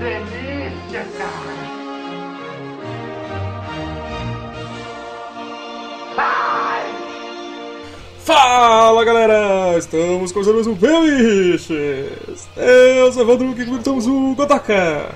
delícia, 0.00 1.04
cara! 1.18 1.52
Ai! 6.16 6.86
Fala 8.24 9.04
galera! 9.04 9.76
Estamos 9.76 10.32
começando 10.32 10.54
mais 10.54 10.66
um 10.66 10.74
Peliches! 10.74 12.48
Eu 12.56 13.12
sou 13.12 13.22
o 13.22 13.26
Evandro, 13.26 13.54
que 13.54 13.60
estamos 13.62 14.06
o 14.06 14.34
Gotaka! 14.34 15.14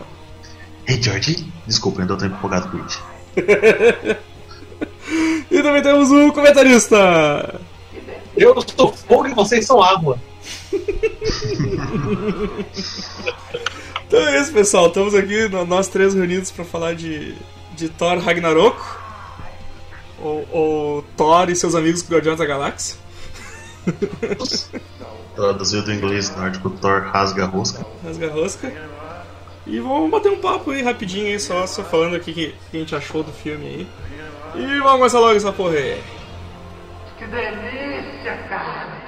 Ei, 0.86 1.02
George, 1.02 1.50
desculpa, 1.66 2.02
ainda 2.02 2.18
tô 2.18 2.26
empolgado 2.26 2.68
com 2.68 2.76
isso. 2.84 3.02
e 5.50 5.62
também 5.62 5.82
temos 5.82 6.10
o 6.10 6.30
comentarista! 6.30 7.58
Eu 8.36 8.54
sou 8.76 8.92
fogo 8.92 9.28
e 9.28 9.34
vocês 9.34 9.64
são 9.64 9.82
água. 9.82 10.18
Então 14.14 14.28
é 14.28 14.40
isso, 14.40 14.52
pessoal. 14.52 14.86
Estamos 14.86 15.12
aqui, 15.12 15.48
nós 15.66 15.88
três 15.88 16.14
reunidos 16.14 16.52
para 16.52 16.64
falar 16.64 16.94
de, 16.94 17.34
de 17.74 17.88
Thor 17.88 18.16
Ragnarok. 18.18 18.80
Ou, 20.22 20.48
ou 20.52 21.02
Thor 21.16 21.50
e 21.50 21.56
seus 21.56 21.74
amigos 21.74 22.08
Guardiões 22.08 22.38
da 22.38 22.46
Galáxia. 22.46 22.96
Traduzido 25.34 25.86
do 25.86 25.92
inglês 25.92 26.30
nórdico 26.36 26.70
Thor 26.70 27.10
Rasga 27.12 27.44
Rosca. 27.46 27.84
Rasga 28.04 28.30
Rosca. 28.30 28.72
E 29.66 29.80
vamos 29.80 30.08
bater 30.12 30.30
um 30.30 30.40
papo 30.40 30.70
aí 30.70 30.80
rapidinho 30.80 31.26
aí, 31.26 31.40
só, 31.40 31.66
só 31.66 31.82
falando 31.82 32.14
aqui 32.14 32.30
o 32.30 32.34
que, 32.34 32.54
que 32.70 32.76
a 32.76 32.78
gente 32.78 32.94
achou 32.94 33.24
do 33.24 33.32
filme 33.32 33.66
aí. 33.66 33.88
E 34.54 34.78
vamos 34.78 34.98
começar 34.98 35.18
logo 35.18 35.34
essa 35.34 35.52
porra 35.52 35.74
aí. 35.74 36.00
Que 37.18 37.26
delícia, 37.26 38.36
cara! 38.48 39.03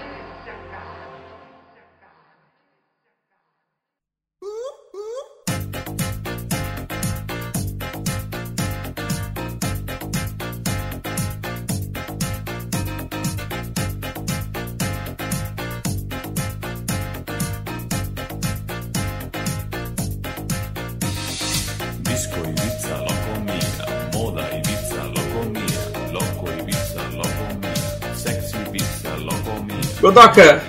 Godoka! 30.06 30.62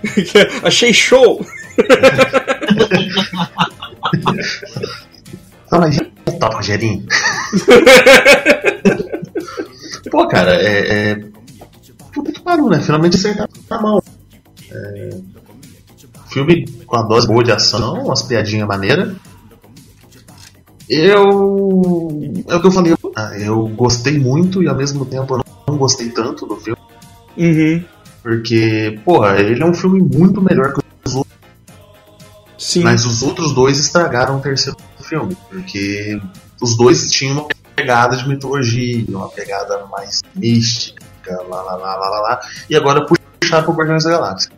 Achei 0.64 0.94
show! 0.94 1.44
Fala 5.68 5.90
tá, 6.40 6.48
Rogerinho. 6.48 7.04
Pô, 10.10 10.26
cara, 10.26 10.54
é. 10.54 11.10
é... 11.10 11.16
Puta 12.14 12.32
que 12.32 12.40
pariu, 12.40 12.70
né? 12.70 12.80
Finalmente 12.80 13.16
acertaram 13.16 13.52
na 13.68 13.82
mão. 13.82 14.02
É... 14.70 15.10
Filme 16.30 16.64
com 16.86 16.96
a 16.96 17.02
dose 17.02 17.26
boa 17.26 17.44
de 17.44 17.52
ação, 17.52 18.04
umas 18.04 18.22
piadinhas 18.22 18.66
maneiras. 18.66 19.14
Eu. 20.88 22.08
É 22.48 22.56
o 22.56 22.60
que 22.62 22.68
eu 22.68 22.72
falei. 22.72 22.94
Eu 23.38 23.68
gostei 23.68 24.18
muito 24.18 24.62
e 24.62 24.68
ao 24.68 24.74
mesmo 24.74 25.04
tempo 25.04 25.34
eu 25.34 25.44
não 25.68 25.76
gostei 25.76 26.08
tanto 26.08 26.46
do 26.46 26.56
filme. 26.56 26.80
Uhum. 27.36 27.84
Porque, 28.24 28.98
porra, 29.04 29.38
ele 29.38 29.62
é 29.62 29.66
um 29.66 29.74
filme 29.74 30.00
muito 30.00 30.40
melhor 30.40 30.72
que 30.72 30.80
os 31.04 31.14
outros. 31.14 31.36
Sim. 32.56 32.82
Mas 32.82 33.04
os 33.04 33.22
outros 33.22 33.52
dois 33.52 33.78
estragaram 33.78 34.38
o 34.38 34.40
terceiro 34.40 34.78
filme. 35.02 35.36
Porque 35.50 36.18
os 36.58 36.74
dois 36.74 37.10
tinham 37.12 37.34
uma 37.34 37.48
pegada 37.76 38.16
de 38.16 38.26
mitologia, 38.26 39.04
uma 39.10 39.28
pegada 39.28 39.84
mais 39.92 40.22
mística, 40.34 41.04
lá 41.50 41.62
lá 41.62 41.76
lá 41.76 41.96
lá 41.96 42.08
lá. 42.08 42.20
lá 42.20 42.40
e 42.70 42.74
agora 42.74 43.04
puxaram 43.04 43.64
pro 43.64 43.74
Guardiões 43.74 44.04
da 44.04 44.10
Galáxia. 44.12 44.50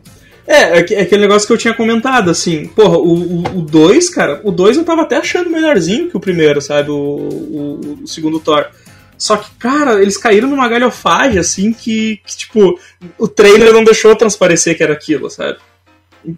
É, 0.47 0.78
é 0.78 0.94
é 0.94 1.00
aquele 1.03 1.22
negócio 1.22 1.49
que 1.49 1.53
eu 1.53 1.59
tinha 1.59 1.75
comentado, 1.75 2.31
assim, 2.31 2.69
porra, 2.69 2.97
o 2.99 3.62
2, 3.62 4.09
cara, 4.10 4.41
o 4.44 4.53
2 4.53 4.76
eu 4.76 4.84
tava 4.84 5.03
até 5.03 5.16
achando 5.16 5.50
melhorzinho 5.50 6.09
que 6.09 6.16
o 6.16 6.21
primeiro, 6.21 6.62
sabe? 6.62 6.88
O, 6.88 6.94
o, 6.94 7.99
o 8.05 8.06
segundo 8.06 8.38
Thor. 8.38 8.65
Só 9.19 9.37
que, 9.37 9.50
cara, 9.59 10.00
eles 10.03 10.16
caíram 10.19 10.49
numa 10.49 10.69
galhofagem, 10.69 11.38
assim, 11.38 11.72
que, 11.72 12.21
que, 12.27 12.37
tipo, 12.37 12.78
o 13.19 13.27
trailer 13.27 13.72
não 13.72 13.82
deixou 13.84 14.15
transparecer 14.15 14.77
que 14.77 14.82
era 14.82 14.93
aquilo, 14.93 15.31
sabe? 15.31 15.59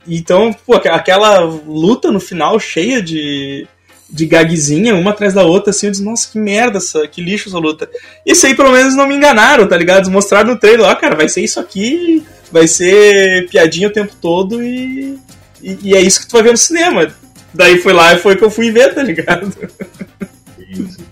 Então, 0.07 0.55
pô, 0.67 0.75
aqu- 0.75 0.89
aquela 0.89 1.41
luta 1.41 2.13
no 2.13 2.21
final 2.21 2.61
cheia 2.61 3.01
de, 3.03 3.67
de 4.09 4.27
gagzinha, 4.27 4.95
uma 4.95 5.11
atrás 5.11 5.35
da 5.35 5.43
outra, 5.45 5.71
assim, 5.71 5.87
eu 5.87 5.91
disse, 5.93 6.05
nossa, 6.05 6.29
que 6.31 6.39
merda, 6.39 6.79
essa, 6.79 7.07
que 7.09 7.21
lixo 7.23 7.49
essa 7.49 7.59
luta. 7.59 7.89
Isso 8.25 8.47
aí, 8.47 8.55
pelo 8.55 8.71
menos, 8.71 8.95
não 8.95 9.09
me 9.09 9.15
enganaram, 9.17 9.67
tá 9.67 9.77
ligado? 9.77 9.99
Eles 9.99 10.09
mostraram 10.09 10.51
no 10.53 10.59
trailer, 10.61 10.87
ó, 10.87 10.95
cara, 10.95 11.17
vai 11.17 11.29
ser 11.29 11.41
isso 11.43 11.59
aqui, 11.59 12.23
vai 12.53 12.69
ser 12.69 13.49
piadinha 13.49 13.89
o 13.89 13.93
tempo 13.93 14.13
todo 14.21 14.63
e, 14.63 15.19
e, 15.63 15.79
e 15.83 15.95
é 15.97 16.01
isso 16.01 16.21
que 16.21 16.29
tu 16.29 16.33
vai 16.33 16.43
ver 16.43 16.53
no 16.53 16.57
cinema. 16.59 17.13
Daí 17.53 17.79
foi 17.79 17.93
lá 17.95 18.15
e 18.15 18.19
foi 18.19 18.37
que 18.37 18.45
eu 18.45 18.51
fui 18.51 18.71
ver, 18.71 18.95
tá 18.95 19.03
ligado? 19.03 19.51
Tipo, 19.51 21.08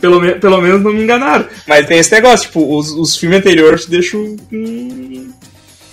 pelo, 0.00 0.20
me- 0.20 0.34
pelo 0.34 0.60
menos 0.60 0.82
não 0.82 0.92
me 0.92 1.02
enganaram. 1.02 1.46
Mas 1.66 1.86
tem 1.86 1.98
esse 1.98 2.12
negócio, 2.12 2.46
tipo, 2.46 2.76
os, 2.78 2.90
os 2.92 3.16
filmes 3.16 3.38
anteriores 3.38 3.84
te 3.84 3.90
deixam. 3.90 4.36
Hum, 4.52 5.30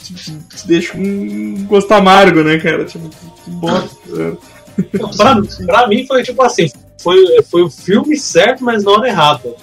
te, 0.03 0.13
te 0.13 0.67
deixam 0.67 0.99
um 0.99 1.65
gosto 1.65 1.91
amargo, 1.93 2.43
né, 2.43 2.57
cara? 2.59 2.85
Tipo, 2.85 3.09
que 3.09 3.49
bosta. 3.51 3.89
né? 4.09 4.37
Pra, 5.15 5.41
pra 5.65 5.87
mim 5.87 6.05
foi 6.05 6.21
tipo 6.21 6.41
assim: 6.43 6.69
foi, 7.01 7.17
foi 7.49 7.61
o 7.63 7.69
filme 7.69 8.17
certo, 8.17 8.61
mas 8.63 8.83
na 8.83 8.91
hora 8.91 9.07
errada. 9.07 9.53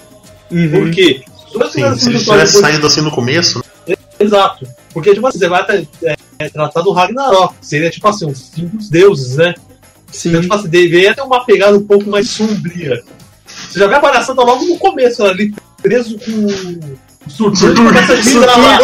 Uhum. 0.51 0.71
Por 0.71 0.91
quê? 0.91 1.23
Sim, 1.71 1.71
se 1.71 1.79
ele 1.81 1.95
filmes 1.97 2.21
do 2.21 2.25
Thor 2.25 2.33
tivesse 2.35 2.53
depois- 2.55 2.71
saído 2.73 2.87
assim 2.87 3.01
no 3.01 3.11
começo, 3.11 3.63
Exato. 4.19 4.65
Porque, 4.93 5.13
tipo 5.13 5.25
assim, 5.27 5.37
você 5.39 5.47
vai 5.49 5.65
é, 6.03 6.15
é, 6.39 6.49
tratar 6.49 6.81
do 6.81 6.91
Ragnarok. 6.91 7.53
Seria, 7.61 7.89
tipo 7.89 8.07
assim, 8.07 8.25
o 8.25 8.33
fim 8.33 8.65
dos 8.67 8.89
deuses, 8.89 9.37
né? 9.37 9.53
Sim. 10.11 10.29
Então, 10.29 10.41
tipo 10.41 10.53
assim, 10.53 10.69
deveria 10.69 11.13
ter 11.15 11.21
uma 11.21 11.43
pegada 11.45 11.77
um 11.77 11.85
pouco 11.85 12.09
mais 12.09 12.29
sombria. 12.29 13.03
Você 13.73 13.79
já 13.79 13.87
vê 13.87 13.95
a 13.95 13.99
palhaçada 13.99 14.41
logo 14.43 14.63
no 14.65 14.77
começo, 14.77 15.23
ali, 15.25 15.51
preso 15.81 16.17
com 16.19 16.45
o 17.25 17.29
surtur, 17.29 17.69
ele 17.71 17.75
começa 17.77 18.13
a 18.13 18.15
girar 18.17 18.59
lá. 18.59 18.79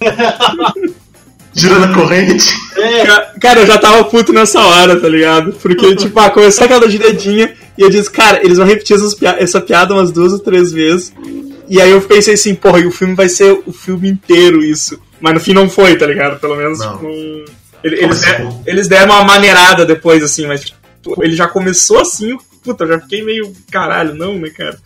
girando 1.54 1.84
a 1.84 1.94
corrente. 1.94 2.54
É, 2.76 3.06
Ca- 3.06 3.32
Cara, 3.40 3.60
eu 3.60 3.66
já 3.66 3.78
tava 3.78 4.04
puto 4.04 4.32
nessa 4.32 4.60
hora, 4.60 4.98
tá 5.00 5.08
ligado? 5.08 5.52
Porque, 5.54 5.94
tipo, 5.96 6.18
ah, 6.20 6.30
começou 6.30 6.64
aquela 6.64 6.88
giradinha 6.88 7.54
e 7.76 7.82
eu 7.82 7.90
disse, 7.90 8.10
cara, 8.10 8.40
eles 8.44 8.58
vão 8.58 8.66
repetir 8.66 8.96
essas 8.96 9.14
pia- 9.14 9.36
essa 9.38 9.60
piada 9.60 9.94
umas 9.94 10.10
duas 10.10 10.32
ou 10.32 10.38
três 10.38 10.72
vezes. 10.72 11.12
E 11.68 11.80
aí 11.80 11.90
eu 11.90 12.00
pensei 12.00 12.34
assim, 12.34 12.54
porra, 12.54 12.78
e 12.80 12.86
o 12.86 12.90
filme 12.92 13.14
vai 13.14 13.28
ser 13.28 13.60
o 13.66 13.72
filme 13.72 14.08
inteiro 14.08 14.62
isso. 14.62 14.98
Mas 15.20 15.34
no 15.34 15.40
fim 15.40 15.52
não 15.52 15.68
foi, 15.68 15.96
tá 15.96 16.06
ligado? 16.06 16.38
Pelo 16.38 16.56
menos, 16.56 16.78
Não. 16.78 16.92
tipo. 16.98 17.06
ele- 17.82 18.04
Eles, 18.04 18.22
eles 18.66 18.88
deram 18.88 19.14
uma 19.14 19.24
maneirada 19.24 19.84
depois, 19.84 20.22
assim, 20.22 20.46
mas 20.46 20.60
tipo, 20.62 20.76
ele 21.22 21.34
já 21.34 21.48
começou 21.48 22.00
assim, 22.00 22.36
puta, 22.66 22.84
eu 22.84 22.88
já 22.88 23.00
fiquei 23.00 23.24
meio 23.24 23.52
caralho, 23.70 24.14
não, 24.14 24.38
né, 24.38 24.50
cara? 24.50 24.76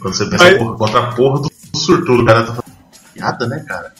Quando 0.00 0.14
você 0.14 0.26
pensa, 0.26 0.44
Mas- 0.44 0.58
porra, 0.58 0.76
contra 0.76 1.00
a 1.00 1.06
porra 1.14 1.40
do 1.40 1.78
surtudo, 1.78 2.22
o 2.22 2.26
cara 2.26 2.42
tá 2.42 2.54
fazendo 2.54 2.76
piada, 3.14 3.46
né, 3.46 3.64
cara? 3.66 3.94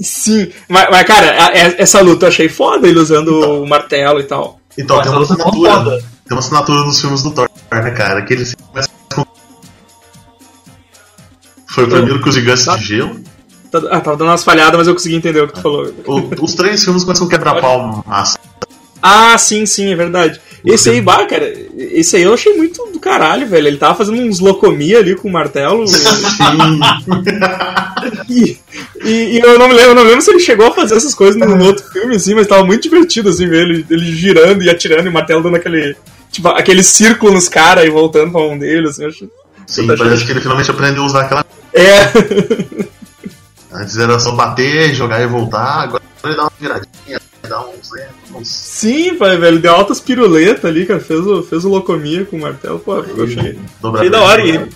Sim, 0.00 0.50
mas, 0.68 0.86
mas, 0.90 1.02
cara, 1.06 1.30
a- 1.32 1.48
a- 1.48 1.74
essa 1.78 2.00
luta 2.00 2.24
eu 2.24 2.28
achei 2.28 2.48
foda, 2.48 2.88
ele 2.88 2.98
usando 2.98 3.62
o 3.62 3.66
martelo 3.68 4.20
e 4.20 4.24
tal. 4.24 4.58
Então, 4.78 4.96
Mas 4.96 5.06
tem 5.06 5.16
uma 5.16 5.26
ficou 5.26 5.46
assinatura. 5.66 5.98
Tem 6.00 6.36
uma 6.36 6.38
assinatura 6.38 6.80
nos 6.84 7.00
filmes 7.00 7.22
do 7.22 7.32
Thor, 7.32 7.50
né, 7.72 7.90
cara? 7.90 8.22
Que 8.24 8.32
ele 8.34 8.44
começa 8.68 8.88
com. 9.14 9.26
Foi 11.66 11.84
o 11.84 11.88
primeiro 11.88 12.20
com 12.20 12.28
os 12.28 12.34
gigantes 12.34 12.64
de 12.78 12.84
gelo. 12.84 13.20
Tá- 13.70 13.78
Ah, 13.90 14.00
tava 14.00 14.16
dando 14.16 14.28
umas 14.30 14.42
falhadas, 14.44 14.76
mas 14.78 14.88
eu 14.88 14.94
consegui 14.94 15.16
entender 15.16 15.40
o 15.42 15.48
que 15.48 15.54
tu 15.54 15.60
falou. 15.62 15.92
O- 16.06 16.44
os 16.44 16.54
três 16.54 16.82
filmes 16.82 17.04
começam 17.04 17.26
com 17.26 17.30
quebra-pau 17.30 18.02
massa. 18.06 18.38
Ah, 19.02 19.36
sim, 19.38 19.64
sim, 19.66 19.92
é 19.92 19.96
verdade. 19.96 20.40
Esse 20.64 20.90
aí, 20.90 21.00
bah, 21.00 21.24
cara, 21.26 21.52
esse 21.76 22.16
aí 22.16 22.22
eu 22.22 22.34
achei 22.34 22.54
muito 22.54 22.84
do 22.92 23.00
caralho, 23.00 23.46
velho. 23.46 23.66
Ele 23.66 23.76
tava 23.78 23.94
fazendo 23.94 24.20
uns 24.20 24.40
locomia 24.40 24.98
ali 24.98 25.14
com 25.14 25.28
o 25.28 25.32
martelo. 25.32 25.84
e, 28.28 28.58
e- 29.04 29.36
e 29.36 29.38
eu 29.40 29.58
não 29.58 29.68
me 29.68 29.74
lembro, 29.74 29.94
não 29.94 30.02
lembro 30.04 30.20
se 30.22 30.30
ele 30.30 30.40
chegou 30.40 30.66
a 30.66 30.72
fazer 30.74 30.96
essas 30.96 31.14
coisas 31.14 31.36
no 31.40 31.64
outro 31.64 31.84
filme, 31.90 32.16
assim, 32.16 32.34
mas 32.34 32.46
tava 32.46 32.64
muito 32.64 32.82
divertido, 32.82 33.28
assim, 33.30 33.46
ver 33.48 33.62
ele, 33.62 33.86
ele 33.90 34.12
girando 34.14 34.62
e 34.62 34.70
atirando 34.70 35.06
e 35.06 35.08
o 35.08 35.12
martelo 35.12 35.42
dando 35.42 35.56
aquele. 35.56 35.96
Tipo, 36.30 36.48
aquele 36.48 36.82
círculo 36.82 37.32
nos 37.32 37.48
caras 37.48 37.84
e 37.84 37.90
voltando 37.90 38.30
pra 38.30 38.40
mão 38.40 38.56
dele, 38.58 38.88
assim, 38.88 39.02
eu 39.04 39.08
achei. 39.08 39.28
Sim, 39.66 39.84
achei- 39.90 39.96
parece 39.96 40.24
que 40.24 40.30
ele 40.32 40.40
finalmente 40.40 40.70
aprendeu 40.70 41.02
a 41.02 41.06
usar 41.06 41.22
aquela. 41.22 41.44
É. 41.72 42.10
Antes 43.72 43.96
era 43.96 44.18
só 44.18 44.32
bater, 44.32 44.94
jogar 44.94 45.20
e 45.22 45.26
voltar, 45.26 45.82
agora 45.82 46.02
ele 46.24 46.34
dá 46.34 46.42
uma 46.42 46.52
viradinha, 46.60 47.20
uns. 47.44 47.90
né, 47.92 48.08
uns... 48.34 48.48
Sim, 48.48 49.16
pai, 49.16 49.36
velho, 49.36 49.58
deu 49.58 49.74
altas 49.74 50.00
piruletas 50.00 50.64
ali, 50.64 50.86
cara. 50.86 51.00
Fez 51.00 51.20
o, 51.20 51.42
fez 51.42 51.64
o 51.64 51.68
locomia 51.68 52.24
com 52.24 52.36
o 52.36 52.40
martelo, 52.40 52.78
pô, 52.78 52.96
eu 52.96 53.24
achei. 53.24 53.58
Achei 53.82 54.10
da 54.10 54.22
hora. 54.22 54.44
E, 54.44 54.68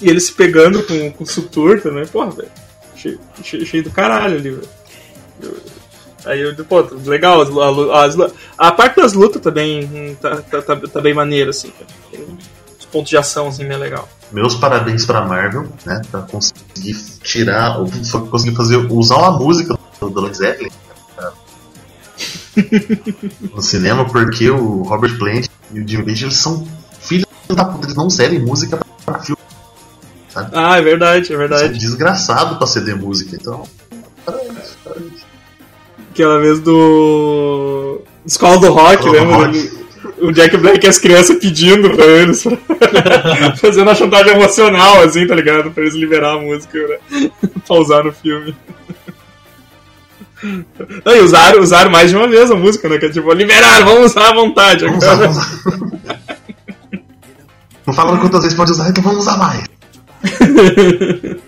e 0.00 0.08
ele 0.08 0.20
se 0.20 0.32
pegando 0.32 0.82
com, 0.82 1.12
com 1.12 1.24
o 1.24 1.26
Sutur 1.26 1.80
também, 1.80 2.06
porra, 2.06 2.30
velho. 2.30 2.50
Achei, 2.94 3.18
achei, 3.38 3.62
achei 3.62 3.82
do 3.82 3.90
caralho 3.90 4.36
ali, 4.36 4.50
velho. 4.50 4.68
Aí 6.24 6.40
eu, 6.40 6.64
pô, 6.64 6.80
legal, 7.04 7.42
as, 7.42 8.16
as 8.16 8.32
a 8.56 8.72
parte 8.72 8.96
das 8.96 9.12
lutas 9.12 9.42
também 9.42 9.84
hum, 9.84 10.16
tá, 10.20 10.36
tá, 10.36 10.62
tá, 10.62 10.76
tá 10.76 11.00
bem 11.00 11.12
maneiro, 11.12 11.50
assim, 11.50 11.70
cara. 11.70 12.24
Os 12.78 12.86
pontos 12.86 13.10
de 13.10 13.16
ação, 13.16 13.48
assim, 13.48 13.66
bem 13.66 13.76
legal. 13.76 14.08
Meus 14.32 14.54
parabéns 14.54 15.04
pra 15.04 15.20
Marvel, 15.20 15.68
né? 15.84 16.00
Pra 16.10 16.22
conseguir 16.22 16.94
tirar, 17.22 17.78
conseguir 18.30 18.56
fazer, 18.56 18.76
usar 18.90 19.16
uma 19.16 19.32
música 19.32 19.78
do, 20.00 20.20
Led 20.20 20.36
Zeppelin 20.36 20.70
né, 20.70 20.93
no 23.52 23.62
cinema, 23.62 24.04
porque 24.04 24.50
o 24.50 24.82
Robert 24.82 25.16
Plant 25.18 25.46
e 25.72 25.80
o 25.80 25.88
Jimmy 25.88 26.04
Page, 26.04 26.24
eles 26.24 26.36
são 26.36 26.66
filhos 27.00 27.26
da 27.48 27.64
puta, 27.64 27.86
eles 27.86 27.96
não 27.96 28.08
serem 28.10 28.38
música 28.40 28.78
pra 29.04 29.18
filme. 29.20 29.40
Ah, 30.52 30.78
é 30.78 30.82
verdade, 30.82 31.16
é 31.16 31.18
Eles 31.18 31.28
são 31.28 31.38
verdade. 31.38 31.78
desgraçados 31.78 32.58
pra 32.58 32.66
ceder 32.66 32.96
música, 32.96 33.36
então. 33.36 33.64
Aquela 36.10 36.40
vez 36.40 36.60
do. 36.60 38.00
Escola 38.26 38.58
do 38.58 38.72
Rock, 38.72 39.04
Escola 39.04 39.12
lembra? 39.12 39.36
Rock. 39.46 39.84
O 40.20 40.32
Jack 40.32 40.56
Black 40.56 40.84
e 40.84 40.88
as 40.88 40.98
crianças 40.98 41.38
pedindo 41.38 41.90
pra 41.90 42.04
eles. 42.04 42.44
Fazendo 43.60 43.90
a 43.90 43.94
chantagem 43.94 44.32
emocional, 44.32 45.02
assim, 45.02 45.26
tá 45.26 45.34
ligado? 45.34 45.70
Pra 45.70 45.82
eles 45.82 45.94
liberar 45.94 46.34
a 46.34 46.38
música, 46.40 46.78
né? 46.86 47.30
pra 47.66 47.76
usar 47.76 48.04
no 48.04 48.12
filme. 48.12 48.54
Não, 51.04 51.14
e 51.16 51.20
usaram, 51.20 51.60
usaram 51.60 51.90
mais 51.90 52.10
de 52.10 52.16
uma 52.16 52.28
vez 52.28 52.50
a 52.50 52.54
música, 52.54 52.88
né? 52.88 52.98
Que 52.98 53.06
é 53.06 53.10
tipo, 53.10 53.32
liberaram, 53.32 53.86
vamos 53.86 54.10
usar 54.12 54.28
à 54.30 54.34
vontade. 54.34 54.84
Vamos 54.84 54.98
usar, 55.02 55.14
vamos 55.16 55.36
usar. 55.38 56.20
Não 57.86 57.94
falaram 57.94 58.18
quantas 58.18 58.42
vezes 58.42 58.56
pode 58.56 58.70
usar, 58.72 58.88
então 58.90 59.02
vamos 59.02 59.20
usar 59.20 59.36
mais. 59.36 59.64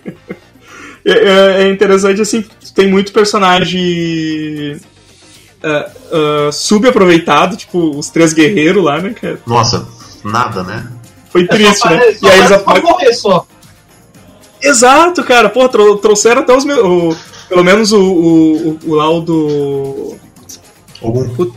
É, 1.05 1.11
é- 1.11 1.63
é 1.63 1.69
interessante, 1.71 2.19
assim, 2.21 2.43
tem 2.75 2.89
muito 2.91 3.13
personagem 3.13 4.77
é, 5.63 5.89
é, 6.11 6.51
subaproveitado, 6.51 7.55
tipo, 7.55 7.97
os 7.97 8.09
três 8.09 8.33
guerreiros 8.33 8.83
lá, 8.83 8.99
né, 9.01 9.11
cara? 9.13 9.39
Nossa, 9.47 9.87
nada, 10.21 10.63
né? 10.63 10.85
Foi 11.31 11.43
É 11.43 11.47
triste, 11.47 11.77
só 11.77 11.89
né? 11.89 12.01
E 12.21 12.27
aí 12.27 12.39
eles 12.39 13.19
só. 13.19 13.47
Exato, 14.61 15.23
cara. 15.23 15.47
Pô, 15.49 15.69
trou- 15.69 15.97
trouxeram 15.97 16.41
até 16.41 16.53
os 16.53 16.65
meus. 16.65 17.15
Pelo 17.49 17.63
menos 17.63 17.91
o, 17.91 17.99
o, 18.01 18.69
o, 18.69 18.79
o 18.85 18.95
lá 18.95 19.09
o 19.09 19.21
do. 19.21 20.17
Algum. 21.01 21.51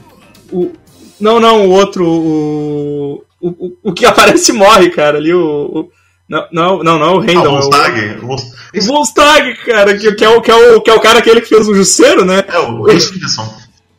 O, 0.53 0.73
não, 1.21 1.39
não, 1.41 1.67
o 1.67 1.71
outro. 1.71 2.05
O, 2.07 3.23
o, 3.41 3.73
o, 3.85 3.93
que 3.93 4.05
aparece 4.07 4.53
morre, 4.53 4.91
cara. 4.91 5.19
Ali 5.19 5.33
o. 5.33 5.41
o- 5.87 5.91
não, 6.29 6.47
não, 6.53 6.83
não, 6.85 6.99
não 6.99 7.07
é 7.07 7.11
o 7.13 7.19
Ah, 7.21 7.25
Randall. 7.27 7.43
o 7.43 7.57
é 7.57 7.59
o- 7.59 7.63
Volstag. 7.63 8.19
o 8.23 8.27
Volst- 8.29 8.55
O 8.77 8.81
Volstag, 8.83 9.57
cara, 9.67 9.99
que, 9.99 10.13
que, 10.13 10.25
é 10.25 10.29
o, 10.29 10.41
que, 10.41 10.51
é 10.51 10.55
o, 10.55 10.81
que 10.81 10.91
é 10.91 10.95
o 10.95 11.01
cara 11.01 11.19
aquele 11.19 11.41
que 11.41 11.49
fez 11.49 11.67
o 11.67 11.75
Jusceiro, 11.75 12.25
né? 12.25 12.45
É, 12.47 12.59
o 12.59 12.83
Reis. 12.83 13.11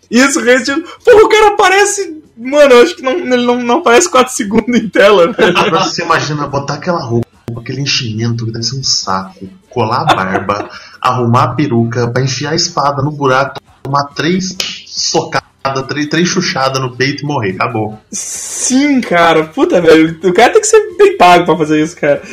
Isso, 0.09 0.39
o 0.39 0.43
Reis. 0.43 0.65
Porra, 1.03 1.23
o 1.23 1.29
cara 1.29 1.47
aparece. 1.49 2.21
Mano, 2.38 2.73
eu 2.73 2.83
acho 2.83 2.95
que 2.95 3.01
não, 3.03 3.11
ele 3.11 3.45
não, 3.45 3.61
não 3.61 3.77
aparece 3.79 4.09
4 4.09 4.33
segundos 4.33 4.73
em 4.79 4.88
tela, 4.88 5.31
velho. 5.33 5.55
Agora 5.59 5.83
você 5.83 6.03
imagina 6.03 6.47
botar 6.47 6.75
aquela 6.75 7.01
roupa, 7.03 7.27
aquele 7.57 7.81
enchimento 7.81 8.45
que 8.45 8.51
deve 8.51 8.63
ser 8.63 8.77
um 8.79 8.83
saco, 8.83 9.47
colar 9.69 10.03
a 10.09 10.15
barba, 10.15 10.69
arrumar 11.01 11.44
a 11.44 11.56
peruca, 11.56 12.07
pra 12.07 12.24
enfiar 12.24 12.51
a 12.51 12.56
espada 12.56 13.01
no 13.01 13.12
buraco, 13.12 13.59
tomar 13.81 14.06
três 14.13 14.56
socadas, 14.86 15.88
três, 15.88 16.07
três 16.07 16.27
chuchadas 16.27 16.81
no 16.81 16.95
peito 16.95 17.24
e 17.24 17.25
morrer. 17.25 17.51
Acabou. 17.51 18.00
Sim, 18.12 19.01
cara. 19.01 19.45
Puta, 19.45 19.81
velho. 19.81 20.19
O 20.24 20.33
cara 20.33 20.53
tem 20.53 20.62
que 20.62 20.68
ser 20.68 20.98
bem 20.98 21.18
pago 21.18 21.45
pra 21.45 21.57
fazer 21.57 21.81
isso, 21.81 21.95
cara. 21.95 22.21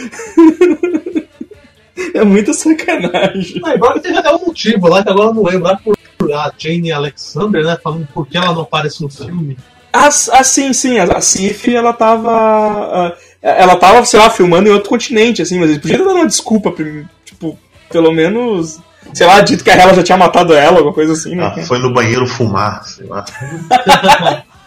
é 2.15 2.25
muita 2.25 2.53
sacanagem. 2.53 3.61
Ah, 3.65 3.75
embora 3.75 3.95
que 3.95 4.01
teve 4.01 4.19
até 4.19 4.35
um 4.35 4.45
motivo 4.45 4.89
lá, 4.89 5.03
que 5.03 5.11
agora 5.11 5.31
eu 5.31 5.35
não 5.35 5.45
lembro. 5.45 5.65
Lá 5.65 5.77
por 5.77 5.97
a 6.33 6.53
Jane 6.59 6.93
Alexander, 6.93 7.65
né? 7.65 7.79
Falando 7.83 8.07
por 8.13 8.27
que 8.27 8.37
ela 8.37 8.53
não 8.53 8.63
aparece 8.63 9.03
no 9.03 9.09
filme. 9.09 9.57
Ah, 9.93 10.09
ah, 10.09 10.45
sim, 10.45 10.73
sim. 10.73 10.99
A, 10.99 11.05
a 11.05 11.21
Sif, 11.21 11.75
ela 11.75 11.93
tava. 11.93 12.31
ah, 12.31 13.17
ela 13.41 13.77
tava, 13.77 14.05
sei 14.05 14.19
lá, 14.19 14.29
filmando 14.29 14.69
em 14.69 14.73
outro 14.73 14.91
continente, 14.91 15.41
assim, 15.41 15.59
mas 15.59 15.71
eles 15.71 15.81
podiam 15.81 16.05
dado 16.05 16.17
uma 16.17 16.27
desculpa, 16.27 16.75
tipo, 17.25 17.57
pelo 17.91 18.13
menos. 18.13 18.79
Sei 19.15 19.27
lá, 19.27 19.41
dito 19.41 19.65
que 19.65 19.71
a 19.71 19.75
Hela 19.75 19.95
já 19.95 20.03
tinha 20.03 20.19
matado 20.19 20.53
ela, 20.53 20.77
alguma 20.79 20.93
coisa 20.93 21.15
assim, 21.15 21.35
né? 21.35 21.55
Ah, 21.57 21.63
foi 21.63 21.79
no 21.79 21.93
banheiro 21.93 22.27
fumar, 22.27 22.85
sei 22.85 23.07
lá. 23.07 23.25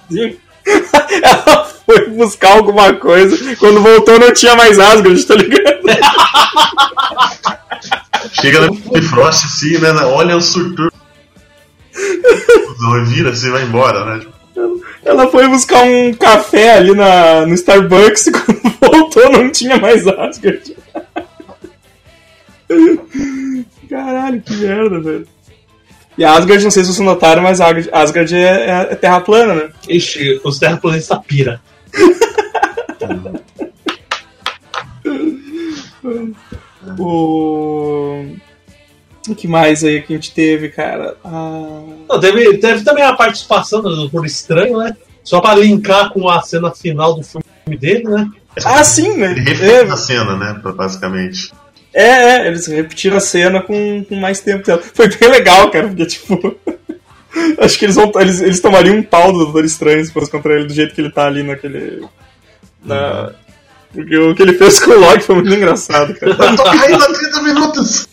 Sim. 0.09 0.35
Ela 1.23 1.65
foi 1.85 2.09
buscar 2.09 2.53
alguma 2.53 2.93
coisa, 2.93 3.55
quando 3.55 3.81
voltou 3.81 4.19
não 4.19 4.33
tinha 4.33 4.55
mais 4.55 4.79
Asgard, 4.79 5.23
tá 5.25 5.35
ligado? 5.35 5.81
Chega 8.33 8.61
no 8.61 8.73
Bifrost 8.73 9.45
assim, 9.45 9.77
né? 9.79 9.89
Olha 10.05 10.37
o 10.37 10.41
surtur. 10.41 10.91
Vira, 13.05 13.33
você 13.33 13.49
vai 13.49 13.63
embora, 13.63 14.05
né? 14.05 14.25
Ela 15.03 15.27
foi 15.27 15.47
buscar 15.47 15.83
um 15.83 16.13
café 16.13 16.77
ali 16.77 16.93
na, 16.93 17.45
no 17.45 17.53
Starbucks 17.53 18.27
e 18.27 18.31
quando 18.33 18.61
voltou 18.79 19.31
não 19.31 19.51
tinha 19.51 19.77
mais 19.77 20.07
Asgard. 20.07 20.75
Caralho, 23.89 24.41
que 24.41 24.53
merda, 24.55 24.99
velho. 24.99 25.27
E 26.17 26.23
a 26.23 26.33
Asgard, 26.33 26.63
não 26.63 26.71
sei 26.71 26.83
se 26.83 26.93
vocês 26.93 27.05
notaram, 27.05 27.41
mas 27.41 27.61
a 27.61 27.67
Asgard, 27.67 27.89
Asgard 27.91 28.35
é, 28.35 28.87
é 28.91 28.95
terra 28.95 29.21
plana, 29.21 29.55
né? 29.55 29.69
Ixi, 29.87 30.41
os 30.43 30.59
terraplanistas 30.59 31.19
pira. 31.25 31.61
O. 36.97 38.25
O 39.29 39.35
que 39.35 39.47
mais 39.47 39.83
aí 39.83 40.01
que 40.01 40.13
a 40.13 40.15
gente 40.15 40.33
teve, 40.33 40.69
cara? 40.69 41.15
Ah... 41.23 41.83
Não, 42.09 42.19
teve, 42.19 42.57
teve 42.57 42.83
também 42.83 43.03
a 43.03 43.13
participação 43.13 43.81
do 43.81 43.95
Doutor 43.95 44.25
Estranho, 44.25 44.79
né? 44.79 44.97
Só 45.23 45.39
pra 45.39 45.53
linkar 45.53 46.11
com 46.11 46.27
a 46.27 46.41
cena 46.41 46.71
final 46.71 47.13
do 47.13 47.23
filme 47.23 47.77
dele, 47.77 48.05
né? 48.05 48.27
Ah, 48.65 48.83
sim, 48.83 49.15
né? 49.17 49.31
Ele 49.31 49.41
refez 49.41 49.91
a 49.91 49.95
cena, 49.95 50.35
né? 50.35 50.59
Basicamente. 50.75 51.53
É, 51.93 52.03
é, 52.03 52.47
eles 52.47 52.67
repetiram 52.67 53.17
a 53.17 53.19
cena 53.19 53.61
com, 53.61 54.03
com 54.05 54.15
mais 54.15 54.39
tempo 54.39 54.65
dela. 54.65 54.81
Foi 54.93 55.07
bem 55.09 55.29
legal, 55.29 55.69
cara, 55.69 55.87
porque, 55.87 56.05
tipo. 56.05 56.55
acho 57.59 57.77
que 57.77 57.85
eles, 57.85 57.95
vão, 57.95 58.11
eles, 58.15 58.41
eles 58.41 58.59
tomariam 58.59 58.95
um 58.95 59.03
pau 59.03 59.31
do 59.31 59.39
Doutor 59.45 59.65
Estranho 59.65 60.03
se 60.05 60.11
fosse 60.11 60.31
contra 60.31 60.53
ele 60.53 60.67
do 60.67 60.73
jeito 60.73 60.93
que 60.93 61.01
ele 61.01 61.11
tá 61.11 61.25
ali 61.25 61.43
naquele. 61.43 62.05
Na... 62.83 63.31
Porque 63.93 64.17
o 64.17 64.33
que 64.33 64.41
ele 64.41 64.53
fez 64.53 64.79
com 64.79 64.91
o 64.91 64.99
Loki 64.99 65.23
foi 65.23 65.35
muito 65.35 65.53
engraçado, 65.53 66.13
cara. 66.15 66.31
Eu 66.31 66.55
tô 66.55 66.63
caindo 66.63 67.03
há 67.03 67.13
30 67.13 67.41
minutos! 67.43 68.07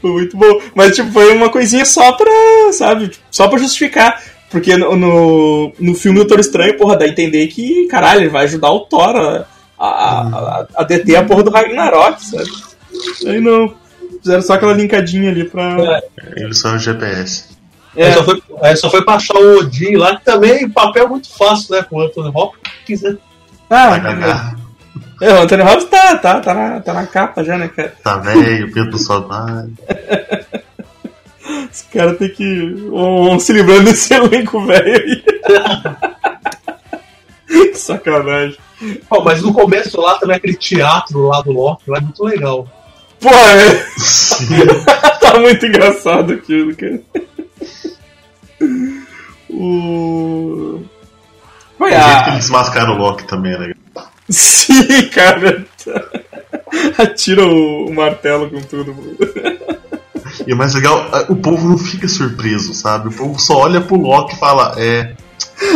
Foi 0.00 0.10
muito 0.10 0.36
bom. 0.36 0.60
Mas, 0.74 0.96
tipo, 0.96 1.10
foi 1.12 1.32
uma 1.32 1.48
coisinha 1.48 1.84
só 1.84 2.12
pra, 2.12 2.72
sabe, 2.72 3.08
tipo, 3.08 3.24
só 3.30 3.48
pra 3.48 3.58
justificar. 3.58 4.20
Porque 4.52 4.76
no, 4.76 4.94
no, 4.94 5.72
no 5.80 5.94
filme 5.94 6.18
do 6.18 6.26
Doutor 6.26 6.38
Estranho, 6.38 6.76
porra, 6.76 6.96
dá 6.96 7.06
a 7.06 7.08
entender 7.08 7.46
que, 7.48 7.86
caralho, 7.86 8.20
ele 8.20 8.28
vai 8.28 8.44
ajudar 8.44 8.70
o 8.70 8.80
Thor 8.80 9.16
a, 9.16 9.46
a, 9.78 10.20
a, 10.20 10.66
a 10.76 10.84
deter 10.84 11.16
a 11.16 11.24
porra 11.24 11.42
do 11.42 11.50
Ragnarok, 11.50 12.22
sabe? 12.22 12.50
Aí 13.26 13.40
não. 13.40 13.74
Fizeram 14.20 14.42
só 14.42 14.52
aquela 14.52 14.74
linkadinha 14.74 15.30
ali 15.30 15.44
pra. 15.44 16.02
Ele 16.36 16.54
só 16.54 16.68
é 16.68 16.74
o 16.74 16.78
GPS. 16.78 17.50
É, 17.96 18.06
Aí, 18.06 18.12
só 18.12 18.24
foi, 18.24 18.42
aí 18.62 18.76
só 18.76 18.90
foi 18.90 19.04
pra 19.04 19.14
achar 19.14 19.36
o 19.36 19.58
Odin 19.58 19.96
lá, 19.96 20.16
que 20.16 20.24
também 20.24 20.68
papel 20.68 21.08
muito 21.08 21.28
fácil, 21.34 21.74
né? 21.74 21.82
Com 21.82 21.96
o 21.96 22.02
Anthony 22.02 22.30
Hopkins, 22.34 23.02
né? 23.02 23.16
ah, 23.70 24.54
é, 25.20 25.34
o 25.34 25.42
Anthony 25.42 25.62
Hopkins 25.62 25.90
tá, 25.90 26.16
tá, 26.16 26.40
tá, 26.40 26.54
na, 26.54 26.80
tá 26.80 26.92
na 26.94 27.06
capa 27.06 27.44
já, 27.44 27.58
né, 27.58 27.68
cara? 27.68 27.94
tá 28.02 28.16
velho, 28.18 28.72
Pedro 28.72 28.98
Saudade. 28.98 29.72
Os 31.72 31.82
caras 31.82 32.18
tem 32.18 32.28
que. 32.28 32.74
Vão 32.90 33.38
se 33.38 33.52
livrando 33.52 33.84
desse 33.84 34.12
elenco 34.14 34.64
velho 34.66 34.94
aí. 34.94 35.24
que 37.46 37.74
sacanagem. 37.74 38.58
Pô, 39.08 39.22
mas 39.22 39.40
no 39.40 39.54
começo 39.54 39.98
lá 40.00 40.18
também 40.18 40.36
aquele 40.36 40.56
teatro 40.56 41.28
lá 41.28 41.40
do 41.40 41.52
Loki, 41.52 41.90
lá 41.90 41.98
é 41.98 42.00
muito 42.00 42.22
legal. 42.24 42.68
Pô, 43.18 43.30
é. 43.30 43.86
tá 45.20 45.38
muito 45.38 45.64
engraçado 45.64 46.34
aquilo, 46.34 46.76
cara. 46.76 47.00
O. 49.48 50.82
O 51.78 51.78
Foi 51.78 51.90
jeito 51.90 52.04
que 52.04 52.10
a. 52.10 52.28
ele 52.28 52.36
desmascara 52.38 52.90
o 52.90 52.98
Loki 52.98 53.24
também 53.26 53.52
é 53.52 53.58
legal. 53.58 53.76
Sim, 54.28 55.08
cara. 55.08 55.64
Atira 56.98 57.44
o, 57.46 57.86
o 57.86 57.94
martelo 57.94 58.50
com 58.50 58.60
tudo. 58.60 58.94
E 60.46 60.52
o 60.52 60.56
mais 60.56 60.74
legal, 60.74 61.08
o 61.28 61.36
povo 61.36 61.68
não 61.68 61.78
fica 61.78 62.08
surpreso, 62.08 62.74
sabe? 62.74 63.08
O 63.08 63.12
povo 63.12 63.38
só 63.38 63.58
olha 63.58 63.80
pro 63.80 63.96
Loki 63.96 64.34
e 64.34 64.38
fala, 64.38 64.74
é. 64.76 65.14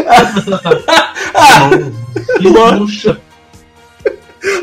não, 1.71 1.93
Que 2.39 2.49
luxa. 2.49 3.21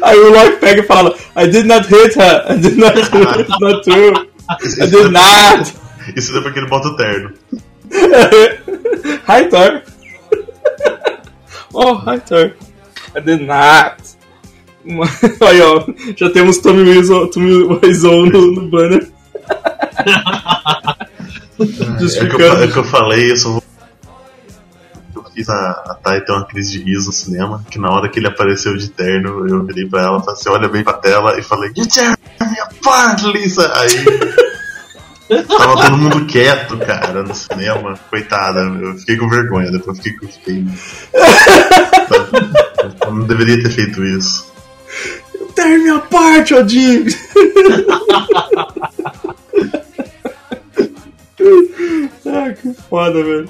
Aí 0.02 0.18
o 0.18 0.32
Loki 0.32 0.58
pega 0.58 0.82
e 0.82 0.86
fala: 0.86 1.16
I 1.36 1.48
did 1.48 1.66
not 1.66 1.88
hit 1.88 2.18
her, 2.18 2.46
I 2.50 2.58
did 2.58 2.78
not 2.78 2.96
do 2.96 3.30
it, 3.30 3.42
it's 3.42 3.60
not 3.60 3.84
true. 3.84 4.14
I 4.50 4.88
did 4.88 5.12
not. 5.12 5.74
Isso 6.16 6.38
é 6.38 6.42
porque 6.42 6.60
ele 6.60 6.68
bota 6.68 6.90
o 6.90 6.96
terno. 6.96 7.32
Hi, 9.28 9.48
Thor. 9.50 9.82
oh, 11.74 11.96
hi, 11.96 12.20
Thor. 12.20 12.54
I 13.16 13.22
did 13.22 13.42
not. 13.42 13.96
Aí, 15.42 15.62
ó, 15.62 15.86
já 16.16 16.30
temos 16.30 16.58
Tommy 16.58 16.84
Wiseau, 16.84 17.28
Tommy 17.28 17.64
Wiseau 17.64 18.26
no, 18.26 18.52
no 18.52 18.70
banner. 18.70 19.13
É 21.64 22.26
que, 22.26 22.42
eu, 22.42 22.64
é 22.64 22.68
que 22.68 22.78
eu 22.78 22.84
falei, 22.84 23.34
vou. 23.36 23.64
Eu 25.16 25.24
fiz 25.34 25.48
a, 25.50 25.70
a 25.86 25.98
Thay 26.04 26.22
ter 26.22 26.32
uma 26.32 26.46
crise 26.46 26.80
de 26.80 26.84
riso 26.84 27.08
no 27.08 27.14
cinema, 27.14 27.64
que 27.70 27.80
na 27.80 27.90
hora 27.90 28.10
que 28.10 28.20
ele 28.20 28.28
apareceu 28.28 28.76
de 28.76 28.90
terno, 28.90 29.48
eu 29.48 29.64
virei 29.64 29.86
pra 29.86 30.02
ela, 30.02 30.20
falei 30.20 30.34
assim, 30.34 30.50
olha 30.50 30.68
bem 30.68 30.84
pra 30.84 30.94
tela 30.94 31.40
e 31.40 31.44
falei, 31.44 31.72
You 31.78 31.88
tear 31.88 32.18
me 32.42 32.60
apart, 32.60 33.22
Lisa! 33.24 33.72
Aí. 33.76 34.04
Tava 35.48 35.82
todo 35.82 35.98
mundo 35.98 36.26
quieto, 36.26 36.78
cara, 36.78 37.24
no 37.24 37.34
cinema. 37.34 37.98
Coitada, 38.10 38.60
eu 38.60 38.96
fiquei 38.98 39.16
com 39.18 39.30
vergonha, 39.30 39.72
depois 39.72 39.98
fiquei 39.98 40.14
com. 40.20 40.28
Fiquei... 40.28 40.66
Eu 43.06 43.14
não 43.14 43.26
deveria 43.26 43.64
ter 43.64 43.70
feito 43.70 44.04
isso. 44.04 44.52
Tear 45.56 45.80
me 45.80 45.90
apart, 45.90 46.52
Odin! 46.52 47.06
Ah, 52.26 52.54
que 52.54 52.74
foda, 52.90 53.24
velho. 53.24 53.50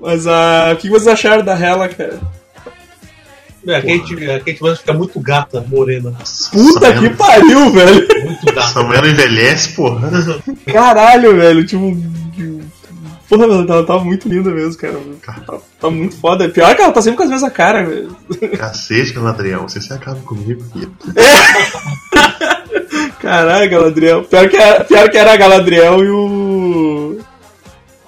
Mas 0.00 0.26
ah, 0.26 0.70
o 0.72 0.76
que 0.76 0.88
vocês 0.88 1.08
acharam 1.08 1.44
da 1.44 1.54
Hela, 1.54 1.88
cara? 1.88 2.18
É, 3.66 3.76
a 3.76 3.82
Kate, 3.82 4.30
a 4.30 4.38
Kate 4.38 4.58
Blanchett 4.58 4.80
fica 4.80 4.94
muito 4.94 5.20
gata, 5.20 5.62
morena. 5.68 6.12
Puta 6.50 6.86
Essa 6.86 7.00
que 7.00 7.10
pariu, 7.10 7.70
velho! 7.70 8.08
Muito 8.24 8.46
gata. 8.46 8.60
Essa 8.60 8.82
mulher 8.82 9.04
envelhece, 9.04 9.74
porra. 9.74 10.10
Caralho, 10.72 11.36
velho, 11.36 11.66
tipo. 11.66 11.94
Porra, 13.28 13.44
ela 13.44 13.66
ela 13.68 13.86
tava 13.86 14.02
muito 14.02 14.28
linda 14.28 14.50
mesmo, 14.50 14.80
cara. 14.80 14.98
Tá, 15.24 15.58
tá 15.78 15.90
muito 15.90 16.16
foda. 16.16 16.48
Pior 16.48 16.74
que 16.74 16.82
ela 16.82 16.92
tá 16.92 17.02
sempre 17.02 17.18
com 17.18 17.24
as 17.24 17.30
mesmas 17.30 17.52
caras, 17.52 17.86
velho. 17.86 18.16
Cacete, 18.56 19.12
Galadriel, 19.12 19.62
você 19.62 19.80
se 19.80 19.92
acaba 19.92 20.18
comigo, 20.20 20.64
filho. 20.72 20.92
Caralho, 23.20 23.70
Galadriel. 23.70 24.24
Pior 24.24 24.48
que, 24.48 24.56
era, 24.56 24.84
pior 24.84 25.10
que 25.10 25.18
era 25.18 25.34
a 25.34 25.36
Galadriel 25.36 26.02
e 26.02 26.10
o. 26.10 26.49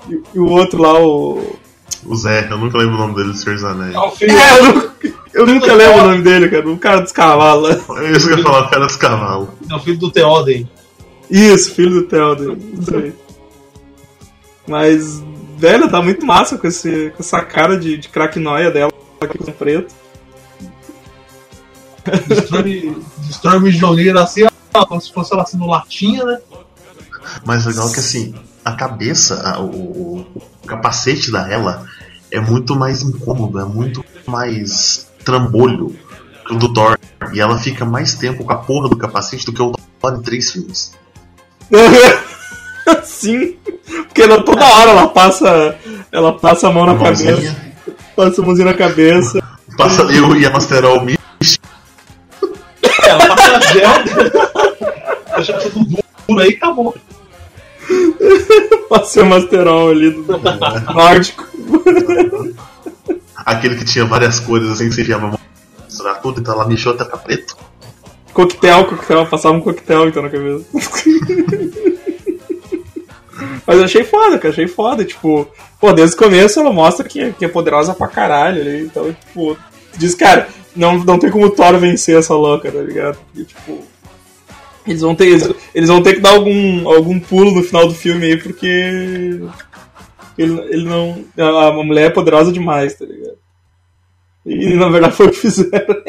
E, 0.08 0.20
e 0.34 0.38
o 0.38 0.46
outro 0.48 0.80
lá, 0.80 0.98
o. 1.00 1.56
O 2.04 2.16
Zé, 2.16 2.48
eu 2.50 2.58
nunca 2.58 2.78
lembro 2.78 2.96
o 2.96 2.98
nome 2.98 3.14
dele 3.14 3.28
do 3.28 3.36
Senhor 3.36 3.54
dos 3.54 3.64
Anéis. 3.64 3.94
É 3.94 4.24
É, 4.30 4.58
eu, 4.58 4.74
nu- 4.74 4.92
eu 5.34 5.46
nunca 5.46 5.72
lembro 5.72 5.98
o 6.02 6.06
nome 6.08 6.22
dele, 6.22 6.48
cara. 6.48 6.68
O 6.68 6.76
cara 6.78 7.00
dos 7.00 7.12
cavalos. 7.12 7.70
É 7.98 8.10
isso 8.10 8.26
que 8.26 8.32
eu 8.34 8.38
ia 8.38 8.42
falar, 8.42 8.66
o 8.66 8.70
cara 8.70 8.86
dos 8.86 8.96
cavalos. 8.96 9.48
é 9.70 9.74
o 9.74 9.78
filho 9.78 9.98
do 9.98 10.10
Theoden. 10.10 10.68
Isso, 11.30 11.74
filho 11.74 11.90
do 11.90 12.02
Theoden. 12.02 12.58
Isso 12.80 12.96
aí. 12.96 13.14
Mas, 14.66 15.22
velho, 15.56 15.88
tá 15.90 16.02
muito 16.02 16.26
massa 16.26 16.58
com, 16.58 16.66
esse, 16.66 17.10
com 17.16 17.22
essa 17.22 17.40
cara 17.42 17.76
de, 17.78 17.96
de 17.96 18.08
craquenóia 18.08 18.70
dela 18.70 18.92
aqui 19.20 19.38
com 19.38 19.52
preto. 19.52 19.94
Destrói, 22.26 22.96
destrói 23.18 23.56
o 23.58 23.60
Mjolnir 23.60 24.16
assim, 24.16 24.42
ó, 24.74 24.84
como 24.86 25.00
se 25.00 25.12
fosse 25.12 25.32
ela 25.32 25.44
assim 25.44 25.56
no 25.56 25.68
latinha, 25.68 26.24
né? 26.24 26.38
Mas 27.44 27.64
legal 27.64 27.90
que 27.92 28.00
assim, 28.00 28.34
a 28.64 28.72
cabeça, 28.72 29.42
a- 29.48 29.60
o, 29.60 29.66
o- 30.20 30.42
capacete 30.66 31.30
da 31.30 31.48
ela 31.50 31.84
é 32.30 32.40
muito 32.40 32.74
mais 32.76 33.02
incômodo, 33.02 33.58
é 33.58 33.64
muito 33.64 34.04
mais 34.26 35.08
trambolho 35.24 35.94
que 36.46 36.54
o 36.54 36.58
do 36.58 36.72
Thor. 36.72 36.98
E 37.32 37.40
ela 37.40 37.58
fica 37.58 37.84
mais 37.84 38.14
tempo 38.14 38.44
com 38.44 38.52
a 38.52 38.56
porra 38.56 38.88
do 38.88 38.96
capacete 38.96 39.44
do 39.46 39.52
que 39.52 39.62
o 39.62 39.72
Thor 40.00 40.14
em 40.18 40.22
três 40.22 40.50
filmes. 40.52 40.92
Sim, 43.04 43.56
porque 44.08 44.22
ela- 44.22 44.42
toda 44.42 44.64
hora 44.64 44.90
ela 44.90 45.08
passa, 45.08 45.76
ela 46.10 46.32
passa 46.38 46.68
a 46.68 46.72
mão 46.72 46.84
na 46.86 46.96
cabeça, 46.96 47.24
Mãozinha, 47.32 47.74
passa 48.16 48.42
a 48.42 48.44
mãozinha 48.44 48.66
na 48.66 48.74
cabeça, 48.74 49.42
Passa 49.76 50.02
eu 50.02 50.36
e 50.36 50.44
a 50.44 50.50
Masterol 50.50 51.02
Mi. 51.04 51.16
É, 52.82 53.08
ela 53.08 53.34
passa 53.34 53.60
gel, 53.72 53.90
deixa 55.36 55.52
tudo 55.70 55.84
duro 56.28 56.40
aí 56.40 56.50
e 56.50 56.54
acabou. 56.56 56.94
passa 58.88 59.22
o 59.22 59.26
masterol 59.26 59.90
ali 59.90 60.10
do 60.10 60.24
nórdico. 60.94 61.44
Aquele 63.36 63.76
que 63.76 63.84
tinha 63.84 64.04
várias 64.04 64.38
cores 64.40 64.68
assim, 64.68 64.88
que 64.88 64.94
você 64.94 65.02
enfiava 65.02 65.38
misturar 65.84 66.20
tudo, 66.20 66.40
então 66.40 66.54
ela 66.54 66.66
mexeu 66.66 66.92
até 66.92 67.04
pra 67.04 67.18
preto. 67.18 67.56
Coquetel, 68.32 68.86
coquetel, 68.86 69.26
passava 69.26 69.54
um 69.56 69.60
coquetel 69.60 70.08
então 70.08 70.22
na 70.22 70.30
cabeça. 70.30 70.64
Mas 73.66 73.78
eu 73.78 73.84
achei 73.84 74.04
foda, 74.04 74.38
cara, 74.38 74.52
achei 74.52 74.66
foda. 74.68 75.04
Tipo, 75.04 75.46
pô, 75.80 75.92
desde 75.92 76.14
o 76.16 76.18
começo 76.18 76.58
ela 76.60 76.72
mostra 76.72 77.06
que, 77.06 77.20
é- 77.20 77.30
que 77.32 77.44
é 77.44 77.48
poderosa 77.48 77.94
pra 77.94 78.08
caralho 78.08 78.60
ali. 78.60 78.82
Então, 78.84 79.12
tipo, 79.12 79.56
diz, 79.96 80.14
cara, 80.14 80.48
não, 80.74 80.98
não 80.98 81.18
tem 81.18 81.30
como 81.30 81.46
o 81.46 81.50
Thor 81.50 81.76
vencer 81.78 82.18
essa 82.18 82.34
louca, 82.34 82.70
tá 82.70 82.80
ligado? 82.80 83.18
E, 83.34 83.44
tipo, 83.44 83.84
eles 84.86 85.00
vão 85.00 85.14
ter, 85.14 85.26
eles, 85.26 85.50
eles 85.74 85.88
vão 85.88 86.02
ter 86.02 86.14
que 86.14 86.20
dar 86.20 86.30
algum, 86.30 86.88
algum 86.88 87.18
pulo 87.20 87.52
no 87.52 87.62
final 87.62 87.86
do 87.86 87.94
filme 87.94 88.26
aí, 88.26 88.36
porque 88.36 88.66
ele, 90.36 90.60
ele 90.70 90.84
não. 90.84 91.24
A, 91.38 91.68
a 91.68 91.72
mulher 91.72 92.06
é 92.06 92.10
poderosa 92.10 92.52
demais, 92.52 92.94
tá 92.94 93.04
ligado? 93.04 93.36
E 94.44 94.74
na 94.74 94.88
verdade 94.88 95.14
foi 95.14 95.26
o 95.26 95.30
que 95.30 95.36
fizeram. 95.38 96.02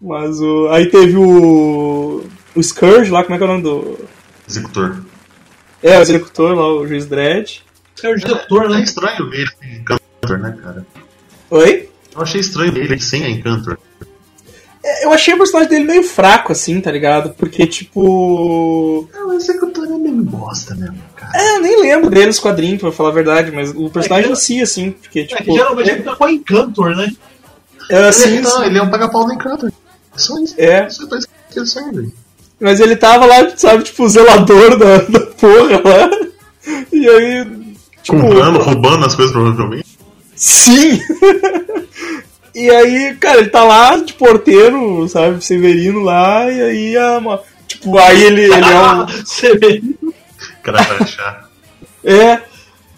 Mas 0.00 0.40
o. 0.40 0.68
Aí 0.68 0.86
teve 0.90 1.16
o. 1.16 2.24
O 2.54 2.62
Scourge 2.62 3.10
lá, 3.10 3.22
como 3.22 3.34
é 3.34 3.38
que 3.38 3.44
é 3.44 3.46
o 3.46 3.50
nome 3.50 3.62
do. 3.62 3.98
Executor. 4.48 5.02
É, 5.82 5.98
o 5.98 6.02
executor 6.02 6.56
lá, 6.56 6.66
o 6.72 6.86
juiz 6.86 7.06
Dredd. 7.06 7.60
É 8.02 8.08
o 8.08 8.16
diretor, 8.16 8.64
É 8.64 8.68
né? 8.68 8.82
estranho 8.82 9.28
ver 9.30 9.40
ele 9.40 9.50
sem 9.60 9.76
Encantor, 9.76 10.38
né, 10.38 10.58
cara? 10.62 10.86
Oi? 11.50 11.88
Eu 12.14 12.22
achei 12.22 12.40
estranho 12.40 12.72
ver 12.72 12.84
ele 12.84 13.00
sem 13.00 13.24
a 13.24 13.30
Encantor. 13.30 13.78
É, 14.88 15.04
Eu 15.04 15.12
achei 15.12 15.34
o 15.34 15.38
personagem 15.38 15.70
dele 15.70 15.84
meio 15.84 16.02
fraco, 16.02 16.52
assim, 16.52 16.80
tá 16.80 16.90
ligado? 16.90 17.30
Porque, 17.36 17.66
tipo. 17.66 19.08
É, 19.14 19.22
o 19.24 19.32
Executor 19.34 19.84
é 19.84 19.98
meio 19.98 20.22
bosta 20.22 20.74
mesmo, 20.74 20.98
cara. 21.14 21.32
É, 21.34 21.56
eu 21.56 21.60
nem 21.62 21.80
lembro 21.82 22.10
dele 22.10 22.26
nos 22.26 22.38
quadrinhos, 22.38 22.80
pra 22.80 22.90
falar 22.92 23.10
a 23.10 23.12
verdade, 23.12 23.50
mas 23.50 23.70
o 23.74 23.90
personagem 23.90 24.32
em 24.32 24.34
si, 24.34 24.62
assim, 24.62 24.90
porque, 24.92 25.20
É 25.20 25.24
que 25.24 25.36
tipo. 25.36 25.52
geralmente 25.52 25.90
ele 25.90 25.98
fica 25.98 26.16
com 26.16 26.24
a 26.24 26.32
Encantor, 26.32 26.96
né? 26.96 27.12
É, 27.90 28.08
assim, 28.08 28.28
ele, 28.36 28.40
não, 28.40 28.64
ele 28.64 28.78
é 28.78 28.82
um 28.82 28.90
paga-pau 28.90 29.26
do 29.26 29.32
Encantor. 29.32 29.70
Só 30.16 30.38
isso. 30.38 30.54
É. 30.58 30.86
Isso 30.86 31.04
é 31.04 31.06
pra 31.06 31.18
isso 31.18 31.28
que 31.50 31.58
ele 31.58 31.66
serve. 31.66 32.12
Mas 32.60 32.80
ele 32.80 32.96
tava 32.96 33.24
lá, 33.24 33.50
sabe, 33.56 33.84
tipo, 33.84 34.04
o 34.04 34.08
zelador 34.08 34.76
da, 34.76 34.98
da 34.98 35.20
porra 35.26 35.80
lá. 35.84 36.10
E 36.92 37.08
aí. 37.08 37.44
Tipo, 38.02 38.20
Comprando, 38.20 38.58
roubando 38.58 39.06
as 39.06 39.14
coisas 39.14 39.32
provavelmente. 39.32 39.86
Sim! 40.34 41.00
e 42.58 42.70
aí, 42.70 43.14
cara, 43.14 43.38
ele 43.38 43.50
tá 43.50 43.62
lá 43.62 43.96
de 43.96 44.12
porteiro, 44.14 45.08
sabe, 45.08 45.44
Severino 45.44 46.00
lá, 46.00 46.50
e 46.50 46.60
aí 46.60 46.96
a. 46.96 47.40
Tipo, 47.66 47.96
aí 47.98 48.22
ele, 48.24 48.42
ele 48.42 48.54
é 48.54 48.58
um. 48.58 49.06
Cara, 50.62 50.82
vai 50.82 50.98
achar. 50.98 51.48
É. 52.04 52.40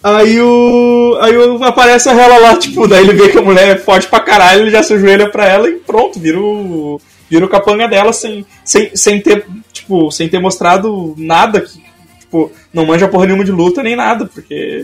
Aí 0.03 0.41
o. 0.41 1.17
Aí 1.21 1.37
o, 1.37 1.63
aparece 1.63 2.09
a 2.09 2.13
Hela 2.13 2.37
lá, 2.39 2.57
tipo, 2.57 2.87
daí 2.87 3.03
ele 3.03 3.13
vê 3.13 3.29
que 3.29 3.37
a 3.37 3.41
mulher 3.41 3.75
é 3.75 3.77
forte 3.77 4.07
pra 4.07 4.19
caralho, 4.19 4.61
ele 4.61 4.71
já 4.71 4.81
se 4.81 4.93
ajoelha 4.93 5.29
pra 5.29 5.45
ela 5.45 5.69
e 5.69 5.73
pronto, 5.73 6.19
vira 6.19 6.39
o. 6.39 6.99
Vira 7.29 7.45
o 7.45 7.49
capanga 7.49 7.87
dela 7.87 8.11
sem, 8.11 8.45
sem, 8.65 8.95
sem 8.95 9.21
ter. 9.21 9.45
Tipo, 9.71 10.09
sem 10.11 10.27
ter 10.27 10.39
mostrado 10.39 11.13
nada 11.17 11.61
que. 11.61 11.79
Tipo, 12.19 12.51
não 12.73 12.85
manja 12.85 13.07
porra 13.07 13.25
nenhuma 13.27 13.45
de 13.45 13.51
luta 13.51 13.83
nem 13.83 13.95
nada, 13.95 14.25
porque. 14.25 14.83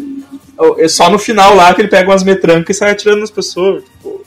É 0.78 0.88
só 0.88 1.10
no 1.10 1.18
final 1.18 1.56
lá 1.56 1.74
que 1.74 1.82
ele 1.82 1.90
pega 1.90 2.10
umas 2.10 2.24
metrancas 2.24 2.76
e 2.76 2.80
sai 2.80 2.92
atirando 2.92 3.22
nas 3.22 3.32
pessoas, 3.32 3.84
tipo. 3.84 4.27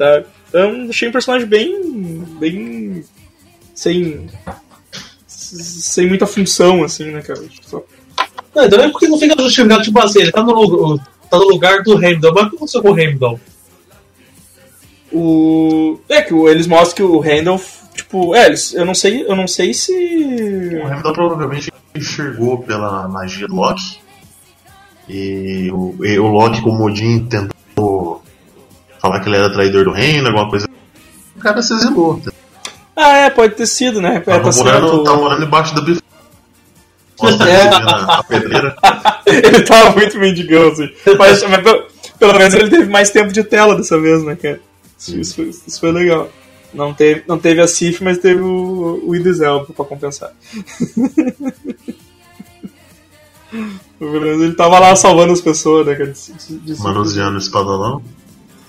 Sabe? 0.00 0.24
Então 0.48 0.86
achei 0.88 1.08
um 1.10 1.12
personagem 1.12 1.46
bem. 1.46 2.24
bem. 2.40 3.04
sem. 3.74 4.30
sem 5.28 6.08
muita 6.08 6.26
função, 6.26 6.82
assim, 6.82 7.10
né, 7.10 7.20
cara? 7.20 7.42
Só 7.60 7.84
Não, 8.54 8.64
então 8.64 8.80
é 8.80 8.88
porque 8.88 9.06
não 9.06 9.18
fica 9.18 9.36
justificado, 9.42 9.82
tipo 9.82 10.00
assim, 10.00 10.20
ele 10.22 10.32
tá 10.32 10.42
no, 10.42 10.54
lugar- 10.54 11.06
tá 11.28 11.36
no 11.36 11.44
lugar 11.44 11.82
do 11.82 12.02
Heimdall. 12.02 12.32
Mas 12.32 12.46
o 12.46 12.48
que 12.50 12.56
aconteceu 12.56 12.80
com 12.82 12.92
o 12.92 12.98
Heimdall? 12.98 13.38
O. 15.12 16.00
É 16.08 16.22
que 16.22 16.32
eles 16.32 16.66
mostram 16.66 16.96
que 16.96 17.02
o 17.02 17.18
Randall, 17.18 17.60
tipo, 17.94 18.34
é, 18.34 18.46
eles, 18.46 18.72
eu 18.72 18.86
não 18.86 18.94
sei, 18.94 19.22
eu 19.22 19.36
não 19.36 19.46
sei 19.46 19.74
se. 19.74 19.92
O 19.92 20.88
Heimdall 20.88 21.12
provavelmente 21.12 21.70
enxergou 21.94 22.62
pela 22.62 23.06
magia 23.06 23.46
do 23.46 23.54
Loki. 23.54 24.00
E 25.08 25.68
o, 25.70 25.94
e 26.02 26.18
o 26.18 26.28
Loki 26.28 26.62
com 26.62 26.70
o 26.70 26.78
Modin 26.78 27.26
tentou 27.26 27.59
falar 29.00 29.20
que 29.20 29.28
ele 29.28 29.36
era 29.36 29.52
traidor 29.52 29.84
do 29.84 29.92
reino, 29.92 30.26
alguma 30.28 30.48
coisa. 30.48 30.68
O 31.36 31.40
cara 31.40 31.60
se 31.62 31.72
exilou. 31.74 32.20
Ah, 32.94 33.16
é, 33.18 33.30
pode 33.30 33.54
ter 33.54 33.66
sido, 33.66 34.00
né? 34.00 34.16
É, 34.16 34.20
Tava, 34.20 34.50
tá 34.50 34.56
morando, 34.56 35.04
tava 35.04 35.16
morando 35.16 35.44
embaixo 35.44 35.74
da 35.74 35.80
bif... 35.80 36.00
É. 37.22 37.64
na 37.70 38.22
pedreira. 38.22 38.76
ele 39.26 39.62
tava 39.62 39.90
muito 39.96 40.18
mendigão, 40.18 40.68
assim. 40.68 40.88
Mas, 41.18 41.42
mas 41.42 41.62
pelo, 41.62 41.86
pelo 42.18 42.34
menos 42.38 42.54
ele 42.54 42.70
teve 42.70 42.88
mais 42.90 43.10
tempo 43.10 43.32
de 43.32 43.44
tela 43.44 43.76
dessa 43.76 43.98
vez, 44.00 44.22
né, 44.24 44.36
cara? 44.36 44.60
Isso, 44.98 45.18
isso 45.18 45.34
foi, 45.36 45.44
isso 45.48 45.80
foi 45.80 45.92
legal. 45.92 46.28
Não 46.72 46.94
teve, 46.94 47.22
não 47.26 47.38
teve 47.38 47.60
a 47.60 47.66
Sif, 47.66 48.00
mas 48.02 48.18
teve 48.18 48.40
o, 48.40 49.02
o 49.04 49.14
Idris 49.16 49.40
Elba 49.40 49.66
pra 49.74 49.84
compensar. 49.84 50.30
Pelo 53.98 54.20
menos 54.20 54.42
ele 54.42 54.54
tava 54.54 54.78
lá 54.78 54.94
salvando 54.94 55.32
as 55.32 55.40
pessoas, 55.40 55.86
né, 55.86 55.94
cara? 55.94 56.12
de- 56.12 56.32
de- 56.32 56.74
de- 56.74 56.80
Manuseando 56.82 57.34
o 57.36 57.38
espadolão. 57.40 58.02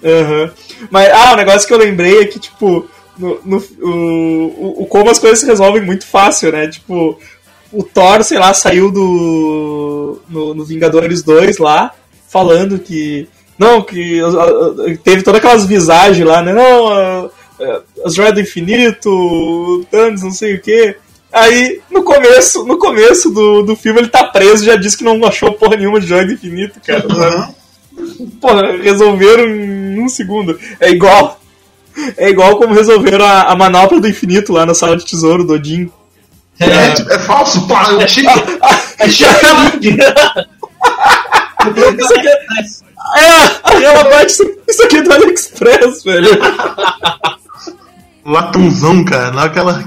Aham. 0.04 0.52
Mas, 0.90 1.10
ah, 1.14 1.34
o 1.34 1.38
negócio 1.38 1.68
que 1.68 1.74
eu 1.74 1.78
lembrei 1.78 2.22
é 2.22 2.26
que, 2.26 2.40
tipo, 2.40 2.88
no, 3.18 3.40
no- 3.46 3.64
o, 3.82 4.82
o, 4.84 4.86
como 4.88 5.10
as 5.10 5.20
coisas 5.20 5.40
se 5.40 5.46
resolvem 5.46 5.82
muito 5.84 6.06
fácil, 6.06 6.52
né? 6.52 6.68
Tipo, 6.68 7.20
o 7.72 7.84
Thor, 7.84 8.24
sei 8.24 8.40
lá, 8.40 8.54
saiu 8.54 8.92
do. 8.92 10.22
no, 10.30 10.54
no 10.54 10.66
Vingadores 10.66 11.22
2 11.24 11.58
lá, 11.58 11.94
falando 12.30 12.80
que. 12.80 13.28
Não, 13.58 13.82
que 13.84 14.20
teve 15.04 15.22
todas 15.22 15.38
aquelas 15.40 15.66
visagens 15.68 16.26
lá, 16.28 16.42
né? 16.42 16.52
Não, 16.52 17.30
as 18.04 18.16
joias 18.16 18.34
do 18.34 18.42
infinito, 18.42 19.86
Thanos, 19.92 20.24
não 20.24 20.32
sei 20.32 20.56
o 20.56 20.62
quê. 20.62 20.96
Aí, 21.32 21.80
no 21.90 22.04
começo, 22.04 22.66
no 22.66 22.78
começo 22.78 23.30
do, 23.30 23.62
do 23.64 23.76
filme, 23.76 24.00
ele 24.02 24.10
tá 24.10 24.24
preso 24.26 24.64
e 24.64 24.66
já 24.66 24.76
disse 24.76 24.98
que 24.98 25.04
não 25.04 25.24
achou 25.26 25.54
porra 25.54 25.78
nenhuma 25.78 26.00
de 26.02 26.08
joia 26.08 26.26
do 26.26 26.34
infinito, 26.34 26.80
cara. 26.86 27.02
sabe? 27.08 27.54
Porra, 28.40 28.78
resolveram 28.78 29.46
em 29.48 30.00
um 30.00 30.10
segundo. 30.10 30.60
É 30.80 30.90
igual. 30.90 31.40
É 32.18 32.30
igual 32.30 32.58
como 32.58 32.74
resolveram 32.74 33.26
a, 33.26 33.44
a 33.44 33.56
manopla 33.56 34.00
do 34.00 34.08
infinito 34.08 34.54
lá 34.54 34.66
na 34.66 34.74
sala 34.74 34.96
de 34.96 35.06
tesouro 35.06 35.44
do 35.44 35.54
Odin. 35.54 35.92
É, 36.60 36.92
tipo, 36.92 37.12
é 37.12 37.20
falso, 37.20 37.68
pá, 37.68 37.90
eu 37.92 38.06
tinha. 38.06 38.30
É! 39.00 39.08
Isso 39.08 39.26
aqui 42.14 42.28
é, 42.28 42.34
é, 43.18 43.60
aí 43.64 43.84
ela 43.84 44.04
bate 44.04 44.28
isso, 44.28 44.44
isso 44.68 44.84
aqui 44.84 44.98
é 44.98 45.02
do 45.02 45.12
AliExpress, 45.12 46.04
velho. 46.04 46.30
Latãozão, 48.26 49.04
cara, 49.04 49.32
não 49.32 49.44
aquela. 49.44 49.84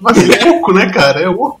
Mas 0.00 0.30
é 0.30 0.48
oco, 0.50 0.72
né, 0.72 0.90
cara? 0.90 1.20
É 1.20 1.28
oco. 1.28 1.60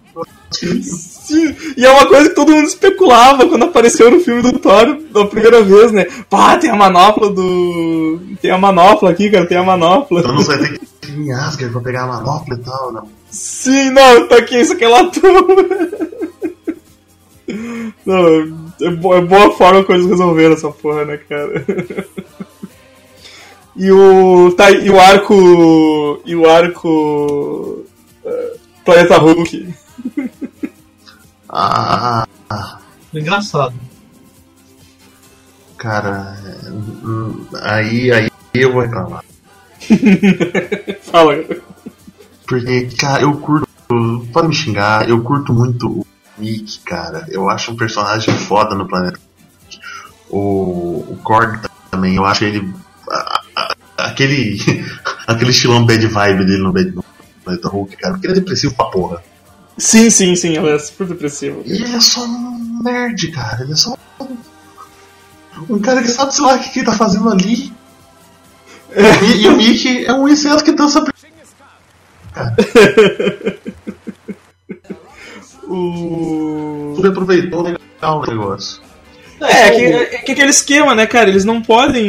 Sim, 1.30 1.54
e 1.76 1.86
é 1.86 1.90
uma 1.90 2.06
coisa 2.06 2.28
que 2.28 2.34
todo 2.34 2.50
mundo 2.52 2.66
especulava 2.66 3.46
quando 3.46 3.64
apareceu 3.64 4.10
no 4.10 4.18
filme 4.20 4.42
do 4.42 4.58
Thor 4.58 4.98
da 5.12 5.24
primeira 5.26 5.62
vez, 5.62 5.92
né? 5.92 6.06
Pá, 6.28 6.56
tem 6.56 6.68
a 6.70 6.74
manopla 6.76 7.30
do. 7.30 8.20
Tem 8.42 8.50
a 8.50 8.58
manopla 8.58 9.10
aqui, 9.10 9.30
cara, 9.30 9.46
tem 9.46 9.56
a 9.56 9.62
manopla. 9.62 10.20
Então 10.20 10.34
não 10.34 10.42
vai 10.42 10.58
ter 10.58 10.78
que 11.00 11.12
ir 11.12 11.18
em 11.20 11.32
Asgard 11.32 11.72
pra 11.72 11.82
pegar 11.82 12.02
a 12.02 12.06
manopla 12.08 12.56
e 12.56 12.58
tal, 12.58 12.92
né? 12.92 13.02
Sim, 13.30 13.90
não, 13.90 14.26
tá 14.26 14.38
aqui, 14.38 14.60
isso 14.60 14.72
aqui 14.72 14.84
é 14.84 14.88
latão. 14.88 15.20
Não, 18.06 18.16
é, 18.16 19.16
é 19.16 19.20
boa 19.20 19.50
forma 19.52 19.82
que 19.84 19.92
eles 19.92 20.06
resolveram 20.06 20.54
essa 20.54 20.70
porra, 20.70 21.04
né, 21.04 21.16
cara? 21.28 21.64
E 23.76 23.90
o. 23.90 24.52
Tá, 24.56 24.70
e 24.70 24.90
o 24.90 25.00
arco. 25.00 26.20
E 26.26 26.34
o 26.34 26.48
arco. 26.50 27.84
eh, 28.26 28.52
Planeta 28.84 29.16
Hulk. 29.16 29.72
Ah, 31.52 32.26
Engraçado. 33.12 33.74
cara, 35.76 36.36
aí, 37.62 38.12
aí 38.12 38.30
eu 38.54 38.72
vou 38.72 38.82
reclamar. 38.82 39.24
Fala. 41.10 41.34
Porque, 42.46 42.88
cara, 42.98 43.22
eu 43.22 43.36
curto. 43.38 43.68
Pode 44.32 44.48
me 44.48 44.54
xingar, 44.54 45.08
eu 45.08 45.20
curto 45.22 45.52
muito 45.52 45.88
o 45.88 46.06
Mickey, 46.38 46.78
cara. 46.84 47.26
Eu 47.28 47.48
acho 47.50 47.72
um 47.72 47.76
personagem 47.76 48.32
foda 48.34 48.74
no 48.76 48.86
planeta. 48.86 49.18
O, 50.28 51.04
o 51.08 51.18
Korg 51.24 51.60
também, 51.90 52.14
eu 52.14 52.24
acho 52.24 52.44
ele. 52.44 52.72
a- 53.10 53.40
a- 53.56 53.74
aquele. 53.98 54.58
aquele 55.26 55.50
estilão 55.50 55.84
bad 55.84 56.06
vibe 56.06 56.44
dele 56.46 56.62
no, 56.62 56.72
Bad- 56.72 56.94
no 56.94 57.04
planeta 57.44 57.68
Hulk, 57.68 57.96
cara. 57.96 58.14
Porque 58.14 58.26
ele 58.28 58.34
é 58.34 58.40
depressivo 58.40 58.74
pra 58.74 58.86
porra. 58.86 59.22
Sim, 59.80 60.10
sim, 60.10 60.36
sim, 60.36 60.56
ela 60.56 60.70
é 60.72 60.78
super 60.78 61.06
depressiva. 61.06 61.60
E 61.64 61.72
ele 61.72 61.96
é 61.96 62.00
só 62.00 62.22
um 62.24 62.80
nerd, 62.84 63.28
cara. 63.32 63.62
Ele 63.62 63.72
é 63.72 63.76
só 63.76 63.96
um. 64.20 64.36
Um 65.68 65.78
cara 65.78 66.00
que 66.02 66.08
sabe, 66.08 66.34
sei 66.34 66.44
lá, 66.44 66.54
o 66.54 66.58
que, 66.60 66.70
que 66.70 66.78
ele 66.80 66.86
tá 66.86 66.92
fazendo 66.92 67.28
ali. 67.30 67.72
E, 68.94 69.42
e 69.42 69.48
o 69.48 69.56
Mickey 69.56 70.04
é 70.06 70.12
um 70.12 70.28
inseto 70.28 70.62
que 70.64 70.72
dança. 70.72 71.04
O. 75.68 76.94
Tudo 76.96 77.08
aproveitou 77.08 77.62
legal 77.62 78.20
o 78.20 78.26
negócio. 78.26 78.80
É, 79.40 79.70
que, 79.70 79.82
é 79.84 80.04
que 80.18 80.32
aquele 80.32 80.50
esquema, 80.50 80.94
né, 80.94 81.06
cara? 81.06 81.30
Eles 81.30 81.44
não 81.44 81.62
podem. 81.62 82.06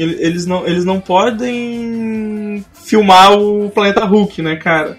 ele- 0.00 0.16
Eles 0.20 0.46
não, 0.46 0.66
eles 0.66 0.84
não 0.84 1.00
podem 1.00 2.64
filmar 2.84 3.32
o 3.38 3.68
planeta 3.70 4.04
Hulk, 4.04 4.40
né, 4.42 4.56
cara? 4.56 4.96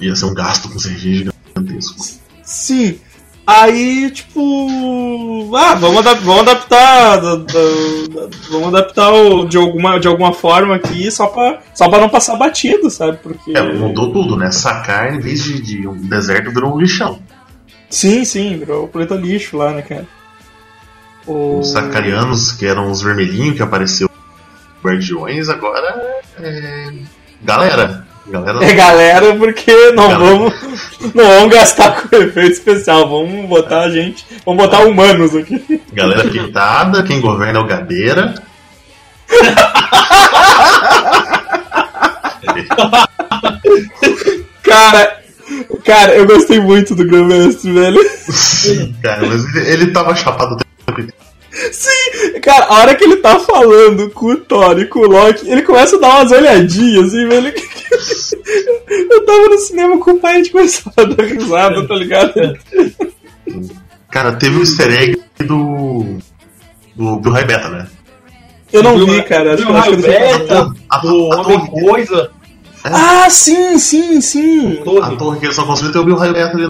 Ia 0.00 0.16
ser 0.16 0.24
um 0.26 0.34
gasto 0.34 0.68
com 0.68 0.78
CG 0.78 1.30
gigantesco. 1.54 1.96
Sim. 2.42 2.98
Aí, 3.46 4.10
tipo. 4.10 5.50
Ah, 5.56 5.74
vamos, 5.74 5.98
adap- 5.98 6.20
vamos 6.22 6.42
adaptar. 6.42 7.16
da- 7.20 7.36
da- 7.36 7.44
da- 7.44 8.28
vamos 8.50 8.68
adaptar 8.68 9.10
o- 9.12 9.44
de, 9.46 9.56
alguma, 9.56 9.98
de 9.98 10.06
alguma 10.06 10.32
forma 10.32 10.76
aqui 10.76 11.10
só 11.10 11.26
pra, 11.26 11.60
só 11.74 11.88
pra 11.88 11.98
não 12.00 12.08
passar 12.08 12.36
batido, 12.36 12.88
sabe? 12.90 13.18
Porque. 13.22 13.56
É, 13.56 13.72
mudou 13.72 14.12
tudo, 14.12 14.36
né? 14.36 14.50
Sacar, 14.52 15.14
em 15.14 15.18
vez 15.20 15.42
de, 15.42 15.60
de 15.60 15.88
um 15.88 15.96
deserto, 15.96 16.52
virou 16.52 16.74
um 16.76 16.78
lixão. 16.78 17.18
Sim, 17.88 18.24
sim, 18.24 18.56
virou 18.58 18.84
o 18.84 18.88
planeta 18.88 19.14
lixo 19.16 19.56
lá, 19.56 19.72
né, 19.72 19.82
cara? 19.82 20.06
O... 21.26 21.58
Os 21.58 21.70
sacarianos, 21.72 22.52
que 22.52 22.66
eram 22.66 22.88
os 22.90 23.02
vermelhinhos 23.02 23.56
que 23.56 23.62
apareceu 23.62 24.08
guardiões, 24.84 25.48
agora 25.48 26.20
é. 26.38 26.92
Galera. 27.42 28.06
Galera. 28.26 28.64
É 28.64 28.72
galera, 28.74 29.34
porque 29.34 29.72
não 29.92 30.08
Galera. 30.08 30.18
vamos, 30.18 30.54
não 31.14 31.24
vamos 31.26 31.54
gastar 31.54 32.02
com 32.02 32.16
efeito 32.16 32.52
especial, 32.52 33.08
vamos 33.08 33.48
botar 33.48 33.80
a 33.80 33.90
gente, 33.90 34.24
vamos 34.44 34.62
botar 34.62 34.80
humanos 34.80 35.34
aqui. 35.34 35.82
Galera 35.92 36.28
pintada, 36.28 37.02
quem 37.02 37.20
governa 37.20 37.58
é 37.58 37.62
o 37.62 37.66
Gadeira. 37.66 38.34
Cara, 44.62 45.20
cara, 45.84 46.14
eu 46.14 46.26
gostei 46.26 46.60
muito 46.60 46.94
do 46.94 47.04
Grão-Mestre, 47.04 47.72
velho. 47.72 48.00
Sim, 48.28 48.94
cara, 49.02 49.26
mas 49.26 49.44
ele, 49.56 49.70
ele 49.70 49.86
tava 49.92 50.14
chapado 50.14 50.54
o 50.54 50.58
tempo. 50.94 51.12
Sim, 51.72 52.40
cara, 52.40 52.66
a 52.66 52.74
hora 52.78 52.94
que 52.94 53.02
ele 53.04 53.16
tá 53.16 53.38
falando 53.40 54.08
com 54.10 54.26
o 54.26 54.36
Thor 54.36 54.78
e 54.78 54.86
com 54.86 55.00
o 55.00 55.06
Loki, 55.08 55.48
ele 55.50 55.62
começa 55.62 55.96
a 55.96 55.98
dar 55.98 56.08
umas 56.20 56.30
olhadinhas, 56.32 57.08
assim, 57.08 57.26
velho. 57.28 57.52
Eu 59.10 59.26
tava 59.26 59.48
no 59.48 59.58
cinema 59.58 59.98
com 59.98 60.12
o 60.12 60.20
pai 60.20 60.32
e 60.32 60.34
a 60.34 60.38
gente 60.38 60.52
começava 60.52 60.92
a 60.98 61.04
dar 61.04 61.24
risada, 61.24 61.86
tá 61.88 61.94
ligado? 61.96 62.32
Cara, 64.10 64.32
teve 64.32 64.56
o 64.58 64.60
easter 64.60 64.90
egg 64.92 65.22
do. 65.46 66.18
do, 66.94 67.16
do 67.16 67.30
Rai 67.30 67.44
Beta, 67.44 67.68
né? 67.68 67.86
Eu 68.72 68.82
não 68.82 69.04
vi, 69.04 69.22
cara. 69.24 69.54
Acho 69.54 69.66
que, 69.66 69.96
Beta, 69.96 70.70
A- 70.88 70.98
do 70.98 71.32
a- 71.32 71.36
a- 71.36 71.40
Homem 71.40 71.66
Coisa. 71.66 72.30
Ah, 72.84 73.28
sim, 73.28 73.78
sim, 73.78 74.20
sim. 74.20 74.78
A 74.80 74.84
Torre. 74.84 75.16
torre 75.16 75.38
que 75.40 75.44
eles 75.46 75.54
estão 75.56 75.66
construindo 75.66 75.92
tem 75.92 76.02
o 76.02 76.04
Bill 76.04 76.16
Beta 76.32 76.56
ali. 76.56 76.68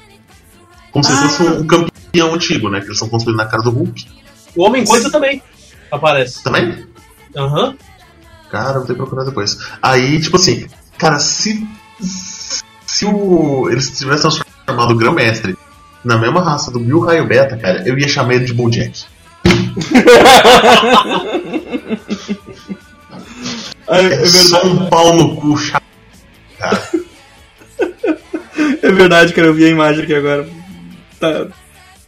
Como 0.90 1.04
se 1.04 1.12
Ah. 1.12 1.16
fosse 1.16 1.42
um, 1.42 1.60
um 1.60 1.66
campeão 1.66 2.34
antigo, 2.34 2.68
né? 2.70 2.80
Que 2.80 2.86
eles 2.86 2.96
estão 2.96 3.08
construindo 3.08 3.36
na 3.36 3.46
cara 3.46 3.62
do 3.62 3.70
Hulk. 3.70 4.06
O 4.56 4.64
Homem 4.64 4.84
Coisa 4.84 5.10
também 5.10 5.42
aparece. 5.90 6.42
Também? 6.42 6.86
Aham. 7.36 7.76
Cara, 8.50 8.78
vou 8.78 8.86
ter 8.86 8.94
que 8.94 8.98
procurar 8.98 9.24
depois. 9.24 9.58
Aí, 9.80 10.20
tipo 10.20 10.36
assim, 10.36 10.66
cara, 10.98 11.18
se. 11.18 11.66
Se 12.86 13.04
o, 13.06 13.68
eles 13.70 13.96
tivessem 13.96 14.28
transformado 14.30 14.92
o 14.92 14.96
Grão-Mestre 14.96 15.56
na 16.04 16.18
mesma 16.18 16.42
raça 16.42 16.70
do 16.70 16.80
Bill 16.80 17.00
Raio 17.00 17.26
Beta, 17.26 17.56
cara, 17.56 17.86
eu 17.86 17.96
ia 17.96 18.08
chamar 18.08 18.34
ele 18.34 18.46
de 18.46 18.54
Bojack. 18.54 19.04
É, 23.90 24.06
É, 24.06 24.22
é 24.22 24.26
só 24.26 24.64
um 24.64 24.88
pau 24.88 25.16
no 25.16 25.34
cu 25.34 25.56
chato. 25.56 25.82
Cara, 26.58 26.88
é 28.82 28.92
verdade, 28.92 29.32
cara. 29.32 29.48
Eu 29.48 29.54
vi 29.54 29.64
a 29.64 29.68
imagem 29.68 30.04
aqui 30.04 30.14
agora. 30.14 30.48
Tá. 31.18 31.48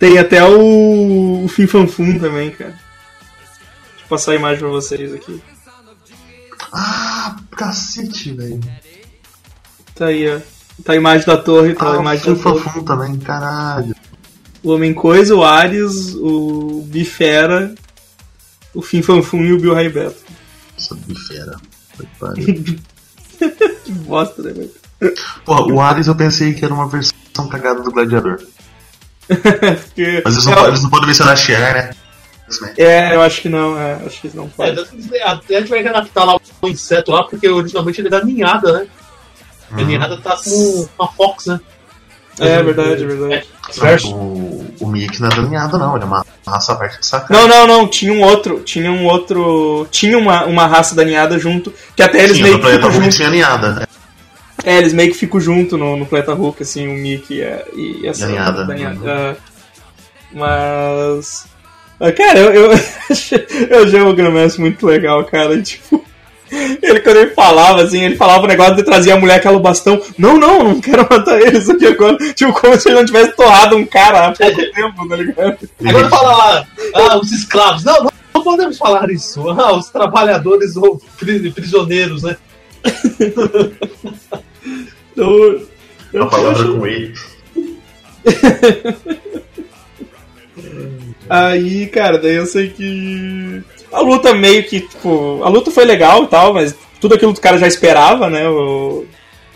Tem 0.02 0.18
até 0.18 0.44
o, 0.44 1.44
o 1.44 1.46
Fim 1.46 1.64
Fanfum 1.68 2.18
também, 2.18 2.50
cara. 2.50 2.72
Deixa 2.72 4.02
eu 4.04 4.08
passar 4.08 4.32
a 4.32 4.34
imagem 4.34 4.58
pra 4.58 4.68
vocês 4.68 5.14
aqui. 5.14 5.40
ah, 6.72 7.36
cacete, 7.52 8.32
velho. 8.32 8.58
Tá 9.94 10.06
aí, 10.06 10.28
ó. 10.28 10.40
Tá 10.82 10.94
a 10.94 10.96
imagem 10.96 11.24
da 11.24 11.36
torre, 11.36 11.74
tá 11.74 11.86
a 11.86 11.92
Ah, 11.98 12.00
imagem 12.00 12.32
o 12.32 12.34
da 12.34 12.42
torre. 12.42 12.60
Fafum 12.64 12.82
também, 12.82 13.16
caralho. 13.20 13.94
O 14.60 14.72
Homem 14.72 14.92
Coisa, 14.92 15.36
o 15.36 15.44
Ares, 15.44 16.16
o 16.16 16.82
Bifera, 16.88 17.72
o 18.74 18.82
Fim 18.82 19.02
Fanfum 19.02 19.42
e 19.44 19.52
o 19.52 19.60
Bill 19.60 19.72
Raibeto. 19.74 20.16
Essa 20.76 20.96
bifera. 20.96 21.56
Que 23.84 23.92
bosta, 23.92 24.42
né, 24.42 24.52
velho? 24.52 25.14
Porra, 25.44 25.72
o 25.72 25.80
Ares 25.80 26.08
eu 26.08 26.14
pensei 26.16 26.54
que 26.54 26.64
era 26.64 26.74
uma 26.74 26.88
versão 26.88 27.48
cagada 27.48 27.82
do 27.82 27.92
Gladiador. 27.92 28.42
Porque- 29.26 30.22
Mas 30.24 30.34
eles 30.34 30.46
não, 30.46 30.64
é, 30.64 30.68
eles 30.68 30.82
não 30.82 30.90
podem 30.90 31.06
mencionar 31.06 31.36
Cher, 31.36 31.60
né? 31.60 31.72
Né? 32.60 32.74
é, 32.76 33.14
eu 33.14 33.22
acho 33.22 33.40
que 33.40 33.48
não, 33.48 33.78
é, 33.80 33.98
acho 34.06 34.20
que 34.20 34.36
não 34.36 34.44
É, 34.44 34.48
pode. 34.72 34.80
até 35.24 35.56
a 35.56 35.60
gente 35.60 35.70
vai 35.70 35.86
adaptar 35.86 36.24
lá 36.24 36.36
o 36.60 36.68
inseto 36.68 37.10
lá, 37.10 37.24
porque 37.24 37.48
originalmente 37.48 38.00
ele 38.00 38.08
é 38.08 38.10
da 38.10 38.22
ninhada, 38.24 38.72
né? 38.72 38.86
A 39.70 39.76
Uhum. 39.80 39.86
ninhada 39.86 40.18
tá 40.18 40.36
com 40.36 40.88
a 40.98 41.08
Fox, 41.08 41.46
né? 41.46 41.58
É, 42.38 42.62
verdade, 42.62 43.04
é 43.04 43.06
verdade. 43.06 43.46
Verso. 43.78 44.14
O, 44.14 44.66
o 44.80 44.86
Mickey 44.86 45.20
não 45.20 45.28
é 45.28 45.34
da 45.34 45.42
ninhada, 45.42 45.78
não. 45.78 45.94
Ele 45.94 46.04
é 46.04 46.06
uma 46.06 46.24
raça 46.46 46.72
aberta 46.72 46.98
de 46.98 47.06
sacar. 47.06 47.30
Não, 47.30 47.46
não, 47.46 47.66
não. 47.66 47.88
Tinha 47.88 48.12
um 48.12 48.22
outro. 48.22 48.60
Tinha 48.60 48.90
um 48.90 49.04
outro. 49.04 49.86
Tinha 49.90 50.16
uma, 50.18 50.44
uma 50.46 50.66
raça 50.66 50.94
da 50.94 51.04
ninhada 51.04 51.38
junto. 51.38 51.72
Que 51.94 52.02
até 52.02 52.24
eles 52.24 52.38
Sim, 52.38 52.42
meio 52.42 52.58
que 52.58 52.66
Hulk 52.66 52.90
junto. 52.92 53.10
tinha 53.16 53.30
ninhada. 53.30 53.86
É, 54.64 54.78
eles 54.78 54.92
meio 54.92 55.10
que 55.10 55.18
ficam 55.18 55.40
junto 55.40 55.76
no, 55.76 55.96
no 55.96 56.06
Planeta 56.06 56.32
Hulk, 56.34 56.62
assim, 56.62 56.86
o 56.86 56.92
Mickey 56.92 57.38
e, 57.38 57.44
a- 57.44 57.64
e 57.74 58.06
essa. 58.06 58.24
A 58.26 58.28
ninhada. 58.28 58.64
da 58.64 58.74
ninhada. 58.74 58.96
Uhum. 59.00 59.08
É. 59.08 59.36
mas. 60.32 61.46
ah, 62.00 62.12
Cara, 62.12 62.38
eu, 62.38 62.52
eu, 62.52 62.72
achei- 63.10 63.46
eu 63.70 63.84
achei 63.84 64.00
o 64.00 64.14
Gramass 64.14 64.58
muito 64.58 64.86
legal, 64.86 65.24
cara. 65.24 65.60
Tipo. 65.62 66.04
Ele, 66.82 67.00
quando 67.00 67.16
ele 67.16 67.30
falava, 67.30 67.80
assim, 67.82 68.04
ele 68.04 68.14
falava 68.14 68.44
o 68.44 68.46
negócio 68.46 68.76
de 68.76 68.82
trazer 68.82 69.12
a 69.12 69.16
mulher 69.18 69.36
aquela 69.36 69.58
bastão. 69.58 69.98
Não, 70.18 70.36
não, 70.36 70.62
não 70.62 70.80
quero 70.82 71.06
matar 71.10 71.40
eles 71.40 71.66
aqui 71.70 71.86
agora. 71.86 72.14
Tipo, 72.34 72.52
como 72.52 72.78
se 72.78 72.88
ele 72.90 72.96
não 72.96 73.06
tivesse 73.06 73.32
torrado 73.34 73.74
um 73.74 73.86
cara 73.86 74.26
há 74.26 74.32
pouco 74.32 74.56
tempo, 74.74 75.08
tá 75.08 75.16
ligado? 75.16 75.58
Agora 75.82 76.08
fala 76.10 76.36
lá, 76.36 76.66
ah, 76.94 77.18
os 77.18 77.32
escravos. 77.32 77.84
Não, 77.84 78.04
não, 78.04 78.12
não 78.34 78.42
podemos 78.44 78.76
falar 78.76 79.10
isso. 79.10 79.48
Ah, 79.48 79.72
os 79.74 79.88
trabalhadores 79.88 80.76
ou 80.76 81.00
pri- 81.18 81.50
prisioneiros, 81.52 82.22
né? 82.22 82.36
Eu, 85.16 85.66
eu 86.12 86.22
A 86.22 86.26
palavra 86.26 86.62
achei- 86.62 86.78
com 86.78 86.86
E. 86.86 87.12
Aí, 91.28 91.86
cara, 91.86 92.18
daí 92.18 92.34
eu 92.36 92.46
sei 92.46 92.68
que. 92.70 93.62
A 93.92 94.00
luta 94.00 94.32
meio 94.34 94.62
que, 94.64 94.80
tipo. 94.80 95.40
A 95.42 95.48
luta 95.48 95.70
foi 95.70 95.84
legal 95.84 96.24
e 96.24 96.28
tal, 96.28 96.54
mas 96.54 96.74
tudo 97.00 97.14
aquilo 97.14 97.32
que 97.32 97.38
o 97.38 97.42
cara 97.42 97.58
já 97.58 97.66
esperava, 97.66 98.28
né? 98.30 98.48
O... 98.48 99.04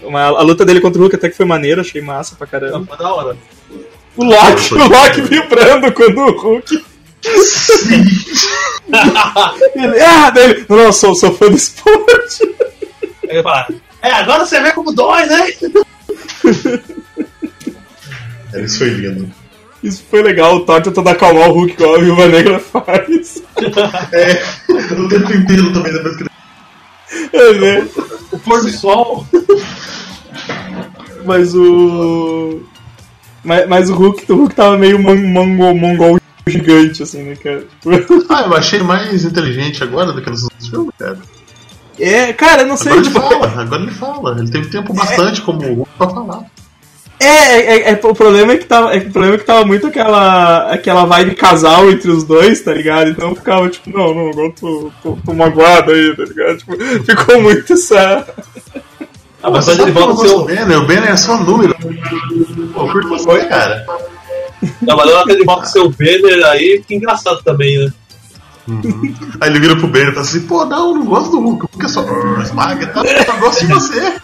Uma, 0.03 0.25
a 0.27 0.43
luta 0.43 0.65
dele 0.65 0.81
contra 0.81 0.99
o 0.99 1.03
Hulk 1.03 1.17
até 1.17 1.29
que 1.31 1.37
foi 1.37 1.47
maneira, 1.47 1.81
achei 1.81 2.01
massa 2.03 2.37
pra 2.37 2.47
Não, 2.47 2.51
caramba. 2.61 2.87
foi 2.87 2.99
da 2.99 3.15
hora. 3.15 3.37
O 4.17 4.25
Loki, 4.25 4.75
o 4.75 4.89
Loki 4.89 5.21
vibrando 5.23 5.93
quando 5.93 6.19
o 6.19 6.31
Hulk. 6.39 6.85
Ele, 9.75 10.01
ah, 10.01 10.31
daí 10.31 10.51
ele, 10.51 10.67
não, 10.69 10.77
não, 10.77 10.93
sou, 10.93 11.15
sou 11.15 11.33
fã 11.33 11.49
do 11.49 11.57
esporte. 11.57 12.55
Aí 13.29 13.37
ele 13.37 13.43
fala, 13.43 13.67
é, 14.03 14.11
agora 14.13 14.45
você 14.47 14.61
vê 14.61 14.73
como 14.73 14.93
dói, 14.93 15.27
né? 15.27 15.49
É, 18.53 18.61
Isso 18.65 18.79
foi 18.79 18.89
lindo. 18.91 19.31
Isso 19.83 20.03
foi 20.11 20.23
legal, 20.23 20.57
o 20.57 20.61
Thor 20.61 20.81
tentando 20.83 21.09
acalmar 21.09 21.49
o 21.49 21.53
Hulk 21.53 21.73
igual 21.75 21.95
a 21.97 21.99
Viúva 22.01 22.27
Negra 22.29 22.59
faz. 22.59 23.43
É, 24.13 24.43
o 24.95 25.09
tempo 25.09 25.33
inteiro 25.33 25.73
também, 25.73 25.93
depois 25.93 26.17
que 26.17 26.23
ele 26.23 26.31
É, 27.33 27.53
né? 27.61 27.89
O 28.33 28.39
pôr 28.39 28.63
do 28.63 28.71
sol. 28.71 29.27
Mas 31.25 31.55
o. 31.55 32.63
Mas, 33.45 33.69
mas 33.69 33.91
o 33.91 33.95
Hulk, 33.95 34.33
o 34.33 34.37
Hulk 34.37 34.55
tava 34.55 34.77
meio 34.79 35.01
man- 35.01 35.15
mango- 35.17 35.75
mongol 35.75 36.19
gigante, 36.49 37.03
assim, 37.03 37.23
né, 37.23 37.37
cara? 37.37 37.65
Ah, 38.29 38.43
eu 38.43 38.55
achei 38.57 38.79
ele 38.79 38.87
mais 38.87 39.25
inteligente 39.25 39.83
agora 39.85 40.13
do 40.13 40.23
que 40.23 40.31
nos 40.31 40.45
outros 40.45 40.69
filmes, 40.69 40.95
cara. 40.99 41.19
É, 41.99 42.33
cara, 42.33 42.63
eu 42.63 42.69
não 42.69 42.77
sei. 42.77 42.93
Agora 42.93 43.07
ele 43.07 43.15
tipo, 43.15 43.29
fala, 43.29 43.63
agora 43.63 43.83
ele 43.83 43.91
fala. 43.91 44.39
Ele 44.39 44.51
teve 44.51 44.69
tempo 44.69 44.93
bastante 44.93 45.43
como 45.43 45.63
o 45.63 45.75
Hulk 45.75 45.91
pra 45.97 46.09
falar. 46.09 46.45
é, 47.19 47.27
é, 47.27 47.91
é, 47.93 48.01
o 48.03 48.15
problema 48.15 48.53
é 48.53 48.57
que 48.59 48.67
tava, 48.67 48.95
é, 48.95 49.01
que 49.01 49.09
o 49.09 49.13
problema 49.13 49.37
é 49.37 49.39
que 49.39 49.45
tava 49.45 49.65
muito 49.65 49.87
aquela, 49.87 50.71
aquela 50.71 51.05
vibe 51.07 51.35
casal 51.35 51.91
entre 51.91 52.11
os 52.11 52.25
dois, 52.25 52.61
tá 52.61 52.75
ligado? 52.75 53.11
Então 53.11 53.31
eu 53.31 53.37
ficava 53.37 53.69
tipo, 53.71 53.91
não, 53.91 54.15
não, 54.15 54.31
agora 54.31 54.53
tô, 54.61 54.93
tô, 55.03 55.19
tô 55.25 55.33
magoado 55.33 55.93
aí, 55.93 56.15
tá 56.15 56.25
ligado? 56.25 56.59
Tipo, 56.59 56.77
ficou 57.05 57.41
muito 57.41 57.73
essa. 57.73 58.27
Ah, 59.43 59.51
mas 59.51 59.69
ele 59.69 59.79
como 59.79 59.89
eu 59.89 59.95
volta 59.95 60.11
a 60.11 60.15
gosto 60.15 60.29
ser 60.29 60.35
do 60.35 60.43
o. 60.43 60.45
Banner? 60.45 60.79
O 60.79 60.87
Banner 60.87 61.11
é 61.11 61.17
só 61.17 61.39
número. 61.39 61.77
Pô, 62.75 62.81
eu 62.81 62.93
curto 62.93 63.09
bastante, 63.09 63.49
cara. 63.49 63.87
Não, 64.83 64.97
mas 64.97 65.07
na 65.07 65.13
hora 65.13 65.25
que 65.25 65.33
ele 65.33 65.45
a 65.49 65.83
o 65.83 65.91
Banner, 65.91 66.47
aí 66.47 66.79
fica 66.79 66.95
engraçado 66.95 67.43
também, 67.43 67.79
né? 67.79 67.93
Aí 69.41 69.49
ele 69.51 69.61
vira 69.61 69.77
pro 69.77 69.87
Banner 69.87 70.09
e 70.09 70.13
fala 70.13 70.21
assim: 70.27 70.41
pô, 70.41 70.65
não, 70.65 70.89
eu 70.91 70.95
não 70.97 71.05
gosto 71.07 71.31
do 71.31 71.41
Hulk. 71.41 71.65
O 71.65 71.69
Hulk 71.73 71.85
é 71.85 71.89
só 71.89 72.05
"Ah, 72.09 72.43
esmaga, 72.43 72.87
tá? 72.89 73.03
Eu 73.05 73.39
gosto 73.41 73.67
de 73.67 73.73
você. 73.73 74.15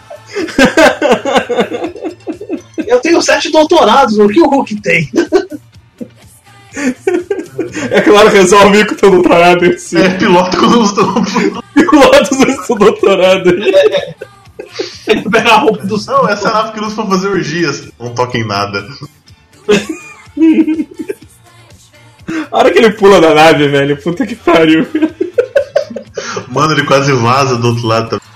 Eu 2.87 3.01
tenho 3.01 3.23
sete 3.23 3.51
doutorados, 3.51 4.19
o 4.19 4.29
que 4.29 4.41
o 4.41 4.49
Hulk 4.49 4.81
tem? 4.81 5.09
É 7.91 8.01
claro, 8.01 8.29
resolve 8.31 8.85
com 8.87 8.95
o 8.95 8.97
teu 8.97 9.11
doutorado 9.11 9.65
em 9.67 9.79
si. 9.79 9.97
É 9.97 10.09
piloto 10.15 10.57
quando 10.57 10.81
os 10.81 10.93
Pilotos 11.75 12.67
do 12.69 12.75
doutorado 12.77 13.51
aí. 13.51 14.15
Ele 15.07 15.23
pega 15.31 15.51
a 15.53 15.59
roupa 15.59 15.85
do 15.87 15.97
Não, 16.07 16.29
essa 16.29 16.49
é 16.49 16.51
a 16.51 16.55
nave 16.55 16.73
que 16.73 16.81
usa 16.81 16.95
pra 16.97 17.07
fazer 17.07 17.29
orgias. 17.29 17.89
Não 18.01 18.15
toca 18.15 18.39
em 18.39 18.47
nada. 18.47 18.87
A 22.51 22.59
hora 22.59 22.71
que 22.71 22.79
ele 22.79 22.91
pula 22.93 23.21
da 23.21 23.35
nave, 23.35 23.69
velho, 23.69 23.97
puta 23.97 24.27
que 24.27 24.35
pariu. 24.37 24.87
Mano, 26.49 26.73
ele 26.73 26.85
quase 26.85 27.13
vaza 27.13 27.57
do 27.57 27.69
outro 27.69 27.87
lado 27.87 28.11
também. 28.11 28.27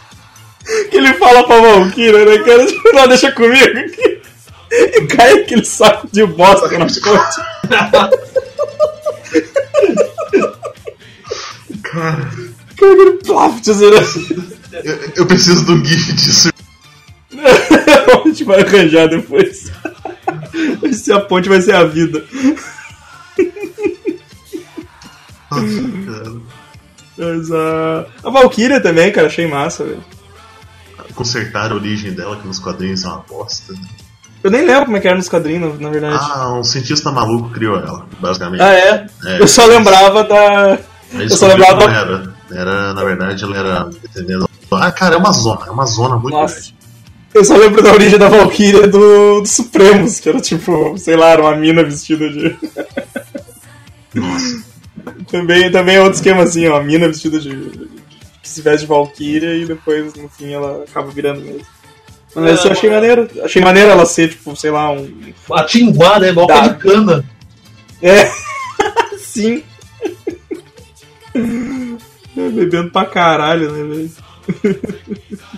Que 0.91 0.97
ele 0.97 1.15
fala 1.15 1.45
pra 1.47 1.61
Valkyria, 1.61 2.25
né, 2.25 2.39
cara? 2.39 2.67
Tipo, 2.67 2.93
não, 2.93 3.09
deixa 3.09 3.31
comigo 3.33 3.79
aqui. 3.79 4.21
E 4.73 5.07
cai 5.07 5.41
aquele 5.41 5.65
saco 5.65 6.09
de 6.13 6.27
bosta 6.27 6.69
na 6.79 6.87
ponte. 6.87 7.01
Cara, 7.01 8.11
Cara, 11.83 12.31
aquele 12.73 13.61
tesoura. 13.63 14.05
eu, 14.85 14.99
eu 15.17 15.27
preciso 15.27 15.73
um 15.73 15.85
gif 15.85 16.13
disso. 16.13 16.53
A 17.37 18.29
gente 18.29 18.45
vai 18.45 18.63
arranjar 18.63 19.09
depois. 19.09 19.71
Ser 20.93 21.13
a 21.13 21.21
ponte, 21.21 21.49
vai 21.49 21.61
ser 21.61 21.75
a 21.75 21.85
vida. 21.85 22.25
Mas 27.19 27.51
a. 27.51 28.07
A 28.25 28.31
Valkyria 28.31 28.81
também, 28.81 29.11
cara, 29.11 29.27
achei 29.27 29.47
massa, 29.47 29.85
velho. 29.85 30.05
Consertar 31.15 31.73
a 31.73 31.75
origem 31.75 32.13
dela, 32.13 32.37
que 32.37 32.47
nos 32.47 32.59
quadrinhos 32.59 33.05
é 33.05 33.09
uma 33.09 33.25
bosta. 33.29 33.73
Eu 34.43 34.51
nem 34.51 34.65
lembro 34.65 34.85
como 34.85 34.97
é 34.97 35.01
que 35.01 35.09
era 35.09 35.17
nos 35.17 35.29
quadrinhos, 35.29 35.81
na 35.81 35.91
verdade. 35.91 36.19
Ah, 36.21 36.53
um 36.53 36.63
cientista 36.63 37.11
maluco 37.11 37.51
criou 37.51 37.79
ela, 37.79 38.07
basicamente. 38.21 38.61
Ah, 38.63 38.73
é? 38.73 39.07
É. 39.25 39.41
Eu 39.41 39.49
só 39.49 39.65
lembrava 39.65 40.25
da. 40.25 40.79
Eu 41.15 41.31
só 41.31 41.47
lembrava. 41.49 41.87
não 41.87 41.91
era. 41.91 42.37
Era, 42.51 42.95
na 42.95 43.03
verdade, 43.03 43.43
ela 43.45 43.57
era. 43.57 43.91
Ah, 44.71 44.93
cara, 44.93 45.15
é 45.15 45.19
uma 45.19 45.33
zona, 45.33 45.67
é 45.67 45.71
uma 45.71 45.87
zona 45.87 46.17
muito 46.17 46.35
Nossa. 46.35 46.55
grande. 46.55 46.77
Eu 47.35 47.45
só 47.45 47.57
lembro 47.57 47.83
da 47.83 47.93
origem 47.93 48.19
da 48.19 48.29
Valkyria 48.29 48.87
do, 48.87 49.41
do 49.41 49.47
Supremos, 49.47 50.21
que 50.21 50.29
era 50.29 50.41
tipo, 50.41 50.97
sei 50.97 51.17
lá, 51.17 51.31
era 51.31 51.43
uma 51.43 51.57
mina 51.57 51.83
vestida 51.83 52.29
de. 52.31 52.57
Nossa. 54.15 54.65
Também, 55.29 55.71
também 55.71 55.97
é 55.97 56.01
outro 56.01 56.17
esquema 56.17 56.43
assim, 56.43 56.67
ó, 56.67 56.77
a 56.77 56.83
mina 56.83 57.09
vestida 57.09 57.39
de. 57.39 57.51
que 58.43 58.49
se 58.49 58.63
veste 58.63 58.81
de 58.81 58.87
Valkyria 58.87 59.55
e 59.55 59.67
depois, 59.67 60.15
no 60.15 60.29
fim, 60.29 60.53
ela 60.53 60.85
acaba 60.85 61.11
virando 61.11 61.41
mesmo. 61.41 61.67
Mas 62.35 62.65
eu 62.65 62.73
achei 62.73 62.91
maneiro. 62.91 63.29
Achei 63.43 63.63
maneiro 63.63 63.91
ela 63.91 64.05
ser, 64.05 64.31
tipo, 64.31 64.55
sei 64.57 64.71
lá, 64.71 64.91
um. 64.93 65.09
A 65.53 65.65
Tinguá, 65.65 66.19
né? 66.19 66.33
Tá. 66.33 66.47
pé 66.47 66.69
de 66.69 66.75
cana. 66.77 67.25
É. 68.03 68.31
Sim. 69.19 69.63
É, 71.35 72.49
Bebendo 72.51 72.91
pra 72.91 73.07
caralho, 73.07 73.73
né, 73.73 73.95
velho? 73.95 74.11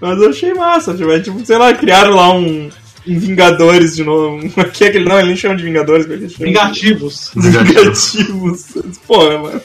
Mas 0.00 0.20
eu 0.20 0.28
achei 0.28 0.54
massa, 0.54 0.94
tipo, 0.94 1.10
é, 1.10 1.20
tipo, 1.20 1.44
sei 1.44 1.56
lá, 1.56 1.72
criaram 1.72 2.14
lá 2.14 2.32
um, 2.32 2.68
um 3.06 3.18
Vingadores 3.18 3.96
de 3.96 4.04
novo. 4.04 4.48
Que 4.72 4.84
é 4.84 4.88
aquele, 4.88 5.04
não, 5.04 5.18
ele 5.18 5.28
nem 5.28 5.36
chama 5.36 5.56
de 5.56 5.64
Vingadores, 5.64 6.06
ele 6.08 6.28
chama? 6.28 6.46
Vingativos. 6.46 7.30
Vingativos. 7.34 8.64
Porra, 9.06 9.38
mano. 9.38 9.60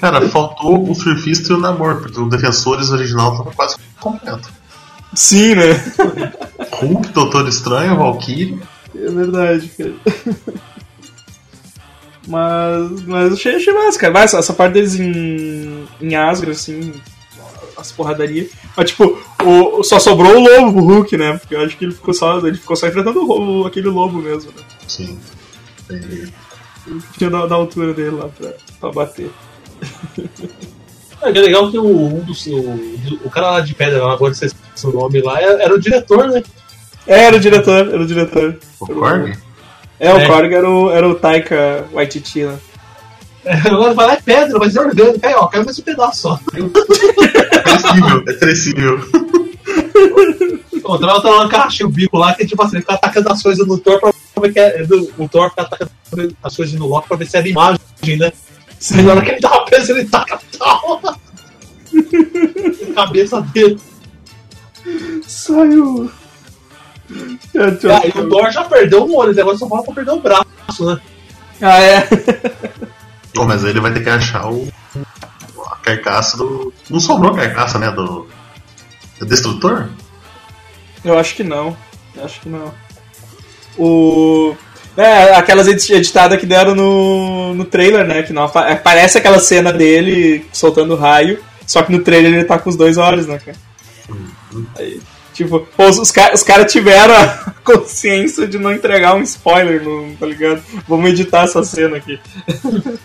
Cara, 0.00 0.28
faltou 0.28 0.90
o 0.90 0.94
surfista 0.94 1.52
e 1.52 1.56
o 1.56 1.58
namor, 1.58 2.00
porque 2.02 2.20
o 2.20 2.28
Defensores 2.28 2.90
original 2.90 3.36
tava 3.36 3.50
quase 3.52 3.76
completo. 4.00 4.48
Sim, 5.14 5.54
né? 5.54 5.82
Hulk, 6.72 7.08
Doutor 7.08 7.48
Estranho, 7.48 7.96
Valkyrie. 7.96 8.60
É 8.94 9.10
verdade, 9.10 9.68
cara. 9.68 9.94
Mas, 12.26 13.02
mas 13.02 13.32
achei, 13.32 13.56
achei 13.56 13.72
massa, 13.72 13.98
cara. 13.98 14.12
Mas 14.12 14.34
essa 14.34 14.52
parte 14.52 14.74
deles 14.74 14.98
em, 14.98 15.86
em 16.00 16.14
Asgard, 16.14 16.50
assim, 16.50 16.92
as 17.76 17.92
porradarias. 17.92 18.50
Mas, 18.76 18.90
tipo, 18.90 19.18
o, 19.44 19.82
só 19.82 19.98
sobrou 19.98 20.36
o 20.36 20.40
lobo 20.40 20.72
pro 20.72 20.84
Hulk, 20.84 21.16
né? 21.16 21.38
Porque 21.38 21.54
eu 21.54 21.60
acho 21.60 21.76
que 21.76 21.84
ele 21.84 21.94
ficou 21.94 22.14
só, 22.14 22.38
ele 22.38 22.56
ficou 22.56 22.76
só 22.76 22.86
enfrentando 22.88 23.20
o, 23.20 23.62
o- 23.62 23.66
aquele 23.66 23.88
lobo 23.88 24.18
mesmo, 24.18 24.52
né? 24.56 24.62
Sim. 24.86 25.18
Entendi. 25.90 26.32
Ele 26.86 27.00
tinha 27.18 27.30
da, 27.30 27.46
da 27.46 27.54
altura 27.56 27.92
dele 27.94 28.10
lá 28.16 28.28
pra, 28.28 28.52
pra 28.80 28.92
bater. 28.92 29.30
É, 31.22 31.32
que 31.32 31.38
é 31.38 31.40
legal 31.40 31.70
que 31.70 31.78
o, 31.78 31.86
um 31.86 32.20
dos, 32.20 32.46
o, 32.46 32.60
o 33.24 33.30
cara 33.30 33.52
lá 33.52 33.60
de 33.60 33.74
pedra, 33.74 34.04
lá, 34.04 34.12
agora 34.12 34.34
sei 34.34 34.50
se 34.74 34.86
o 34.86 34.92
nome 34.92 35.22
lá, 35.22 35.40
era, 35.40 35.62
era 35.62 35.74
o 35.74 35.80
diretor, 35.80 36.28
né? 36.28 36.42
É, 37.06 37.24
era 37.24 37.36
o 37.36 37.40
diretor, 37.40 37.88
era 37.88 38.00
o 38.02 38.06
diretor. 38.06 38.58
O 38.78 38.86
Korg? 38.86 39.34
É, 39.98 40.12
o 40.12 40.18
É. 40.18 40.26
Korg 40.26 40.52
era 40.52 40.68
o, 40.70 40.90
era 40.90 41.08
o 41.08 41.14
Taika 41.14 41.86
Waititi, 41.92 42.44
né? 42.44 42.58
É, 43.46 43.68
Agora 43.68 43.94
vai 43.94 44.06
lá 44.06 44.12
é 44.14 44.20
pedra, 44.20 44.58
mas 44.58 44.74
é 44.74 44.80
orgânico. 44.80 45.24
Aí, 45.24 45.34
ó, 45.34 45.46
caiu 45.46 45.64
mais 45.64 45.78
um 45.78 45.82
pedaço 45.82 46.22
só. 46.22 46.40
É 46.52 47.60
crescível, 47.60 48.24
é 48.26 48.32
crescível. 48.34 49.00
O 50.84 50.98
Trau 50.98 51.22
tá 51.22 51.30
lá, 51.30 51.48
caixa 51.48 51.86
o 51.86 51.88
bico 51.88 52.18
lá, 52.18 52.34
que 52.34 52.44
tipo 52.44 52.60
assim, 52.62 52.76
ele 52.76 52.82
fica 52.82 52.94
atacando 52.94 53.30
as 53.30 53.42
coisas 53.42 53.66
no 53.66 53.78
Thor 53.78 54.00
pra 54.00 54.12
como 54.34 54.46
é 54.46 54.52
que 54.52 54.58
é, 54.58 54.82
é 54.82 54.84
do, 54.84 55.12
o 55.16 55.28
Thor 55.28 55.48
fica 55.50 55.62
atacando 55.62 55.90
as 56.42 56.56
coisas 56.56 56.74
no 56.74 56.86
Loki 56.86 57.08
pra 57.08 57.16
ver 57.16 57.26
se 57.26 57.36
era 57.36 57.48
imagem, 57.48 57.80
né? 58.18 58.32
Aí 58.94 59.02
na 59.02 59.12
hora 59.12 59.22
que 59.22 59.30
ele 59.30 59.40
dá 59.40 59.50
uma 59.50 59.64
peça, 59.64 59.92
ele 59.92 60.04
taca 60.06 60.40
tal. 60.58 61.00
Cabeça 62.94 63.40
dele. 63.40 63.78
Saiu. 65.26 66.10
E 67.54 67.58
aí 67.58 68.12
o 68.16 68.28
Thor 68.28 68.50
já 68.50 68.64
perdeu 68.64 69.04
um 69.04 69.14
olho, 69.14 69.40
agora 69.40 69.56
só 69.56 69.68
falta 69.68 69.92
perder 69.92 70.10
o 70.10 70.20
braço, 70.20 70.84
né? 70.84 71.00
Ah, 71.60 71.80
é? 71.80 72.08
Pô, 73.36 73.44
mas 73.44 73.62
ele 73.64 73.80
vai 73.80 73.92
ter 73.92 74.02
que 74.02 74.08
achar 74.08 74.46
o. 74.50 74.66
a 75.70 75.76
carcaça 75.76 76.36
do. 76.36 76.72
Não 76.90 76.98
sobrou 76.98 77.32
a 77.32 77.36
carcaça, 77.36 77.78
né? 77.78 77.90
Do. 77.90 78.26
do 79.20 79.26
Destrutor? 79.26 79.88
Eu 81.04 81.18
acho 81.18 81.34
que 81.36 81.44
não. 81.44 81.76
Eu 82.16 82.24
acho 82.24 82.40
que 82.40 82.48
não. 82.48 82.72
O. 83.78 84.56
É, 84.96 85.34
aquelas 85.34 85.68
edi- 85.68 85.92
editadas 85.92 86.40
que 86.40 86.46
deram 86.46 86.74
no, 86.74 87.52
no 87.54 87.64
trailer, 87.66 88.06
né? 88.06 88.22
Que 88.22 88.32
não 88.32 88.44
apa- 88.44 88.72
aparece 88.72 89.18
aquela 89.18 89.38
cena 89.38 89.70
dele 89.70 90.46
soltando 90.50 90.96
raio, 90.96 91.38
só 91.66 91.82
que 91.82 91.92
no 91.92 91.98
trailer 92.02 92.32
ele 92.32 92.44
tá 92.44 92.58
com 92.58 92.70
os 92.70 92.76
dois 92.76 92.96
olhos, 92.96 93.26
né, 93.26 93.38
cara? 93.38 93.58
Aí, 94.78 94.98
tipo, 95.34 95.60
pô, 95.76 95.86
os, 95.90 95.98
os, 95.98 96.10
ca- 96.10 96.32
os 96.32 96.42
caras 96.42 96.72
tiveram 96.72 97.14
a 97.14 97.52
consciência 97.62 98.46
de 98.48 98.56
não 98.58 98.72
entregar 98.72 99.14
um 99.14 99.20
spoiler, 99.20 99.82
no, 99.84 100.16
tá 100.16 100.24
ligado? 100.24 100.62
Vamos 100.88 101.10
editar 101.10 101.42
essa 101.44 101.62
cena 101.62 101.98
aqui. 101.98 102.18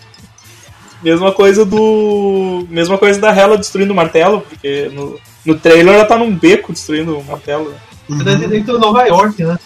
mesma 1.02 1.32
coisa 1.32 1.64
do. 1.64 2.66
Mesma 2.70 2.96
coisa 2.98 3.20
da 3.20 3.30
Hela 3.34 3.56
destruindo 3.58 3.92
o 3.92 3.96
martelo, 3.96 4.40
porque 4.42 4.90
no, 4.92 5.18
no 5.44 5.54
trailer 5.58 5.94
ela 5.94 6.04
tá 6.04 6.16
num 6.16 6.34
beco 6.34 6.72
destruindo 6.72 7.18
o 7.18 7.24
martelo. 7.24 7.70
né? 7.70 7.76
Uhum. 8.08 8.18
Dentro 8.48 8.74
de 8.74 8.78
Nova 8.80 9.04
York, 9.06 9.42
né? 9.44 9.58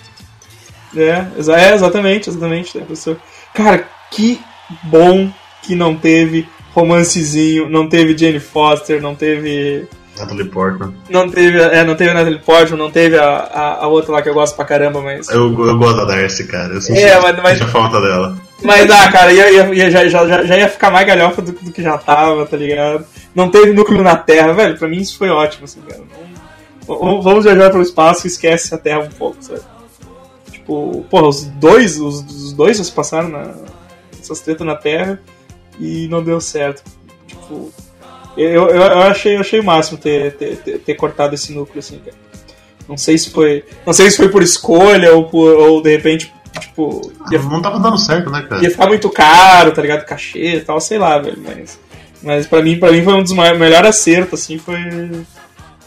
É, 0.96 1.27
é, 1.70 1.75
exatamente, 1.75 2.29
exatamente. 2.31 2.79
né, 2.79 2.85
professor? 2.85 3.16
Cara, 3.55 3.87
que 4.11 4.40
bom 4.85 5.31
que 5.62 5.75
não 5.75 5.94
teve 5.96 6.49
romancezinho, 6.75 7.68
não 7.68 7.88
teve 7.88 8.16
Jane 8.16 8.40
Foster, 8.40 9.01
não 9.03 9.14
teve. 9.14 9.87
Natalie 10.18 10.44
Portman. 10.46 10.94
Não 11.11 11.29
teve. 11.29 11.61
É, 11.61 11.85
não 11.85 11.94
teve 11.94 12.14
Natalie 12.14 12.38
Portman, 12.38 12.79
não 12.79 12.90
teve 12.90 13.18
a, 13.18 13.29
a, 13.29 13.85
a 13.85 13.87
outra 13.88 14.12
lá 14.12 14.22
que 14.22 14.29
eu 14.31 14.35
gosto 14.35 14.57
pra 14.57 14.64
caramba, 14.64 15.01
mas. 15.03 15.29
Eu, 15.29 15.53
eu 15.66 15.77
gosto 15.79 15.96
da 15.96 16.05
Darcy, 16.07 16.46
cara. 16.46 16.72
Eu 16.72 16.81
senti, 16.81 17.01
É, 17.03 17.20
mas- 17.20 17.42
mas- 17.42 17.61
a 17.61 17.66
falta 17.66 18.01
dela. 18.01 18.37
Mas 18.62 18.90
ah, 18.90 19.12
cara, 19.12 19.33
ia, 19.33 19.51
ia- 19.75 19.90
já, 19.90 20.09
já, 20.09 20.27
já- 20.45 20.57
ia 20.59 20.69
ficar 20.69 20.90
mais 20.90 21.07
galhofa 21.07 21.42
do, 21.42 21.53
do 21.53 21.71
que 21.73 21.83
já 21.83 21.99
tava, 21.99 22.47
tá 22.47 22.57
ligado? 22.57 23.05
Não 23.35 23.51
teve 23.51 23.73
núcleo 23.73 24.03
na 24.03 24.16
Terra, 24.16 24.53
velho. 24.55 24.79
Pra 24.79 24.88
mim 24.88 24.97
isso 24.99 25.19
foi 25.19 25.29
ótimo, 25.29 25.64
assim, 25.64 25.81
cara. 25.83 26.03
Não- 26.88 27.21
vamos 27.21 27.45
viajar 27.45 27.71
pelo 27.71 27.83
espaço 27.83 28.27
e 28.27 28.29
esquece 28.29 28.75
a 28.75 28.79
Terra 28.79 29.01
um 29.01 29.11
pouco, 29.11 29.37
sabe? 29.40 29.61
Tipo, 30.51 31.05
porra, 31.11 31.29
os 31.29 31.45
dois, 31.45 32.01
os, 32.01 32.21
os 32.25 32.53
dois 32.53 32.79
já 32.79 32.85
se 32.85 32.92
passaram 32.92 33.29
na, 33.29 33.55
essas 34.19 34.40
tretas 34.40 34.66
na 34.66 34.75
Terra 34.75 35.21
e 35.79 36.09
não 36.09 36.23
deu 36.23 36.40
certo. 36.40 36.83
Tipo, 37.27 37.71
eu, 38.37 38.69
eu, 38.69 38.71
eu 38.71 39.03
achei, 39.03 39.37
eu 39.37 39.40
achei 39.40 39.61
o 39.61 39.64
máximo 39.64 39.99
ter, 39.99 40.35
ter, 40.37 40.57
ter, 40.57 40.79
ter 40.79 40.95
cortado 40.95 41.35
esse 41.35 41.53
núcleo, 41.53 41.79
assim, 41.81 41.99
cara. 41.99 42.16
Não 42.88 42.97
sei 42.97 43.19
se 43.19 43.31
foi. 43.31 43.64
Não 43.85 43.92
sei 43.92 44.11
se 44.11 44.16
foi 44.16 44.29
por 44.29 44.42
escolha 44.42 45.14
ou, 45.14 45.25
por, 45.29 45.55
ou 45.57 45.83
de 45.83 45.90
repente, 45.90 46.33
tipo. 46.61 47.12
ia 47.31 47.38
Não 47.40 47.62
tava 47.62 47.79
dando 47.79 47.99
certo, 47.99 48.31
né, 48.31 48.42
cara? 48.49 48.62
ia 48.62 48.71
ficar 48.71 48.87
muito 48.87 49.09
caro, 49.11 49.73
tá 49.73 49.83
ligado? 49.83 50.05
Cachê 50.05 50.57
e 50.57 50.61
tal, 50.61 50.81
sei 50.81 50.99
lá, 50.99 51.19
velho. 51.19 51.38
Mas, 51.45 51.79
mas 52.23 52.47
pra, 52.47 52.62
mim, 52.62 52.79
pra 52.79 52.90
mim 52.92 53.03
foi 53.05 53.14
um 53.14 53.23
dos 53.23 53.33
melhores 53.33 53.88
acertos, 53.90 54.40
assim, 54.42 54.59
foi, 54.59 54.79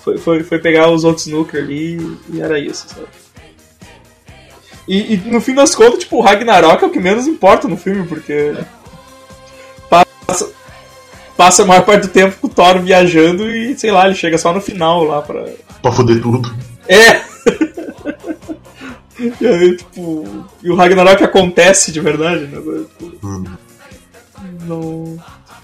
foi, 0.03 0.17
foi, 0.17 0.43
foi 0.43 0.59
pegar 0.59 0.89
os 0.89 1.03
outros 1.03 1.27
núcleos 1.27 1.65
ali 1.65 2.17
e 2.31 2.41
era 2.41 2.57
isso, 2.59 2.87
sabe? 2.89 3.07
E, 4.87 5.13
e 5.13 5.17
no 5.25 5.39
fim 5.39 5.53
das 5.53 5.75
contas, 5.75 5.99
tipo, 5.99 6.17
o 6.17 6.21
Ragnarok 6.21 6.83
é 6.83 6.87
o 6.87 6.89
que 6.89 6.99
menos 6.99 7.27
importa 7.27 7.67
no 7.67 7.77
filme, 7.77 8.07
porque 8.07 8.55
passa, 9.87 10.49
passa 11.37 11.61
a 11.61 11.65
maior 11.65 11.83
parte 11.85 12.07
do 12.07 12.07
tempo 12.07 12.37
com 12.41 12.47
o 12.47 12.49
Thor 12.49 12.79
viajando 12.81 13.49
e, 13.49 13.77
sei 13.77 13.91
lá, 13.91 14.05
ele 14.07 14.15
chega 14.15 14.37
só 14.39 14.51
no 14.51 14.59
final 14.61 15.03
lá 15.03 15.21
pra, 15.21 15.45
Pra 15.81 15.91
foder 15.91 16.19
tudo. 16.21 16.51
é! 16.87 17.21
e 19.41 19.47
aí, 19.47 19.77
tipo. 19.77 20.45
E 20.63 20.69
o 20.69 20.75
Ragnarok 20.75 21.23
acontece 21.23 21.91
de 21.91 21.99
verdade, 21.99 22.47
né? 22.47 22.57
Tipo, 22.57 23.27
Hum. 23.27 23.43
Não. 24.65 25.19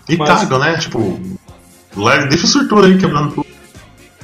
E 0.09 0.17
Mas- 0.17 0.29
né? 0.59 0.77
Tipo, 0.77 1.19
deixa 2.29 2.45
o 2.45 2.47
surtura 2.49 2.87
aí 2.87 2.97
quebrando 2.97 3.31
tudo. 3.35 3.45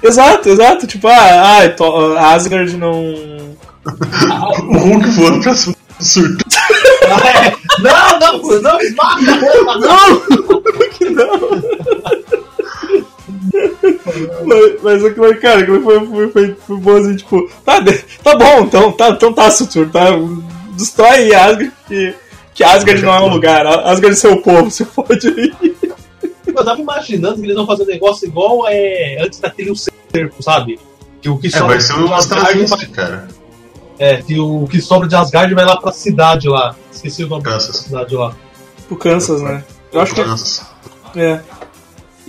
Exato, 0.03 0.49
exato. 0.49 0.87
Tipo, 0.87 1.07
ah, 1.07 1.59
ah 1.63 1.69
to- 1.69 2.17
Asgard 2.17 2.75
não. 2.77 3.01
O 3.83 4.77
Hulk 4.77 5.09
voando 5.11 5.41
pra 5.41 5.55
su- 5.55 5.75
surtura. 5.99 6.51
Não, 7.79 8.19
não, 8.19 8.61
não, 8.61 8.79
mata! 8.95 9.31
Mas, 14.45 14.81
mas 14.81 15.05
aquilo, 15.05 15.35
cara, 15.39 15.61
aquilo 15.61 15.81
foi, 15.81 16.05
foi, 16.05 16.29
foi, 16.29 16.55
foi 16.55 16.77
bom 16.77 16.97
assim, 16.97 17.15
tipo, 17.15 17.49
tá, 17.63 17.83
tá 18.23 18.35
bom, 18.35 18.61
então 18.61 18.91
tá, 18.91 19.09
então 19.09 19.33
tá, 19.33 19.51
Sutur, 19.51 19.89
tá? 19.89 20.05
Destrói 20.75 21.33
Asgard, 21.33 21.71
que, 21.87 22.15
que 22.53 22.63
Asgard 22.63 23.01
não 23.03 23.13
é 23.13 23.19
um 23.21 23.27
lugar, 23.27 23.65
Asgard 23.65 24.13
é 24.13 24.15
seu 24.15 24.41
povo, 24.41 24.69
você 24.71 24.85
pode 24.85 25.27
ir. 25.27 25.55
Eu 26.47 26.65
tava 26.65 26.79
imaginando 26.81 27.35
que 27.35 27.43
eles 27.43 27.55
vão 27.55 27.65
fazer 27.65 27.83
um 27.83 27.87
negócio 27.87 28.27
igual 28.27 28.67
é, 28.67 29.17
antes 29.21 29.39
daquele 29.39 29.73
cerco, 29.75 30.43
sabe? 30.43 30.79
Que 31.21 31.29
o 31.29 31.37
que 31.37 31.47
É, 31.47 31.51
sobra 31.51 31.67
vai 31.67 31.81
ser 31.81 31.93
um 31.93 32.13
Asgard 32.13 32.87
cara. 32.87 33.27
É, 33.99 34.17
que 34.17 34.39
o 34.39 34.67
que 34.67 34.81
sobra 34.81 35.07
de 35.07 35.15
Asgard 35.15 35.53
vai 35.53 35.63
lá 35.63 35.77
pra 35.77 35.91
cidade 35.91 36.49
lá. 36.49 36.75
Esqueci 36.91 37.23
o 37.23 37.27
nome 37.27 37.43
da 37.43 37.51
Kansas. 37.51 37.77
cidade 37.77 38.15
lá. 38.15 38.35
O 38.89 38.95
Kansas, 38.95 39.41
né? 39.41 39.63
Eu 39.93 40.01
acho 40.01 40.15
que 40.15 40.23
Kansas. 40.23 40.65
É. 41.15 41.39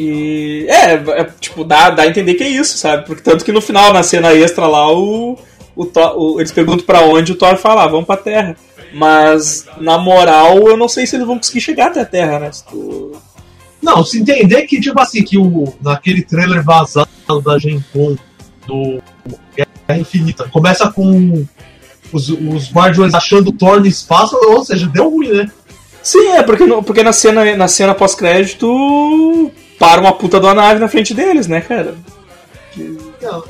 E. 0.03 0.67
É, 0.69 0.93
é, 0.95 1.25
tipo, 1.41 1.65
dá, 1.65 1.91
dá 1.91 2.03
a 2.03 2.07
entender 2.09 2.35
que 2.35 2.43
é 2.45 2.49
isso, 2.49 2.77
sabe? 2.77 3.07
Porque 3.07 3.23
tanto 3.23 3.45
que 3.45 3.53
no 3.53 3.61
final, 3.61 3.93
na 3.93 4.03
cena 4.03 4.33
extra 4.35 4.67
lá, 4.67 4.91
o. 4.93 5.38
o, 5.77 5.85
Thor- 5.87 6.15
o- 6.17 6.41
eles 6.41 6.53
perguntam 6.53 6.85
pra 6.85 7.03
onde 7.03 7.33
o 7.33 7.35
Thor 7.37 7.57
fala, 7.57 7.85
ah, 7.85 7.88
vamos 7.88 8.07
pra 8.07 8.17
Terra. 8.17 8.57
Mas, 8.95 9.67
na 9.81 9.97
moral, 9.99 10.69
eu 10.69 10.77
não 10.77 10.88
sei 10.88 11.07
se 11.07 11.17
eles 11.17 11.27
vão 11.27 11.38
conseguir 11.38 11.61
chegar 11.62 11.87
até 11.88 12.01
a 12.01 12.05
Terra, 12.07 12.38
né? 12.41 12.53
Se 12.53 12.65
tu- 12.67 13.12
Não, 13.81 14.05
se 14.05 14.21
entender 14.21 14.62
que, 14.62 14.81
tipo 14.81 15.01
assim, 15.01 15.23
que 15.23 15.38
o, 15.38 15.73
naquele 15.83 16.23
trailer 16.23 16.62
vazado 16.62 17.09
da 17.45 17.59
Gen 17.59 17.83
Con 17.93 18.17
do 18.67 19.03
Guerra 19.57 19.99
Infinita 20.01 20.49
começa 20.49 20.91
com 20.93 21.45
os, 22.12 22.29
os 22.29 22.71
Guardiões 22.73 23.15
achando 23.15 23.49
o 23.49 23.53
Thor 23.53 23.81
no 23.81 23.87
espaço, 23.87 24.37
ou 24.37 24.65
seja, 24.65 24.87
deu 24.87 25.09
ruim, 25.11 25.29
né? 25.33 25.51
Sim, 26.03 26.29
é, 26.33 26.43
porque, 26.43 26.67
porque 26.85 27.03
na 27.03 27.12
cena, 27.12 27.57
na 27.57 27.69
cena 27.69 27.95
pós-crédito 27.95 29.51
para 29.83 30.01
uma 30.01 30.12
puta 30.12 30.38
de 30.38 30.47
uma 30.47 30.55
nave 30.55 30.79
na 30.79 30.87
frente 30.87 31.12
deles, 31.12 31.49
né, 31.49 31.61
cara? 31.61 31.97
Não, 32.77 32.85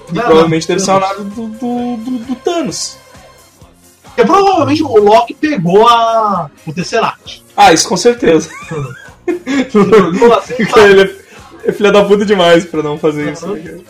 E 0.08 0.14
não, 0.14 0.22
provavelmente 0.22 0.66
não, 0.66 0.74
deve 0.74 0.80
ser 0.80 0.90
uma 0.92 1.00
nave 1.00 1.24
do, 1.24 1.46
do, 1.48 1.96
do, 1.98 2.18
do 2.20 2.34
Thanos. 2.36 2.96
Porque 4.02 4.24
provavelmente 4.24 4.82
o 4.82 4.96
Loki 4.96 5.34
pegou 5.34 5.86
a, 5.86 6.50
o 6.66 6.72
Tesseract. 6.72 7.44
Ah, 7.54 7.70
isso 7.74 7.86
com 7.86 7.98
certeza. 7.98 8.48
Ele 9.28 11.02
é, 11.02 11.14
é 11.66 11.72
filha 11.72 11.92
da 11.92 12.02
puta 12.02 12.24
demais 12.24 12.64
pra 12.64 12.82
não 12.82 12.98
fazer 12.98 13.30
isso, 13.30 13.46
né? 13.48 13.80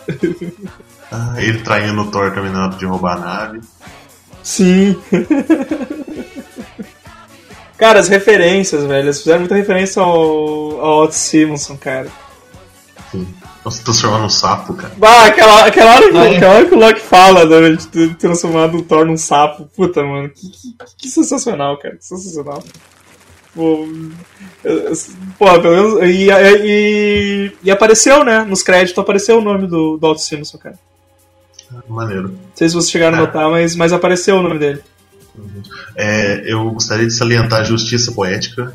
Ah, 1.13 1.35
ele 1.39 1.61
traindo 1.61 2.03
o 2.03 2.11
Thor 2.11 2.33
hora 2.33 2.69
de 2.71 2.87
roubar 2.87 3.19
a 3.19 3.21
nave. 3.21 3.61
Sim. 4.43 5.01
cara, 7.79 8.01
as 8.01 8.09
referências, 8.09 8.85
velho. 8.85 9.05
Eles 9.05 9.19
fizeram 9.19 9.41
muita 9.41 9.55
referência 9.55 10.03
ao, 10.03 10.81
ao 10.81 11.03
Otto 11.05 11.15
Simonson, 11.15 11.77
cara. 11.77 12.09
Sim. 13.13 13.29
Nossa, 13.65 13.85
transformando 13.85 14.25
um 14.25 14.29
sapo, 14.31 14.75
cara. 14.75 14.93
Bah, 14.97 15.27
aquela, 15.27 15.67
aquela, 15.67 15.95
hora, 15.97 16.11
que, 16.11 16.17
Ah, 16.17 16.25
é. 16.25 16.37
aquela 16.37 16.55
hora 16.55 16.65
que 16.67 16.75
o 16.75 16.79
Loki 16.79 17.01
fala 17.01 17.45
né, 17.45 17.77
de 17.77 17.87
ter 17.87 18.15
transformado 18.17 18.79
o 18.79 18.83
Thor 18.83 19.05
num 19.07 19.17
sapo. 19.19 19.69
Puta, 19.77 20.03
mano. 20.03 20.31
Que, 20.31 20.49
que, 20.51 20.75
que 20.99 21.09
sensacional, 21.09 21.79
cara. 21.79 21.97
Que 21.97 22.05
sensacional. 22.05 22.65
Pô, 23.55 23.87
pô, 25.39 25.61
pelo 25.61 25.77
menos. 25.99 26.09
E, 26.11 26.29
e, 26.65 27.53
e 27.63 27.71
apareceu, 27.71 28.25
né? 28.25 28.43
Nos 28.45 28.63
créditos 28.63 28.99
apareceu 28.99 29.39
o 29.39 29.43
nome 29.43 29.67
do, 29.67 29.97
do 29.99 30.07
Otto 30.07 30.21
Simonson, 30.23 30.59
cara. 30.59 30.79
Maneiro. 31.89 32.29
Não 32.29 32.39
sei 32.55 32.69
se 32.69 32.75
vocês 32.75 32.91
chegaram 32.91 33.19
a 33.19 33.21
Ah. 33.21 33.27
notar, 33.27 33.51
mas, 33.51 33.77
mas 33.77 33.93
apareceu 33.93 34.37
o 34.37 34.43
nome 34.43 34.59
dele. 34.59 34.81
É, 35.97 36.43
eu 36.53 36.71
gostaria 36.71 37.07
de 37.07 37.13
salientar 37.13 37.61
a 37.61 37.65
justiça 37.65 38.11
poética. 38.13 38.75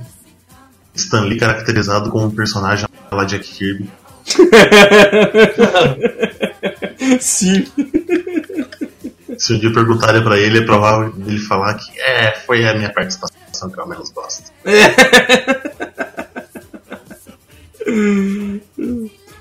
Stan 0.96 1.22
Lee 1.22 1.38
caracterizado 1.40 2.10
como 2.10 2.26
um 2.26 2.32
personagem 2.32 2.88
lá 3.12 3.24
Jack 3.24 3.48
Kirby. 3.48 3.90
Sim. 7.20 7.66
Se 9.38 9.54
um 9.54 9.60
dia 9.60 9.72
perguntarem 9.72 10.24
pra 10.24 10.38
ele, 10.38 10.60
é 10.60 10.66
provável 10.66 11.14
ele 11.26 11.40
falar 11.40 11.76
que 11.76 12.00
é, 12.00 12.32
foi 12.46 12.68
a 12.68 12.74
minha 12.74 12.92
participação 12.92 13.70
que 13.72 13.80
eu 13.80 13.88
menos 13.88 14.10
gosto. 14.12 14.52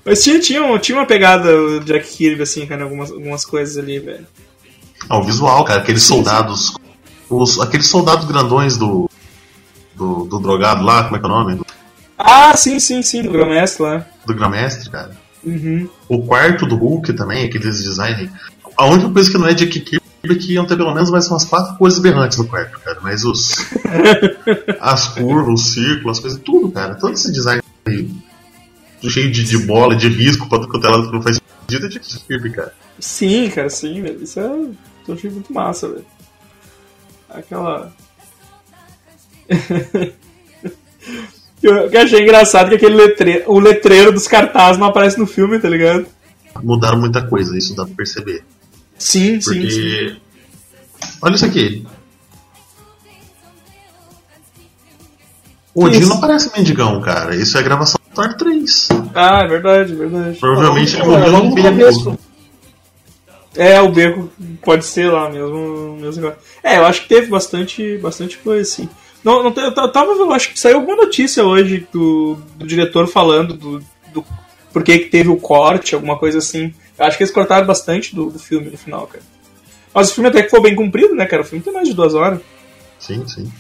Mas 0.04 0.22
tinha, 0.22 0.38
tinha, 0.38 0.78
tinha 0.78 0.98
uma 0.98 1.06
pegada 1.06 1.50
o 1.52 1.80
Jack 1.80 2.08
Kirby, 2.08 2.42
assim, 2.42 2.66
cara, 2.66 2.84
algumas, 2.84 3.10
algumas 3.10 3.44
coisas 3.44 3.76
ali, 3.76 3.98
velho. 3.98 4.26
Ah, 5.08 5.18
o 5.18 5.24
visual, 5.24 5.64
cara, 5.64 5.80
aqueles 5.80 6.02
soldados 6.02 6.74
Os, 7.28 7.60
aqueles 7.60 7.88
soldados 7.88 8.24
grandões 8.24 8.76
do, 8.76 9.10
do. 9.94 10.24
do 10.24 10.38
drogado 10.38 10.84
lá, 10.84 11.04
como 11.04 11.16
é 11.16 11.18
que 11.18 11.24
é 11.24 11.28
o 11.28 11.32
nome? 11.32 11.60
Ah, 12.18 12.56
sim, 12.56 12.78
sim, 12.78 13.02
sim, 13.02 13.22
do 13.22 13.30
Grandmestre 13.30 13.82
lá. 13.82 14.06
do 14.24 14.34
Gramestre, 14.34 14.90
cara. 14.90 15.10
Uhum. 15.44 15.88
O 16.08 16.22
quarto 16.26 16.66
do 16.66 16.76
Hulk 16.76 17.12
também, 17.12 17.44
aqueles 17.44 17.82
design. 17.82 18.30
A 18.76 18.86
única 18.86 19.10
coisa 19.10 19.30
que 19.30 19.38
não 19.38 19.46
é 19.46 19.54
de 19.54 19.66
Kirby 19.66 20.00
é 20.24 20.34
que 20.34 20.54
iam 20.54 20.66
ter 20.66 20.76
pelo 20.76 20.92
menos 20.92 21.10
mais 21.10 21.28
umas 21.28 21.44
quatro 21.44 21.76
coisas 21.76 22.00
berrantes 22.00 22.38
no 22.38 22.48
quarto, 22.48 22.80
cara. 22.80 22.98
Mas 23.02 23.24
os. 23.24 23.54
as 24.80 25.08
curvas, 25.08 25.60
os 25.60 25.72
círculos, 25.72 26.18
as 26.18 26.20
coisas, 26.20 26.40
tudo, 26.40 26.70
cara. 26.72 26.96
Todo 26.96 27.14
esse 27.14 27.30
design 27.30 27.62
aí, 27.86 28.10
cheio 29.08 29.30
de, 29.30 29.44
de 29.44 29.58
bola, 29.58 29.94
de 29.94 30.08
risco 30.08 30.48
pra 30.48 30.58
tudo 30.58 30.80
que 30.80 30.86
ela 30.86 31.12
não 31.12 31.22
faz 31.22 31.38
sentido 31.68 31.86
é 31.86 31.88
de 31.88 32.00
Kirby, 32.00 32.50
cara. 32.50 32.74
Sim, 32.98 33.48
cara, 33.50 33.70
sim, 33.70 34.02
velho. 34.02 34.22
Isso 34.22 34.40
é. 34.40 34.44
Eu 35.06 35.14
achei 35.14 35.30
muito 35.30 35.52
massa, 35.52 35.88
velho. 35.88 36.06
Aquela. 37.28 37.94
Eu 41.68 41.88
que 41.90 41.96
eu 41.96 42.02
achei 42.02 42.22
engraçado 42.22 42.68
que 42.68 42.74
aquele 42.76 42.94
letreiro, 42.94 43.44
o 43.46 43.58
letreiro 43.58 44.12
dos 44.12 44.26
cartazes 44.28 44.78
não 44.78 44.86
aparece 44.88 45.18
no 45.18 45.26
filme, 45.26 45.58
tá 45.58 45.68
ligado? 45.68 46.06
Mudaram 46.62 46.98
muita 46.98 47.22
coisa, 47.22 47.56
isso 47.56 47.74
dá 47.74 47.84
pra 47.84 47.94
perceber. 47.94 48.42
Sim, 48.98 49.38
Porque. 49.44 49.70
sim, 49.70 49.70
sim. 49.70 50.16
Olha 51.22 51.34
isso 51.34 51.44
aqui. 51.44 51.86
O 55.74 55.84
Odin 55.84 56.00
não 56.06 56.18
parece 56.20 56.50
mendigão, 56.56 57.00
cara. 57.02 57.34
Isso 57.36 57.58
é 57.58 57.62
gravação 57.62 58.00
do 58.08 58.14
Thor 58.14 58.34
3. 58.34 58.88
Ah, 59.14 59.40
é 59.44 59.46
verdade, 59.48 59.92
é 59.92 59.96
verdade. 59.96 60.38
Provavelmente 60.38 60.94
ele 60.96 61.02
É, 61.02 61.06
morreu 61.06 61.32
no 61.44 61.54
beco. 61.54 61.70
mesmo. 61.74 62.18
É, 63.54 63.80
o 63.80 63.90
beco 63.90 64.30
pode 64.62 64.84
ser 64.86 65.10
lá 65.10 65.28
mesmo. 65.30 65.98
mesmo. 66.00 66.32
É, 66.62 66.78
eu 66.78 66.86
acho 66.86 67.02
que 67.02 67.08
teve 67.08 67.26
bastante, 67.28 67.98
bastante 67.98 68.38
coisa, 68.38 68.62
assim. 68.62 68.88
Não, 69.26 69.42
não, 69.42 69.52
eu 69.56 69.74
ta- 69.74 69.88
tava, 69.88 70.12
eu 70.12 70.32
acho 70.32 70.50
que 70.52 70.58
saiu 70.60 70.76
alguma 70.76 70.96
notícia 70.96 71.44
hoje 71.44 71.86
do, 71.92 72.36
do 72.56 72.64
diretor 72.66 73.08
falando 73.08 73.54
do, 73.54 73.80
do 74.12 74.24
por 74.72 74.84
que 74.84 74.98
que 75.00 75.06
teve 75.10 75.28
o 75.28 75.36
corte, 75.36 75.96
alguma 75.96 76.16
coisa 76.16 76.38
assim. 76.38 76.72
Eu 76.96 77.04
acho 77.04 77.16
que 77.16 77.24
eles 77.24 77.34
cortaram 77.34 77.66
bastante 77.66 78.14
do, 78.14 78.30
do 78.30 78.38
filme 78.38 78.70
no 78.70 78.78
final, 78.78 79.04
cara. 79.08 79.24
Mas 79.92 80.10
o 80.10 80.14
filme 80.14 80.28
até 80.30 80.42
que 80.44 80.48
foi 80.50 80.60
bem 80.60 80.76
cumprido, 80.76 81.12
né, 81.14 81.26
cara? 81.26 81.42
O 81.42 81.44
filme 81.44 81.64
tem 81.64 81.72
mais 81.72 81.88
de 81.88 81.94
duas 81.94 82.14
horas. 82.14 82.40
Sim, 83.00 83.26
sim. 83.26 83.52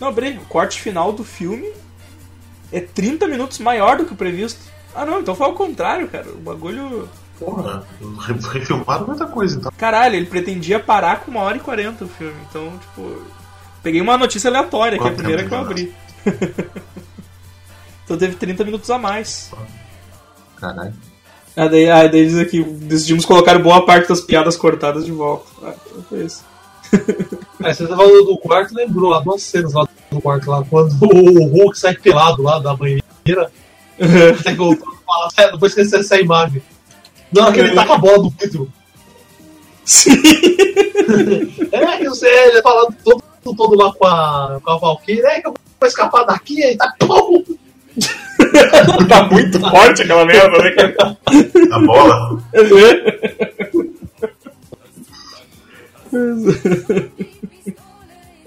Não, 0.00 0.10
Breno, 0.10 0.40
o 0.40 0.46
corte 0.46 0.80
final 0.80 1.12
do 1.12 1.24
filme 1.24 1.70
é 2.72 2.80
30 2.80 3.28
minutos 3.28 3.58
maior 3.58 3.98
do 3.98 4.06
que 4.06 4.14
o 4.14 4.16
previsto. 4.16 4.60
Ah, 4.94 5.04
não, 5.04 5.20
então 5.20 5.34
foi 5.34 5.46
ao 5.46 5.52
contrário, 5.52 6.08
cara. 6.08 6.28
O 6.30 6.38
bagulho. 6.38 7.06
Porra, 7.38 7.84
re- 8.26 8.58
refilmaram 8.60 9.06
muita 9.08 9.26
coisa, 9.26 9.58
então. 9.58 9.70
Caralho, 9.76 10.14
ele 10.16 10.26
pretendia 10.26 10.80
parar 10.80 11.20
com 11.20 11.30
uma 11.30 11.40
hora 11.40 11.58
e 11.58 11.60
40 11.60 12.04
o 12.04 12.08
filme. 12.08 12.34
Então, 12.48 12.72
tipo. 12.78 13.22
Peguei 13.84 14.00
uma 14.00 14.16
notícia 14.16 14.48
aleatória, 14.48 14.98
que 14.98 15.06
é 15.06 15.10
a 15.10 15.12
primeira 15.12 15.42
tempo 15.42 15.50
que 15.50 15.54
eu 15.54 15.60
abri. 15.60 15.94
então 18.02 18.16
teve 18.16 18.34
30 18.34 18.64
minutos 18.64 18.90
a 18.90 18.98
mais. 18.98 19.52
Caralho. 20.56 20.94
Ah, 21.54 21.68
daí, 21.68 21.90
ah, 21.90 22.06
daí 22.06 22.26
diz 22.26 22.38
aqui, 22.38 22.64
decidimos 22.64 23.26
colocar 23.26 23.58
boa 23.58 23.84
parte 23.84 24.08
das 24.08 24.22
piadas 24.22 24.56
cortadas 24.56 25.04
de 25.04 25.12
volta. 25.12 25.46
Ah, 25.62 25.74
então 25.86 26.02
foi 26.08 26.24
isso. 26.24 26.42
É, 27.62 27.72
você 27.72 27.86
tá 27.86 27.96
falando 27.96 28.24
do 28.24 28.36
quarto, 28.36 28.74
lembrou 28.74 29.08
lá 29.08 29.20
duas 29.20 29.42
cenas 29.42 29.72
lá 29.72 29.88
do 30.10 30.20
quarto 30.20 30.50
lá, 30.50 30.62
quando 30.68 30.92
o 31.02 31.46
Hulk 31.46 31.78
sai 31.78 31.94
pelado 31.94 32.42
lá 32.42 32.58
da 32.58 32.74
banheira. 32.74 33.02
Até 34.38 34.54
que 34.54 34.60
eu 34.60 34.76
falo, 34.76 35.30
é, 35.38 35.52
não 35.52 35.58
vou 35.58 35.68
esquecer 35.68 36.00
essa 36.00 36.20
imagem. 36.20 36.60
Não, 37.32 37.46
aquele 37.48 37.70
tá 37.74 37.86
com 37.86 37.92
a 37.94 37.98
bola 37.98 38.18
do 38.18 38.30
vidro. 38.30 38.70
Sim! 39.84 40.12
É, 41.72 41.98
que 41.98 42.08
você 42.08 42.26
ele 42.26 42.62
falando 42.62 42.94
todo, 43.04 43.22
todo 43.52 43.74
lá 43.74 43.92
com 43.92 44.06
a, 44.06 44.60
com 44.62 44.70
a 44.70 44.78
Valkyrie, 44.78 45.26
é 45.26 45.40
que 45.40 45.48
eu 45.48 45.54
vou 45.80 45.88
escapar 45.88 46.24
daqui, 46.24 46.62
aí 46.62 46.76
tá 46.76 46.94
pum! 47.00 47.42
tá 49.08 49.24
muito 49.24 49.60
forte 49.60 50.02
aquela 50.02 50.24
merda, 50.24 50.58
né? 50.58 50.74
A 51.70 51.78
bola. 51.80 52.42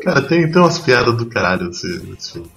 Cara, 0.02 0.22
tem, 0.22 0.50
tem 0.50 0.62
umas 0.62 0.80
piadas 0.80 1.18
do 1.18 1.26
caralho 1.26 1.68
nesse, 1.68 1.88
nesse 2.06 2.34
filme. 2.34 2.50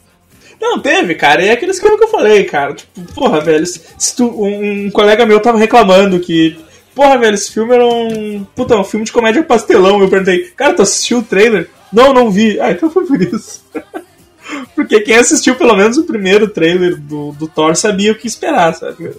Não, 0.60 0.78
teve, 0.78 1.14
cara. 1.14 1.42
E 1.42 1.48
é 1.48 1.52
aquele 1.52 1.72
esquema 1.72 1.96
que 1.96 2.04
eu 2.04 2.08
falei, 2.08 2.44
cara. 2.44 2.74
Tipo, 2.74 3.00
porra, 3.14 3.40
velho. 3.40 3.66
Se, 3.66 3.80
se 3.98 4.14
tu, 4.14 4.26
um, 4.26 4.86
um 4.86 4.90
colega 4.90 5.24
meu 5.26 5.40
tava 5.40 5.58
reclamando 5.58 6.20
que. 6.20 6.56
Porra, 6.94 7.18
velho, 7.18 7.34
esse 7.34 7.50
filme 7.50 7.74
era 7.74 7.86
um. 7.86 8.44
Puta, 8.54 8.76
um 8.76 8.84
filme 8.84 9.06
de 9.06 9.12
comédia 9.12 9.42
pastelão. 9.42 10.00
Eu 10.00 10.08
perguntei, 10.08 10.50
cara, 10.56 10.74
tu 10.74 10.82
assistiu 10.82 11.18
o 11.18 11.22
trailer? 11.22 11.68
Não, 11.92 12.12
não 12.12 12.30
vi. 12.30 12.60
Ah, 12.60 12.70
então 12.70 12.90
foi 12.90 13.06
por 13.06 13.20
isso. 13.20 13.64
Porque 14.74 15.00
quem 15.00 15.16
assistiu 15.16 15.56
pelo 15.56 15.76
menos 15.76 15.96
o 15.96 16.04
primeiro 16.04 16.48
trailer 16.48 16.96
do, 16.96 17.32
do 17.32 17.46
Thor 17.46 17.76
sabia 17.76 18.12
o 18.12 18.14
que 18.14 18.26
esperar, 18.26 18.74
sabe? 18.74 19.12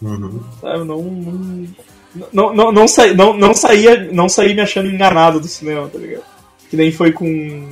Uhum. 0.00 0.40
Sabe, 0.60 0.84
não. 0.84 1.02
Não, 1.02 2.28
não, 2.32 2.54
não, 2.54 2.72
não, 2.72 2.88
saí, 2.88 3.14
não, 3.14 3.36
não, 3.36 3.52
saía, 3.52 4.10
não 4.12 4.28
saí 4.28 4.54
me 4.54 4.62
achando 4.62 4.88
enganado 4.88 5.38
do 5.40 5.48
cinema, 5.48 5.88
tá 5.88 5.98
ligado? 5.98 6.24
Que 6.70 6.76
nem 6.76 6.90
foi 6.90 7.12
com. 7.12 7.68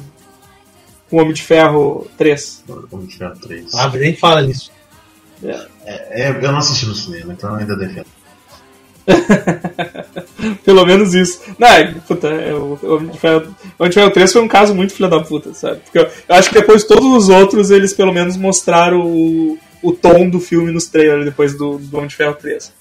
Com 1.08 1.18
Homem 1.18 1.32
de 1.32 1.42
Ferro 1.42 2.06
3. 2.16 2.64
Vamos 2.90 3.12
tirar 3.12 3.37
três. 3.37 3.74
Ah, 3.74 3.88
mas 3.88 4.00
nem 4.00 4.16
fala 4.16 4.42
nisso. 4.42 4.72
É. 5.42 5.66
É, 5.84 6.30
eu 6.30 6.50
não 6.50 6.58
assisti 6.58 6.87
no 6.87 6.94
cinema, 6.94 7.32
então 7.32 7.50
eu 7.50 7.56
ainda 7.56 7.76
defendo. 7.76 8.06
Pelo 10.64 10.85
menos 10.87 11.14
isso. 11.14 11.40
Não, 11.59 11.68
é, 11.68 11.94
puta, 12.07 12.28
é, 12.28 12.52
o 12.54 12.78
o 12.83 12.96
Homem 12.96 13.11
de 13.11 13.18
Ferro, 13.18 13.54
o 13.78 13.83
Homem 13.83 13.90
de 13.90 13.94
Ferro 13.94 14.11
3 14.11 14.33
foi 14.33 14.42
um 14.42 14.48
caso 14.48 14.74
muito 14.74 14.92
filho 14.94 15.09
da 15.09 15.20
puta, 15.20 15.52
sabe? 15.54 15.80
Porque 15.80 15.98
eu, 15.98 16.04
eu 16.28 16.35
acho 16.35 16.48
que 16.48 16.54
depois 16.57 16.85
todos 16.85 17.04
os 17.04 17.28
outros 17.28 17.70
eles 17.70 17.92
pelo 17.92 18.12
menos 18.12 18.37
mostraram 18.37 19.00
o, 19.07 19.59
o 19.83 19.92
tom 19.92 20.28
do 20.28 20.40
filme 20.40 20.72
nos 20.72 20.87
trailers 20.87 21.24
depois 21.24 21.57
do, 21.57 21.78
do 21.78 21.96
Homem 21.96 22.09
de 22.09 22.16
Ferro 22.16 22.35
3. 22.35 22.72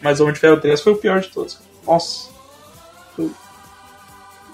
Mas 0.00 0.20
o 0.20 0.22
Homem 0.22 0.34
de 0.34 0.40
Ferro 0.40 0.60
3 0.60 0.80
foi 0.80 0.92
o 0.92 0.96
pior 0.96 1.20
de 1.20 1.28
todos. 1.28 1.58
Nossa. 1.86 2.28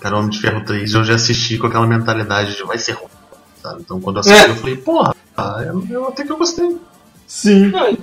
Cara, 0.00 0.16
Homem 0.18 0.30
de 0.30 0.40
Ferro 0.40 0.64
3 0.64 0.92
eu 0.94 1.04
já 1.04 1.14
assisti 1.14 1.56
com 1.58 1.66
aquela 1.66 1.86
mentalidade 1.86 2.56
de 2.56 2.62
vai 2.64 2.78
ser 2.78 2.92
ruim, 2.92 3.08
sabe? 3.62 3.80
Então 3.82 4.00
quando 4.00 4.16
eu 4.16 4.20
assisti 4.20 4.44
É. 4.44 4.50
eu 4.50 4.56
falei, 4.56 4.76
porra, 4.76 5.14
eu, 5.66 5.86
eu 5.90 6.08
até 6.08 6.24
que 6.24 6.32
eu 6.32 6.36
gostei. 6.36 6.76
Sim. 7.26 7.68
Não, 7.68 7.96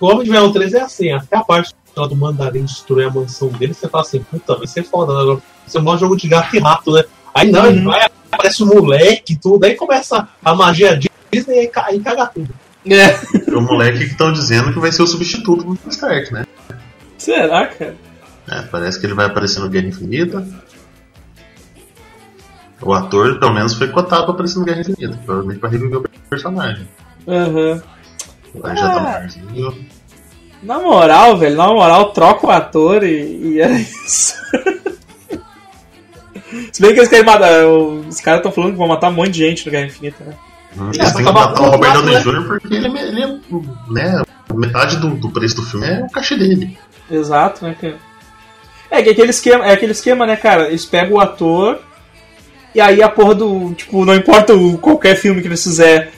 O 0.00 0.06
Homem 0.06 0.24
de 0.24 0.30
Ferro 0.30 0.52
3 0.52 0.74
é 0.74 0.80
assim, 0.80 1.12
até 1.12 1.36
a 1.36 1.44
parte 1.44 1.74
lá 2.00 2.06
do 2.06 2.16
mandarim 2.16 2.64
destruir 2.64 3.06
a 3.06 3.10
mansão 3.10 3.48
dele, 3.48 3.74
você 3.74 3.88
fala 3.88 4.02
assim, 4.04 4.20
puta, 4.22 4.56
vai 4.56 4.66
ser 4.66 4.82
foda, 4.84 5.12
né? 5.34 5.40
Você 5.66 5.78
mostra 5.78 6.00
jogo 6.06 6.16
de 6.16 6.28
gato 6.28 6.54
e 6.56 6.58
rato, 6.58 6.92
né? 6.92 7.02
Aí 7.34 7.50
não, 7.50 7.66
ele 7.66 7.78
Uhum. 7.80 7.84
vai, 7.86 8.06
aparece 8.30 8.62
um 8.62 8.66
moleque 8.66 9.34
e 9.34 9.36
tudo, 9.36 9.64
aí 9.64 9.74
começa 9.74 10.28
a 10.44 10.54
magia 10.54 10.98
Disney 11.32 11.56
e 11.56 11.58
aí 11.76 12.00
caga 12.00 12.26
tudo. 12.26 12.48
É. 12.86 13.18
O 13.54 13.60
moleque 13.60 13.98
que 13.98 14.04
estão 14.04 14.32
dizendo 14.32 14.72
que 14.72 14.78
vai 14.78 14.90
ser 14.92 15.02
o 15.02 15.06
substituto 15.06 15.64
do 15.64 15.78
Stark, 15.90 16.32
né? 16.32 16.46
Será, 17.18 17.66
cara? 17.66 17.96
É, 18.50 18.62
parece 18.62 18.98
que 18.98 19.04
ele 19.06 19.14
vai 19.14 19.26
aparecer 19.26 19.60
no 19.60 19.68
Guerra 19.68 19.88
Infinita. 19.88 20.46
O 22.80 22.94
ator, 22.94 23.38
pelo 23.38 23.52
menos, 23.52 23.74
foi 23.74 23.88
cotado 23.88 24.24
pra 24.24 24.32
aparecer 24.34 24.58
no 24.58 24.64
Guerra 24.64 24.80
Infinita, 24.80 25.18
provavelmente 25.26 25.58
pra 25.58 25.68
reviver 25.68 25.98
o 25.98 26.04
personagem. 26.30 26.88
Aham. 27.26 27.82
Aí 28.64 28.76
já 28.76 28.88
tá 28.88 29.22
Ah. 29.26 29.72
Na 30.62 30.78
moral, 30.80 31.36
velho, 31.36 31.56
na 31.56 31.66
moral, 31.68 32.12
troca 32.12 32.46
o 32.46 32.50
ator 32.50 33.04
e, 33.04 33.54
e 33.54 33.60
é 33.60 33.70
isso. 33.80 34.34
Se 36.72 36.80
bem 36.80 36.92
que 36.94 37.00
eles 37.00 37.08
querem 37.08 37.24
matar. 37.24 37.66
Os 37.66 38.20
caras 38.20 38.38
estão 38.40 38.52
falando 38.52 38.72
que 38.72 38.78
vão 38.78 38.88
matar 38.88 39.08
um 39.10 39.14
monte 39.14 39.30
de 39.32 39.38
gente 39.40 39.66
no 39.66 39.72
Guerra 39.72 39.86
Infinita, 39.86 40.24
né? 40.24 40.34
Hum, 40.76 40.90
É, 40.92 40.96
Eles 40.98 41.12
têm 41.12 41.24
que 41.24 41.32
matar 41.32 41.60
o 41.62 41.70
Robert 41.70 41.92
Downey? 41.92 42.20
Jr. 42.22 42.46
porque 42.48 42.74
ele, 42.74 42.86
é- 42.98 43.08
ele 43.08 43.22
é, 43.22 43.26
né, 43.90 44.22
metade 44.54 44.96
do, 44.96 45.10
do 45.10 45.30
preço 45.30 45.56
do 45.56 45.62
filme 45.62 45.86
é 45.86 46.00
o 46.04 46.10
cachê 46.10 46.36
dele. 46.36 46.76
Exato, 47.10 47.64
né, 47.64 47.76
cara? 47.80 47.96
É 48.90 49.02
que 49.02 49.10
aquele 49.10 49.30
esquema, 49.30 49.66
é 49.66 49.72
aquele 49.72 49.92
esquema, 49.92 50.26
né, 50.26 50.36
cara? 50.36 50.68
Eles 50.68 50.86
pegam 50.86 51.16
o 51.16 51.20
ator 51.20 51.78
e 52.74 52.80
aí 52.80 53.02
a 53.02 53.08
porra 53.08 53.34
do. 53.34 53.74
Tipo, 53.74 54.04
não 54.04 54.14
importa 54.14 54.54
o, 54.54 54.78
qualquer 54.78 55.14
filme 55.16 55.42
que 55.42 55.48
eles 55.48 55.62
fizer, 55.62 56.10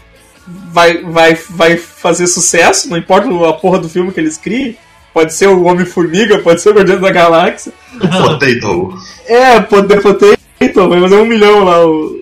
vai, 0.72 1.02
vai, 1.02 1.34
vai 1.34 1.76
fazer 1.76 2.26
sucesso, 2.26 2.88
não 2.88 2.96
importa 2.96 3.28
a 3.48 3.52
porra 3.52 3.78
do 3.78 3.88
filme 3.88 4.12
que 4.12 4.20
eles 4.20 4.36
criem. 4.36 4.76
Pode 5.12 5.32
ser 5.34 5.48
o 5.48 5.64
Homem-Formiga, 5.64 6.38
pode 6.38 6.60
ser 6.60 6.70
o 6.70 6.74
Guardião 6.74 7.00
da 7.00 7.10
Galáxia. 7.10 7.72
Potato. 7.98 8.94
É, 9.26 9.60
poder 9.60 10.00
poder, 10.00 10.38
então, 10.60 10.88
vai 10.88 11.00
fazer 11.00 11.16
um 11.16 11.24
milhão 11.24 11.64
lá. 11.64 11.84
O... 11.84 12.20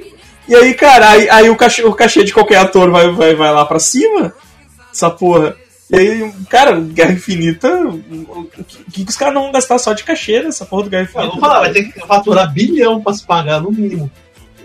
E 0.48 0.54
aí, 0.54 0.72
cara, 0.72 1.10
aí, 1.10 1.28
aí 1.28 1.50
o, 1.50 1.56
cachê, 1.56 1.82
o 1.82 1.92
cachê 1.92 2.24
de 2.24 2.32
qualquer 2.32 2.56
ator 2.56 2.90
vai, 2.90 3.10
vai, 3.10 3.34
vai 3.34 3.52
lá 3.52 3.64
pra 3.64 3.78
cima, 3.78 4.32
essa 4.92 5.10
porra. 5.10 5.54
E 5.90 5.96
aí, 5.96 6.32
cara, 6.48 6.80
Guerra 6.80 7.12
Infinita, 7.12 7.68
o 7.84 8.48
que, 8.92 9.04
que 9.04 9.10
os 9.10 9.16
caras 9.16 9.34
não 9.34 9.42
vão 9.44 9.52
gastar 9.52 9.78
só 9.78 9.92
de 9.92 10.04
cachê 10.04 10.42
nessa 10.42 10.64
porra 10.64 10.84
do 10.84 10.90
Guerra 10.90 11.02
Eu 11.02 11.06
Infinita? 11.08 11.30
vou 11.32 11.40
falar, 11.40 11.60
vai 11.60 11.72
ter 11.72 11.84
que 11.84 12.06
faturar 12.06 12.52
bilhão 12.52 13.02
pra 13.02 13.12
se 13.12 13.24
pagar, 13.24 13.60
no 13.60 13.72
mínimo. 13.72 14.10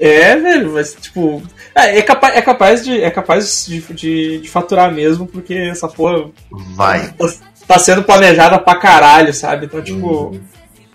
É, 0.06 0.36
velho, 0.36 0.74
mas 0.74 0.94
tipo. 1.00 1.42
É, 1.74 2.00
é 2.00 2.02
capaz, 2.02 2.36
é 2.36 2.42
capaz, 2.42 2.84
de, 2.84 3.02
é 3.02 3.10
capaz 3.10 3.66
de, 3.66 3.80
de, 3.94 4.38
de 4.40 4.50
faturar 4.50 4.92
mesmo, 4.94 5.26
porque 5.26 5.54
essa 5.54 5.88
porra 5.88 6.30
Vai. 6.76 7.14
tá, 7.14 7.28
tá 7.68 7.80
sendo 7.80 8.04
planejada 8.04 8.60
pra 8.60 8.76
caralho, 8.76 9.34
sabe? 9.34 9.66
Então, 9.68 9.82
tipo, 9.82 10.08
Uhum. 10.28 10.42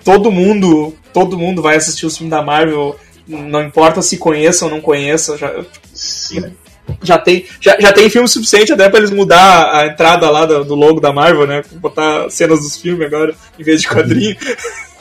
todo 0.04 0.30
mundo. 0.30 0.94
Todo 1.12 1.38
mundo 1.38 1.62
vai 1.62 1.76
assistir 1.76 2.04
o 2.04 2.10
filme 2.10 2.30
da 2.30 2.42
Marvel 2.42 2.94
Não 3.26 3.62
importa 3.62 4.02
se 4.02 4.18
conheça 4.18 4.66
ou 4.66 4.70
não 4.70 4.80
conheça, 4.80 5.36
já, 5.38 5.52
Sim. 5.92 6.54
já 7.02 7.18
tem, 7.18 7.46
já, 7.60 7.76
já 7.80 7.92
tem 7.92 8.08
filme 8.10 8.28
suficiente 8.28 8.72
até 8.72 8.88
pra 8.90 8.98
eles 9.00 9.10
mudar 9.10 9.74
a 9.74 9.86
entrada 9.86 10.28
lá 10.30 10.44
do, 10.46 10.64
do 10.64 10.74
logo 10.74 11.00
da 11.00 11.12
Marvel, 11.14 11.46
né? 11.46 11.62
Botar 11.72 12.28
cenas 12.30 12.60
dos 12.60 12.76
filmes 12.76 13.06
agora, 13.06 13.34
em 13.58 13.62
vez 13.64 13.80
de 13.80 13.88
quadrinho. 13.88 14.36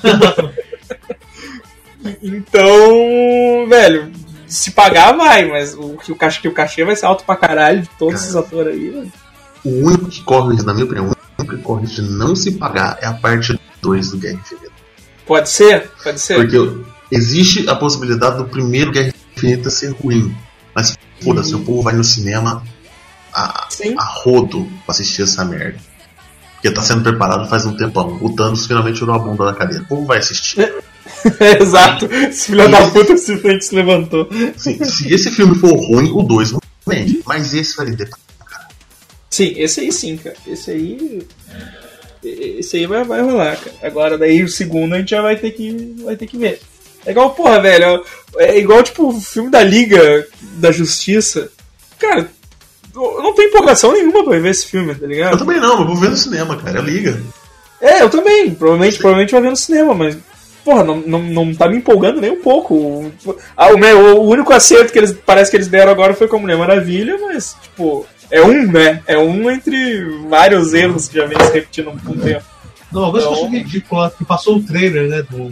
então, 2.22 3.68
velho, 3.68 4.12
se 4.48 4.72
pagar 4.72 5.14
vai, 5.14 5.46
mas 5.46 5.74
o, 5.74 5.98
que 5.98 6.12
o, 6.12 6.16
cachê, 6.16 6.42
que 6.42 6.48
o 6.48 6.54
cachê 6.54 6.84
vai 6.86 6.96
ser 6.96 7.06
alto 7.06 7.24
pra 7.26 7.36
caralho 7.36 7.82
de 7.82 7.90
todos 8.00 8.22
esses 8.22 8.36
atores 8.36 8.74
aí, 8.74 8.90
velho. 8.90 9.12
O 9.64 9.86
único 9.86 10.08
que 10.08 10.24
corre 10.24 10.54
risco, 10.54 10.66
na 10.66 10.74
minha 10.74 10.86
opinião, 10.86 11.06
o 11.08 11.42
único 11.42 11.58
que 11.58 11.62
corre 11.62 11.82
risco 11.82 12.02
de 12.02 12.10
não 12.10 12.36
se 12.36 12.52
pagar 12.54 12.98
é 13.02 13.08
a 13.08 13.14
parte 13.14 13.60
2 13.82 14.12
do 14.12 14.18
Guerra 14.18 14.36
Infinita. 14.36 14.72
Pode 15.26 15.50
ser, 15.50 15.90
pode 16.04 16.20
ser. 16.20 16.36
Porque 16.36 16.58
existe 17.12 17.70
a 17.70 17.76
possibilidade 17.76 18.38
do 18.38 18.46
primeiro 18.46 18.92
Guerra 18.92 19.14
Infinita 19.36 19.70
ser 19.70 19.92
ruim. 19.92 20.36
Mas 20.74 20.98
foda-se, 21.22 21.54
o 21.54 21.60
povo 21.60 21.82
vai 21.82 21.96
no 21.96 22.04
cinema 22.04 22.64
a, 23.34 23.68
Sim. 23.70 23.96
a 23.98 24.04
rodo 24.04 24.64
pra 24.86 24.94
assistir 24.94 25.24
essa 25.24 25.44
merda. 25.44 25.80
Porque 26.54 26.72
tá 26.72 26.82
sendo 26.82 27.04
preparado 27.04 27.48
faz 27.48 27.66
um 27.66 27.76
tempão. 27.76 28.18
O 28.22 28.34
Thanos 28.36 28.66
finalmente 28.66 28.98
tirou 28.98 29.14
a 29.14 29.20
bunda 29.20 29.46
da 29.46 29.54
cadeira. 29.54 29.84
O 29.84 29.88
povo 29.88 30.06
vai 30.06 30.18
assistir. 30.18 30.58
É, 31.40 31.58
Exato. 31.64 32.06
Esse 32.12 32.48
filho 32.48 32.70
da 32.70 32.90
puta 32.90 33.18
simplesmente 33.18 33.66
se 33.66 33.76
levantou. 33.76 34.30
Sim, 34.56 34.84
se 34.84 35.14
esse 35.14 35.32
filme 35.32 35.56
for 35.56 35.74
ruim, 35.74 36.12
o 36.14 36.24
2 36.24 36.52
não 36.54 36.60
vende. 36.86 37.22
Mas 37.26 37.54
esse 37.54 37.76
vai 37.76 37.86
vender 37.88 38.08
pra 38.10 38.18
Sim, 39.30 39.54
esse 39.58 39.82
aí 39.82 39.92
sim, 39.92 40.18
cara. 40.18 40.36
Esse 40.48 40.72
aí. 40.72 41.22
Esse 42.24 42.78
aí 42.78 42.86
vai, 42.88 43.04
vai 43.04 43.22
rolar, 43.22 43.58
cara. 43.58 43.76
Agora 43.84 44.18
daí 44.18 44.44
o 44.44 44.50
segundo 44.50 44.96
a 44.96 45.00
gente 45.00 45.12
já 45.12 45.22
vai 45.22 45.36
ter 45.36 45.52
que, 45.52 45.96
vai 46.04 46.16
ter 46.16 46.26
que 46.28 46.38
ver. 46.38 46.60
É 47.06 47.12
igual, 47.12 47.32
porra, 47.32 47.62
velho. 47.62 48.04
É 48.38 48.58
igual, 48.58 48.84
tipo, 48.84 49.10
o 49.10 49.22
filme 49.22 49.50
da 49.50 49.64
Liga 49.64 50.28
da 50.58 50.72
Justiça. 50.72 51.50
Cara, 52.00 52.30
eu 52.96 53.22
não 53.22 53.34
tenho 53.34 53.50
empolgação 53.50 53.92
nenhuma 53.94 54.24
pra 54.24 54.40
ver 54.40 54.50
esse 54.52 54.66
filme, 54.66 54.94
tá 54.96 55.06
Eu 55.06 55.10
ligado? 55.10 55.38
também 55.38 55.60
não, 55.60 55.78
mas 55.78 55.88
vou 55.88 55.96
ver 55.96 56.10
no 56.10 56.18
cinema, 56.18 56.58
cara. 56.58 56.82
Liga. 56.82 57.22
É, 57.80 58.02
eu 58.02 58.10
também. 58.10 58.54
Provavelmente, 58.56 58.98
provavelmente 58.98 59.32
vai 59.32 59.42
ver 59.42 59.50
no 59.52 59.56
cinema, 59.56 59.94
mas. 59.94 60.18
Porra, 60.68 60.84
não, 60.84 60.98
não, 60.98 61.24
não 61.24 61.56
tá 61.56 61.70
me 61.70 61.78
empolgando 61.78 62.20
nem 62.20 62.30
um 62.32 62.42
pouco. 62.42 62.74
O, 62.76 63.12
ah, 63.56 63.70
o, 63.74 63.78
meu- 63.78 64.18
o 64.18 64.28
único 64.28 64.52
acerto 64.52 64.92
que 64.92 65.00
eles 65.00 65.14
parece 65.26 65.50
que 65.50 65.56
eles 65.56 65.70
deram 65.70 65.94
agora 65.94 66.14
foi 66.14 66.28
com 66.28 66.36
a 66.36 66.40
Mulher 66.40 66.58
Maravilha, 66.58 67.18
mas, 67.22 67.56
tipo, 67.62 68.06
é 68.30 68.42
um, 68.42 68.70
né? 68.70 69.02
É 69.08 69.18
um 69.18 69.50
entre 69.50 70.04
vários 70.28 70.74
erros 70.74 71.08
que 71.08 71.16
já 71.16 71.26
vem 71.26 71.38
se 71.40 71.54
repetindo 71.54 71.88
há 71.90 71.94
um 71.94 72.18
tempo. 72.18 72.44
Não, 72.92 73.04
uma 73.04 73.12
coisa 73.12 73.28
que 73.28 73.34
eu 73.34 73.38
Então- 73.38 73.48
achei 73.48 73.60
ridícula 73.64 74.14
que 74.18 74.26
passou 74.26 74.58
o 74.58 74.62
trailer, 74.62 75.08
né, 75.08 75.22
do, 75.30 75.50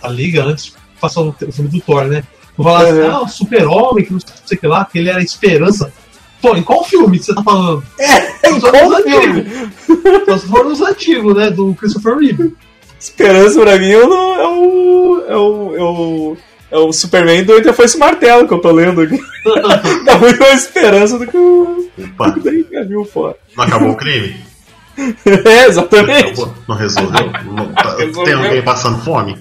da 0.00 0.08
Liga 0.08 0.44
antes, 0.44 0.74
passou 1.00 1.28
o, 1.28 1.52
filme 1.52 1.68
do 1.68 1.80
Thor, 1.80 2.04
né? 2.04 2.22
Vou 2.56 2.64
falar 2.66 2.84
assim, 2.88 3.00
Uhum. 3.00 3.10
ah, 3.10 3.22
o 3.22 3.28
super-homem, 3.28 4.04
que 4.04 4.12
não 4.12 4.20
sei 4.20 4.56
o 4.56 4.60
que 4.60 4.66
lá, 4.68 4.84
que 4.84 4.98
ele 5.00 5.10
era 5.10 5.20
esperança. 5.20 5.92
Pô, 6.40 6.54
em 6.54 6.62
qual 6.62 6.84
filme 6.84 7.18
que 7.18 7.24
você 7.24 7.34
tá 7.34 7.42
falando? 7.42 7.82
É, 7.98 8.60
Só 8.60 8.70
qual 8.70 9.02
filme? 9.02 9.40
antigos. 9.40 10.24
Só 10.28 10.38
se 10.38 10.46
for 10.46 10.64
nos 10.64 10.80
antigos, 10.80 11.34
né, 11.36 11.50
do 11.50 11.74
Christopher 11.74 12.16
Reeve. 12.16 12.54
Esperança 13.10 13.60
pra 13.60 13.78
mim 13.78 13.90
é 13.92 13.98
o. 13.98 14.34
É 14.34 14.48
o. 14.48 15.24
É 15.28 15.36
o, 15.36 15.76
é 15.76 15.82
o, 15.82 16.36
é 16.72 16.76
o 16.78 16.92
Superman 16.92 17.44
do 17.44 17.56
Entre 17.56 17.72
Foi 17.72 17.84
esse 17.84 17.96
Martelo 17.98 18.46
que 18.48 18.54
eu 18.54 18.58
tô 18.60 18.72
lendo 18.72 19.00
aqui. 19.00 19.18
Dá 20.04 20.18
muito 20.18 20.40
mais 20.40 20.62
esperança 20.64 21.18
do 21.18 21.26
que 21.26 21.36
o. 21.36 21.88
Opa, 21.98 22.30
do 22.30 22.40
que 22.40 22.66
já 22.72 22.82
viu, 22.84 23.04
pô. 23.06 23.34
não 23.56 23.64
acabou 23.64 23.90
o 23.90 23.96
crime? 23.96 24.36
É, 25.44 25.66
exatamente. 25.66 26.30
Acabou? 26.40 26.54
Não 26.66 26.74
resolveu? 26.74 27.30
Não- 27.52 27.70
tá- 27.74 27.96
Resolveu. 27.98 28.24
Tem 28.24 28.32
alguém 28.32 28.62
passando 28.62 28.98
fome? 29.04 29.36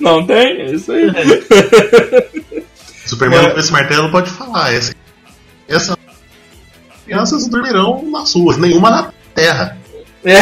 Não 0.00 0.24
tem? 0.24 0.60
É 0.62 0.70
isso 0.70 0.92
aí. 0.92 1.10
Superman 3.04 3.40
É. 3.46 3.50
com 3.50 3.58
esse 3.60 3.72
martelo 3.72 4.10
pode 4.12 4.30
falar. 4.30 4.72
Essa, 4.72 4.94
essa 5.68 5.98
crianças 7.04 7.48
dormirão 7.48 8.02
nas 8.10 8.32
ruas, 8.34 8.56
nenhuma 8.56 8.88
na 8.90 9.12
terra. 9.34 9.76
É. 10.24 10.38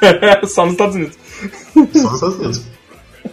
Só 0.48 0.64
nos 0.64 0.72
Estados 0.72 0.96
Unidos. 0.96 1.18
Só 1.72 1.80
nos 1.80 2.14
Estados 2.14 2.36
Unidos. 2.36 2.62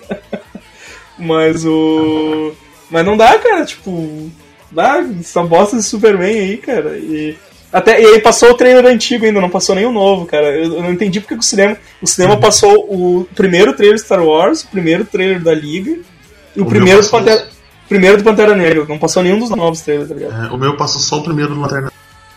Mas 1.17 1.65
o. 1.65 2.53
Mas 2.89 3.05
não 3.05 3.17
dá, 3.17 3.37
cara, 3.39 3.65
tipo. 3.65 4.29
Dá 4.71 5.03
essa 5.19 5.43
bosta 5.43 5.77
de 5.77 5.83
Superman 5.83 6.39
aí, 6.39 6.57
cara. 6.57 6.97
E. 6.97 7.37
Até, 7.71 7.99
e 7.99 8.05
aí 8.05 8.21
passou 8.21 8.51
o 8.51 8.53
trailer 8.53 8.85
antigo 8.85 9.25
ainda, 9.25 9.41
não 9.41 9.49
passou 9.49 9.73
nem 9.73 9.85
o 9.85 9.91
novo, 9.91 10.27
cara. 10.27 10.55
Eu, 10.55 10.75
eu 10.75 10.83
não 10.83 10.91
entendi 10.91 11.19
porque 11.19 11.33
que 11.33 11.39
o 11.39 11.43
cinema. 11.43 11.77
O 12.01 12.07
cinema 12.07 12.37
passou 12.37 12.85
o 12.87 13.27
primeiro 13.35 13.73
trailer 13.73 13.97
de 13.97 14.03
Star 14.03 14.23
Wars, 14.23 14.61
o 14.61 14.67
primeiro 14.67 15.05
trailer 15.05 15.41
da 15.41 15.53
Liga 15.53 15.97
e 16.55 16.59
o, 16.59 16.63
O 16.63 16.67
primeiro 16.67 17.01
do 17.01 17.09
Pantera. 17.09 17.47
Primeiro 17.89 18.17
do 18.17 18.23
Pantera 18.23 18.55
Negra, 18.55 18.85
não 18.87 18.97
passou 18.97 19.21
nenhum 19.21 19.39
dos 19.39 19.49
novos 19.49 19.81
trailers, 19.81 20.09
tá 20.09 20.15
ligado? 20.15 20.45
É, 20.45 20.49
o 20.51 20.57
meu 20.57 20.77
passou 20.77 21.01
só 21.01 21.17
o 21.17 21.23
primeiro 21.23 21.53
do 21.53 21.59
Lanterna. 21.61 21.91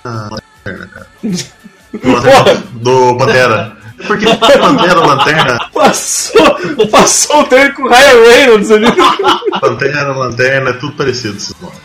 Lanterna, 0.04 0.86
cara. 0.88 1.06
Do, 1.92 2.12
Lanterna, 2.12 2.62
do 2.74 3.16
Pantera. 3.16 3.76
Porque 4.06 4.26
Pantera, 4.36 5.00
Lanterna, 5.06 5.58
Passou, 5.72 6.88
passou 6.90 7.40
o 7.40 7.44
trailer 7.44 7.74
com 7.74 7.82
o 7.84 7.88
Ryan 7.88 8.30
Reynolds 8.30 8.70
ali. 8.70 8.86
Pantera, 9.60 10.12
Lanterna, 10.12 10.70
é 10.70 10.72
tudo 10.74 10.92
parecido. 10.96 11.36
esses 11.36 11.54
nomes. 11.60 11.78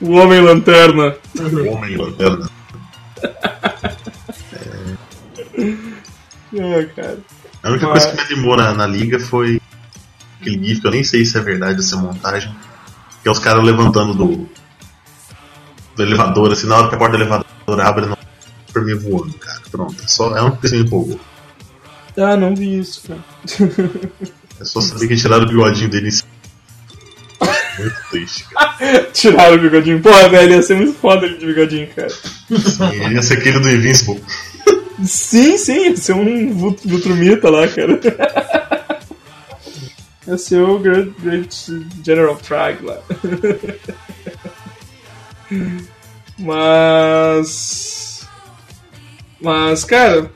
O 0.00 0.12
Homem 0.12 0.40
Lanterna. 0.42 1.14
Homem, 1.70 1.96
Lanterna. 1.96 2.50
É, 6.56 6.84
cara. 6.94 7.18
A 7.62 7.70
única 7.70 7.86
Mas- 7.88 8.04
coisa 8.06 8.16
que 8.16 8.28
me 8.28 8.34
animou 8.34 8.56
na, 8.56 8.74
na 8.74 8.86
liga 8.86 9.18
foi 9.18 9.60
aquele 10.40 10.62
gif, 10.68 10.80
que 10.82 10.86
eu 10.86 10.90
nem 10.90 11.02
sei 11.02 11.24
se 11.24 11.36
é 11.38 11.40
verdade 11.40 11.80
essa 11.80 11.96
montagem, 11.96 12.54
que 13.22 13.28
é 13.28 13.30
os 13.30 13.38
caras 13.38 13.64
levantando 13.64 14.12
do, 14.14 14.48
do 15.96 16.02
elevador, 16.02 16.52
assim, 16.52 16.66
na 16.66 16.76
hora 16.76 16.88
que 16.88 16.94
a 16.94 16.98
porta 16.98 17.16
do 17.16 17.22
elevador 17.22 17.80
abre, 17.80 18.06
não 18.06 18.16
por 18.74 18.84
mim 18.84 18.94
voando, 18.94 19.32
cara. 19.34 19.60
Pronto, 19.70 19.96
é 20.02 20.06
só, 20.06 20.36
é 20.36 20.42
um 20.42 20.56
que 20.56 20.70
me 20.70 20.80
empolgou. 20.80 21.20
Ah, 22.16 22.36
não 22.36 22.54
vi 22.54 22.78
isso, 22.78 23.02
cara. 23.08 23.24
É 24.60 24.64
só 24.64 24.80
saber 24.80 25.08
que 25.08 25.16
tiraram 25.16 25.44
o 25.44 25.48
bigodinho 25.48 25.90
dele 25.90 26.06
em 26.06 26.10
cima. 26.12 26.28
Muito 27.76 27.96
triste, 28.08 28.44
cara. 28.50 29.04
Tiraram 29.12 29.56
o 29.56 29.60
bigodinho. 29.60 30.00
Porra, 30.00 30.28
velho, 30.28 30.52
ia 30.52 30.62
ser 30.62 30.76
muito 30.76 30.94
foda 30.94 31.26
ele 31.26 31.38
de 31.38 31.46
bigodinho, 31.46 31.88
cara. 31.88 32.08
Sim, 32.08 33.12
ia 33.12 33.20
ser 33.20 33.38
aquele 33.38 33.58
do 33.58 33.68
Invincible. 33.68 34.22
Sim, 35.04 35.58
sim, 35.58 35.90
ia 35.90 35.96
ser 35.96 36.12
um 36.12 36.54
Vultrumita 36.54 37.50
lá, 37.50 37.66
cara. 37.66 38.00
Ia 40.26 40.38
ser 40.38 40.62
o 40.62 40.78
Great, 40.78 41.12
Great 41.20 41.54
General 42.02 42.34
Trag 42.36 42.82
lá. 42.82 42.98
Mas. 46.38 47.93
Mas, 49.44 49.84
cara, 49.84 50.30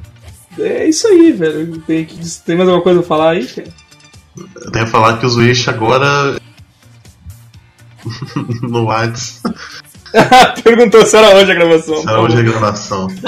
é 0.59 0.87
isso 0.87 1.09
aí, 1.09 1.33
velho. 1.33 1.79
Tem, 1.81 2.05
tem 2.05 2.57
mais 2.57 2.69
alguma 2.69 2.85
coisa 2.85 3.01
pra 3.01 3.09
falar 3.09 3.31
aí, 3.31 3.47
cara? 3.47 3.69
Eu 4.37 4.71
tenho 4.71 4.85
que 4.85 4.91
falar 4.91 5.17
que 5.19 5.25
os 5.25 5.37
Wish 5.37 5.71
agora. 5.71 6.39
no 8.63 8.85
Whats. 8.85 9.43
Perguntou 10.63 11.07
se 11.07 11.17
era 11.17 11.35
hoje 11.37 11.51
a 11.53 11.55
gravação. 11.55 12.03
Será 12.03 12.21
hoje 12.21 12.39
a 12.39 12.43
gravação. 12.43 13.09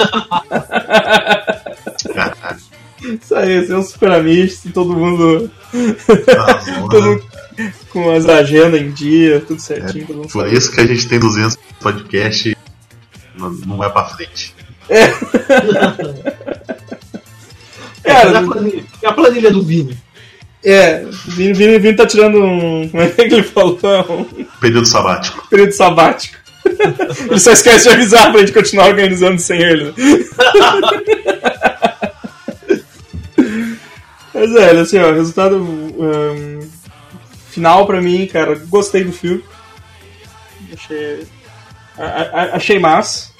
Isso 3.01 3.33
aí, 3.33 3.53
esse 3.53 3.71
é 3.71 3.77
um 3.77 3.81
super 3.81 4.11
amisto, 4.11 4.71
todo 4.71 4.93
mundo. 4.93 5.49
tá 6.23 6.53
todo 6.87 7.01
bom, 7.01 7.09
mundo 7.09 7.31
com 7.89 8.11
as 8.11 8.27
agendas 8.27 8.79
em 8.79 8.91
dia, 8.91 9.41
tudo 9.41 9.59
certinho, 9.59 10.05
todo 10.05 10.17
mundo 10.17 10.29
Por 10.29 10.43
sabe. 10.43 10.55
isso 10.55 10.71
que 10.71 10.81
a 10.81 10.85
gente 10.85 11.07
tem 11.07 11.19
200 11.19 11.57
podcast 11.79 12.55
não, 13.35 13.49
não 13.49 13.77
vai 13.77 13.91
pra 13.91 14.05
frente. 14.05 14.53
Cara, 18.03 18.31
e, 18.31 18.35
a 18.35 18.41
planilha, 18.43 18.83
e 19.01 19.05
a 19.05 19.13
planilha 19.13 19.51
do 19.51 19.61
Vini? 19.63 19.97
É, 20.63 21.05
Vini, 21.27 21.53
Vini, 21.53 21.79
Vini 21.79 21.95
tá 21.95 22.05
tirando 22.05 22.39
um. 22.43 22.87
Como 22.89 23.01
é 23.03 23.09
que 23.09 23.21
ele 23.21 23.43
falou? 23.43 23.79
Um 24.09 24.43
Período 24.59 24.85
sabático. 24.87 25.47
período 25.49 25.71
sabático. 25.71 26.37
ele 27.29 27.39
só 27.39 27.51
esquece 27.51 27.83
de 27.83 27.89
avisar 27.89 28.31
pra 28.31 28.41
gente 28.41 28.51
continuar 28.53 28.87
organizando 28.89 29.39
sem 29.39 29.59
ele. 29.61 29.93
Mas 34.33 34.55
é, 34.55 34.71
assim, 34.79 34.97
ó, 34.99 35.11
resultado 35.11 35.57
um, 35.57 36.59
final 37.49 37.85
pra 37.85 38.01
mim, 38.01 38.27
cara, 38.27 38.55
gostei 38.69 39.03
do 39.03 39.11
filme. 39.11 39.43
Achei. 40.73 41.25
a- 41.97 42.03
a- 42.41 42.55
achei 42.55 42.79
massa. 42.79 43.30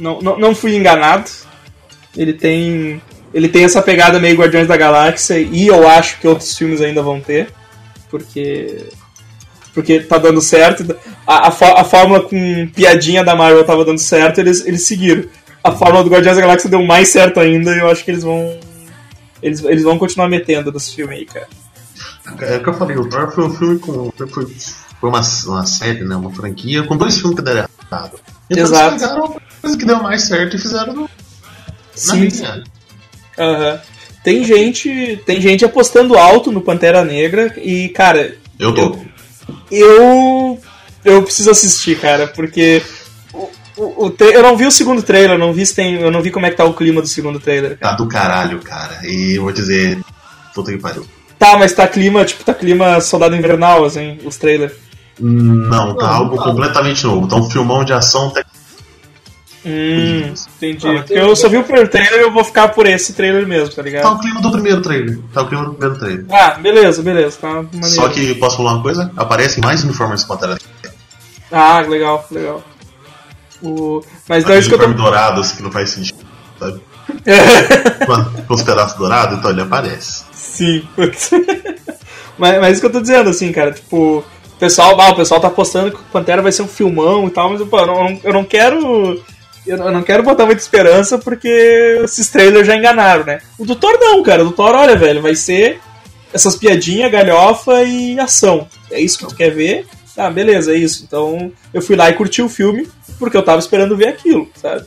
Não, 0.00 0.20
não, 0.20 0.38
não 0.38 0.54
fui 0.54 0.74
enganado. 0.74 1.30
Ele 2.16 2.32
tem. 2.32 3.00
Ele 3.32 3.48
tem 3.48 3.62
essa 3.64 3.80
pegada 3.80 4.18
meio 4.18 4.36
Guardiões 4.36 4.66
da 4.66 4.76
Galáxia 4.76 5.38
e 5.38 5.66
eu 5.68 5.88
acho 5.88 6.18
que 6.18 6.26
outros 6.26 6.56
filmes 6.56 6.80
ainda 6.80 7.02
vão 7.02 7.20
ter. 7.20 7.48
Porque. 8.10 8.86
Porque 9.72 10.00
tá 10.00 10.18
dando 10.18 10.40
certo. 10.40 10.96
A, 11.26 11.48
a, 11.48 11.50
fó- 11.52 11.76
a 11.76 11.84
fórmula 11.84 12.22
com 12.22 12.68
piadinha 12.74 13.22
da 13.22 13.36
Marvel 13.36 13.64
tava 13.64 13.84
dando 13.84 13.98
certo, 14.00 14.40
eles, 14.40 14.66
eles 14.66 14.84
seguiram. 14.84 15.24
A 15.62 15.70
fórmula 15.70 16.02
do 16.02 16.10
Guardiões 16.10 16.36
da 16.36 16.42
Galáxia 16.42 16.68
deu 16.70 16.82
mais 16.82 17.08
certo 17.08 17.38
ainda 17.38 17.70
e 17.72 17.78
eu 17.78 17.88
acho 17.88 18.04
que 18.04 18.10
eles 18.10 18.24
vão. 18.24 18.58
Eles, 19.42 19.62
eles 19.62 19.84
vão 19.84 19.96
continuar 19.96 20.28
metendo 20.28 20.72
nesse 20.72 20.94
filme 20.94 21.14
aí, 21.14 21.24
cara. 21.24 21.46
É 22.40 22.56
o 22.56 22.62
que 22.62 22.68
eu 22.68 22.74
falei, 22.74 22.96
o 22.96 23.08
Thor 23.08 23.30
foi 23.32 23.44
um 23.44 23.54
filme 23.54 23.78
com. 23.78 24.10
Foi, 24.16 24.26
foi 24.28 25.08
uma, 25.08 25.20
uma 25.46 25.66
série, 25.66 26.02
né? 26.04 26.16
Uma 26.16 26.32
franquia 26.32 26.82
com 26.82 26.96
dois 26.96 27.18
filmes 27.18 27.36
que 27.36 27.42
deram 27.44 27.68
errado. 27.90 28.18
Então 28.50 28.64
Exato. 28.64 28.90
eles 28.96 29.02
pegaram 29.02 29.40
a 29.60 29.62
coisa 29.62 29.76
que 29.78 29.84
deu 29.84 30.02
mais 30.02 30.22
certo 30.22 30.56
e 30.56 30.58
fizeram 30.58 30.92
no, 30.94 31.10
na 32.06 32.14
linha. 32.14 32.64
Aham. 33.38 33.80
Tem 34.22 34.44
gente, 34.44 35.18
tem 35.24 35.40
gente 35.40 35.64
apostando 35.64 36.18
alto 36.18 36.52
no 36.52 36.60
Pantera 36.60 37.02
Negra 37.04 37.54
e, 37.56 37.88
cara, 37.88 38.36
Eu 38.58 38.74
tô. 38.74 38.98
eu 39.70 40.60
eu 41.04 41.22
preciso 41.22 41.50
assistir, 41.50 41.98
cara, 41.98 42.26
porque 42.26 42.82
o, 43.32 43.48
o, 43.78 44.06
o 44.08 44.14
eu 44.20 44.42
não 44.42 44.56
vi 44.56 44.66
o 44.66 44.70
segundo 44.70 45.02
trailer, 45.02 45.38
não 45.38 45.52
vi 45.54 45.64
se 45.64 45.74
tem, 45.74 45.94
eu 45.94 46.10
não 46.10 46.20
vi 46.20 46.30
como 46.30 46.44
é 46.44 46.50
que 46.50 46.56
tá 46.56 46.64
o 46.64 46.74
clima 46.74 47.00
do 47.00 47.08
segundo 47.08 47.40
trailer. 47.40 47.78
cara. 47.78 47.92
Tá 47.92 47.96
do 47.96 48.08
caralho, 48.08 48.60
cara. 48.60 49.00
E 49.04 49.36
eu 49.38 49.42
vou 49.44 49.52
dizer. 49.52 49.98
Puta 50.54 50.70
que 50.70 50.78
pariu. 50.78 51.06
Tá, 51.38 51.56
mas 51.56 51.72
tá 51.72 51.88
clima, 51.88 52.22
tipo, 52.24 52.44
tá 52.44 52.52
clima 52.52 53.00
Soldado 53.00 53.34
Invernal, 53.34 53.86
assim, 53.86 54.18
os 54.24 54.36
trailers. 54.36 54.74
Não, 55.18 55.96
tá 55.96 56.06
Não, 56.06 56.14
algo 56.14 56.36
tá. 56.36 56.44
completamente 56.44 57.04
novo. 57.06 57.26
Tá 57.26 57.36
um 57.36 57.48
filmão 57.48 57.82
de 57.84 57.94
ação 57.94 58.28
até. 58.28 58.44
Hum, 59.64 60.32
entendi. 60.56 60.88
Ah, 60.88 60.94
Porque 61.02 61.12
eu 61.12 61.36
só 61.36 61.48
vi 61.48 61.58
o 61.58 61.62
primeiro 61.64 61.88
trailer 61.90 62.20
eu 62.20 62.32
vou 62.32 62.42
ficar 62.42 62.68
por 62.68 62.86
esse 62.86 63.12
trailer 63.12 63.46
mesmo, 63.46 63.68
tá 63.68 63.76
Tá 63.76 63.82
ligado? 63.82 64.14
o 64.14 64.18
clima 64.18 64.40
do 64.40 64.50
primeiro 64.52 64.80
trailer. 64.80 65.18
Tá 65.34 65.42
o 65.42 65.48
clima 65.48 65.64
do 65.64 65.70
primeiro 65.74 65.98
trailer. 65.98 66.24
Ah, 66.30 66.50
beleza, 66.54 67.02
beleza, 67.02 67.36
tá 67.40 67.48
maneiro. 67.48 67.86
Só 67.86 68.08
que, 68.08 68.34
posso 68.36 68.56
falar 68.56 68.72
uma 68.74 68.82
coisa? 68.82 69.12
Aparecem 69.16 69.62
mais 69.62 69.84
uniformes 69.84 70.22
do 70.22 70.28
Pantera. 70.28 70.58
Ah, 71.52 71.80
legal, 71.80 72.26
legal. 72.30 72.62
O... 73.62 74.00
Mas 74.28 74.44
não 74.44 74.52
é 74.54 74.58
isso 74.58 74.68
que 74.68 74.74
eu 74.74 74.78
tô. 74.78 74.84
uniforme 74.86 75.02
dourado, 75.04 75.40
assim, 75.42 75.56
que 75.56 75.62
não 75.62 75.70
faz 75.72 75.90
sentido. 75.90 76.18
Sabe? 76.58 76.80
Com- 78.06 78.42
Com 78.46 78.54
os 78.54 78.62
pedaços 78.62 78.96
dourados, 78.96 79.38
então 79.38 79.50
ele 79.50 79.60
aparece. 79.62 80.24
Sim, 80.32 80.88
putz. 80.96 81.30
mas, 82.38 82.60
mas 82.60 82.72
isso 82.72 82.80
que 82.80 82.86
eu 82.86 82.92
tô 82.92 83.00
dizendo, 83.00 83.28
assim, 83.30 83.52
cara, 83.52 83.72
tipo, 83.72 84.18
o 84.18 84.24
pessoal, 84.58 84.98
ah, 85.00 85.10
o 85.10 85.16
pessoal 85.16 85.40
tá 85.40 85.48
apostando 85.48 85.90
que 85.90 85.96
o 85.98 86.04
Pantera 86.12 86.40
vai 86.40 86.52
ser 86.52 86.62
um 86.62 86.68
filmão 86.68 87.26
e 87.26 87.30
tal, 87.30 87.50
mas 87.50 87.62
pô, 87.68 87.78
eu, 87.78 87.86
não, 87.86 88.20
eu 88.24 88.32
não 88.32 88.44
quero. 88.44 89.22
Eu 89.70 89.92
não- 89.92 90.02
quero 90.02 90.22
botar 90.22 90.46
muita 90.46 90.60
esperança 90.62 91.18
porque 91.18 92.00
esses 92.04 92.28
trailers 92.28 92.66
já 92.66 92.76
enganaram, 92.76 93.24
né? 93.24 93.40
O 93.58 93.64
do 93.64 93.74
Thor 93.76 93.96
não, 94.00 94.22
cara. 94.22 94.42
O 94.42 94.46
do 94.46 94.52
Thor, 94.52 94.74
olha, 94.74 94.96
velho, 94.96 95.22
vai 95.22 95.34
ser 95.34 95.80
essas 96.32 96.56
piadinhas, 96.56 97.10
galhofa 97.10 97.82
e 97.84 98.18
ação. 98.18 98.66
É 98.90 99.00
isso 99.00 99.18
que 99.18 99.26
tu 99.26 99.34
quer 99.34 99.50
ver? 99.50 99.86
Ah, 100.16 100.30
beleza, 100.30 100.72
é 100.72 100.76
isso. 100.76 101.04
Então 101.06 101.50
eu 101.72 101.80
fui 101.80 101.96
lá 101.96 102.10
e 102.10 102.14
curti 102.14 102.42
o 102.42 102.48
filme 102.48 102.88
porque 103.18 103.36
eu 103.36 103.42
tava 103.42 103.58
esperando 103.58 103.96
ver 103.96 104.08
aquilo, 104.08 104.48
sabe? 104.60 104.84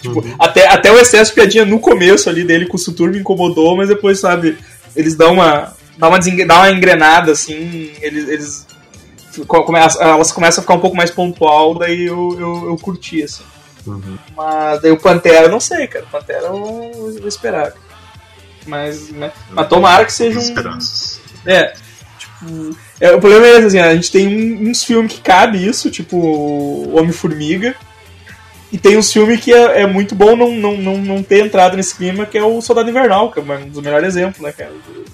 Tipo, 0.00 0.24
até, 0.38 0.66
até 0.68 0.92
o 0.92 0.98
excesso 0.98 1.30
de 1.30 1.34
piadinha 1.34 1.64
no 1.64 1.80
começo 1.80 2.28
ali 2.30 2.44
dele 2.44 2.66
com 2.66 2.76
o 2.76 2.80
Sutur 2.80 3.10
me 3.10 3.18
incomodou, 3.18 3.76
mas 3.76 3.88
depois, 3.88 4.20
sabe, 4.20 4.56
eles 4.94 5.16
dão 5.16 5.32
uma. 5.34 5.74
dá 5.96 6.08
uma, 6.08 6.18
dá 6.18 6.56
uma 6.58 6.70
engrenada, 6.70 7.32
assim, 7.32 7.90
eles. 8.00 8.28
eles 8.28 8.66
co- 9.46 9.64
come- 9.64 9.78
elas 9.78 10.30
começam 10.30 10.60
a 10.60 10.62
ficar 10.62 10.74
um 10.74 10.80
pouco 10.80 10.96
mais 10.96 11.10
pontual, 11.10 11.74
daí 11.74 12.06
eu, 12.06 12.36
eu, 12.38 12.66
eu 12.68 12.76
curti, 12.80 13.22
assim. 13.24 13.42
Uhum. 13.86 14.18
Mas 14.36 14.82
daí 14.82 14.90
o 14.90 15.00
Pantera, 15.00 15.46
eu 15.46 15.50
não 15.50 15.60
sei, 15.60 15.86
cara. 15.86 16.04
O 16.04 16.08
Pantera 16.08 16.46
eu 16.46 16.52
vou 17.20 17.28
esperar. 17.28 17.72
Mas, 18.66 19.08
né, 19.10 19.32
mas 19.50 19.66
tomara 19.68 20.04
que 20.04 20.12
seja 20.12 20.38
um. 20.38 20.42
Esperanças. 20.42 21.20
É, 21.46 21.72
tipo. 22.18 22.76
é, 23.00 23.12
o 23.14 23.20
problema 23.20 23.46
é 23.46 23.50
esse, 23.56 23.66
assim, 23.66 23.78
a 23.78 23.94
gente 23.94 24.12
tem 24.12 24.26
um- 24.28 24.68
uns 24.70 24.84
filmes 24.84 25.12
que 25.14 25.20
cabe 25.20 25.64
isso, 25.66 25.90
tipo 25.90 26.18
Homem-Formiga. 26.96 27.74
E 28.70 28.76
tem 28.76 28.98
uns 28.98 29.10
filmes 29.10 29.40
que 29.42 29.50
é, 29.54 29.80
é 29.82 29.86
muito 29.86 30.14
bom 30.14 30.36
não, 30.36 30.50
não, 30.52 30.76
não, 30.76 30.98
não 30.98 31.22
ter 31.22 31.42
entrado 31.46 31.74
nesse 31.74 31.94
clima, 31.94 32.26
que 32.26 32.36
é 32.36 32.42
o 32.42 32.60
Soldado 32.60 32.90
Invernal, 32.90 33.32
que 33.32 33.40
é 33.40 33.42
um 33.42 33.68
dos 33.70 33.82
melhores 33.82 34.08
exemplos, 34.08 34.40
né, 34.42 34.52
cara? 34.52 34.72
De, 34.72 35.04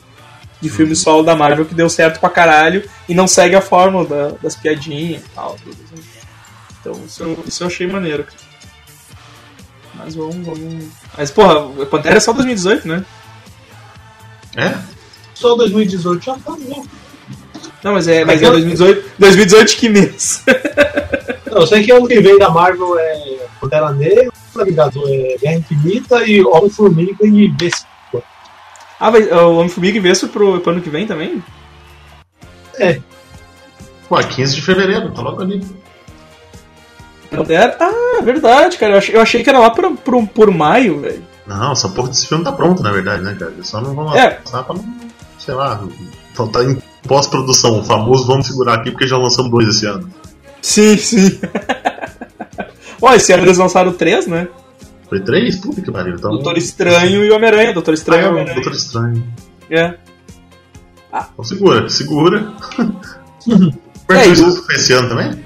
de 0.60 0.68
filme 0.70 0.96
solo 0.96 1.22
da 1.22 1.36
Marvel 1.36 1.64
que 1.64 1.74
deu 1.74 1.88
certo 1.88 2.18
pra 2.18 2.28
caralho 2.30 2.82
e 3.08 3.14
não 3.14 3.28
segue 3.28 3.54
a 3.54 3.60
fórmula 3.60 4.04
da- 4.08 4.36
das 4.42 4.56
piadinhas 4.56 5.22
e 5.22 5.28
tal. 5.32 5.56
Tudo, 5.62 5.76
assim. 5.84 6.02
Então 6.80 7.04
isso, 7.06 7.22
eu- 7.22 7.44
isso 7.46 7.62
eu 7.62 7.66
achei 7.68 7.86
maneiro, 7.86 8.24
cara. 8.24 8.36
Mas 9.97 10.14
vamos, 10.14 10.45
vamos. 10.47 10.84
Mas, 11.16 11.30
porra, 11.30 11.61
o 11.61 11.86
Pantera 11.86 12.16
é 12.16 12.20
só 12.20 12.32
2018, 12.32 12.88
né? 12.88 13.05
É? 14.57 14.74
Só 15.34 15.55
2018 15.57 16.24
já 16.24 16.34
tá 16.34 16.53
bom. 16.53 16.84
Não, 17.82 17.92
mas 17.92 18.09
é, 18.09 18.24
mas 18.24 18.40
Mas 18.40 18.42
é 18.42 18.47
eu- 18.47 18.51
2018. 18.53 19.11
2018 19.18 19.68
de 19.68 19.76
que 19.76 19.88
mês? 19.88 20.42
Não, 21.47 21.61
eu 21.61 21.66
sei 21.66 21.84
que 21.84 21.92
ano 21.92 22.09
que 22.09 22.20
vem 22.20 22.38
da 22.38 22.51
Marvel 22.51 22.99
é 22.99 23.38
Pantera 23.61 23.92
Negra, 23.92 24.30
Vingador 24.64 25.05
é 25.09 25.36
Guerra 25.38 25.55
Infinita 25.57 26.24
e 26.26 26.42
Homem-Formiga 26.45 27.26
e 27.26 27.49
Vespa. 27.49 27.86
Ah, 28.99 29.11
vai, 29.11 29.22
o 29.22 29.57
Homem-Formiga 29.57 29.99
e 29.99 30.01
Vespa 30.01 30.26
pro, 30.28 30.61
pro 30.61 30.72
ano 30.72 30.80
que 30.80 30.90
vem 30.90 31.07
também? 31.07 31.42
Pô, 34.09 34.16
15 34.18 34.55
de 34.57 34.62
fevereiro, 34.62 35.12
tá 35.12 35.22
logo 35.22 35.42
ali. 35.42 35.61
Pantera? 37.35 37.76
Ah, 37.80 38.22
verdade, 38.22 38.76
cara. 38.78 38.93
Eu 38.95 38.99
achei, 38.99 39.14
eu 39.16 39.20
achei 39.20 39.43
que 39.43 39.49
era 39.51 39.59
lá 39.59 39.70
por, 39.70 39.91
por, 39.97 40.26
por 40.28 40.51
maio, 40.51 41.01
velho. 41.01 41.22
Não, 41.47 41.72
essa 41.72 41.89
porra 41.89 42.09
desse 42.09 42.26
filme 42.26 42.43
tá 42.45 42.53
pronto, 42.53 42.82
na 42.82 42.91
verdade, 42.91 43.22
né, 43.22 43.37
cara? 43.39 43.53
Eles 43.53 43.68
só 43.68 43.80
não 43.80 43.95
vão 43.95 44.14
É. 44.16 44.39
lançar 44.45 44.62
pra 44.64 44.74
não. 44.74 44.85
Sei 45.39 45.55
lá. 45.55 45.82
Então 46.32 46.49
tá 46.49 46.64
em 46.64 46.80
pós-produção. 47.07 47.80
O 47.80 47.85
famoso 47.85 48.26
vamos 48.26 48.47
segurar 48.47 48.74
aqui 48.74 48.91
porque 48.91 49.07
já 49.07 49.16
lançamos 49.18 49.51
dois 49.51 49.68
esse 49.68 49.87
ano. 49.87 50.09
Sim, 50.62 50.97
sim. 50.97 51.39
Ó, 53.03 53.12
esse 53.12 53.32
ano 53.32 53.43
eles 53.43 53.59
lançaram 53.59 53.93
três, 53.93 54.26
né? 54.26 54.49
Foi 55.09 55.20
três? 55.20 55.57
Puta 55.57 55.82
que 55.82 55.91
pariu. 55.93 56.14
Então, 56.14 56.30
Doutor 56.30 56.57
Estranho 56.57 57.22
e 57.24 57.30
Homem-Aranha. 57.30 57.74
Doutor 57.74 57.91
Ah, 57.91 57.95
Estranho 57.95 58.22
e 58.22 58.24
é, 58.24 58.28
Homem-Aranha. 58.30 58.55
Doutor 58.55 58.72
Estranho. 58.72 59.24
É. 59.70 59.95
Então 61.32 61.45
segura, 61.45 61.89
segura. 61.89 62.53
É, 64.09 64.12
Guardiões 64.26 64.55
e 64.57 64.62
foi 64.66 64.74
esse 64.74 64.93
ano 64.93 65.09
também? 65.09 65.43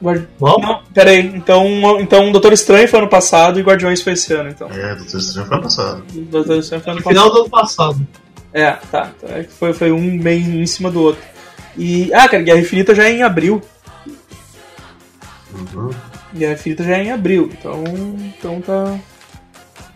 Guardi... 0.00 0.28
Não, 0.40 0.82
pera 0.92 1.10
aí. 1.10 1.20
Então, 1.20 1.66
então 2.00 2.30
Doutor 2.32 2.52
Estranho 2.52 2.86
foi 2.88 2.98
ano 2.98 3.08
passado 3.08 3.58
e 3.58 3.62
Guardiões 3.62 4.02
foi 4.02 4.12
esse 4.12 4.32
ano, 4.34 4.50
então. 4.50 4.68
É, 4.70 4.94
Doutor 4.94 5.18
Estranho 5.18 5.46
foi 5.46 5.56
ano 5.56 5.62
passado. 5.64 6.04
Doutor 6.12 6.58
Estranho 6.58 6.82
foi 6.82 6.92
ano 6.92 7.00
No 7.00 7.04
passado. 7.04 7.22
final 7.24 7.32
do 7.34 7.40
ano 7.40 7.50
passado. 7.50 8.06
É, 8.52 8.70
tá. 8.72 9.10
tá. 9.20 9.28
É 9.28 9.44
que 9.44 9.52
Foi, 9.52 9.72
foi 9.72 9.92
um 9.92 10.18
bem 10.18 10.40
em 10.62 10.66
cima 10.66 10.90
do 10.90 11.00
outro. 11.02 11.22
E. 11.78 12.12
Ah, 12.14 12.28
cara, 12.28 12.42
Guerra 12.42 12.60
Infinita 12.60 12.94
já 12.94 13.04
é 13.04 13.12
em 13.12 13.22
abril. 13.22 13.62
Uhum. 15.54 15.90
Guerra 16.34 16.52
Infinita 16.54 16.84
já 16.84 16.96
é 16.98 17.04
em 17.04 17.12
abril. 17.12 17.50
Então. 17.58 17.84
Então 18.38 18.60
tá. 18.60 18.98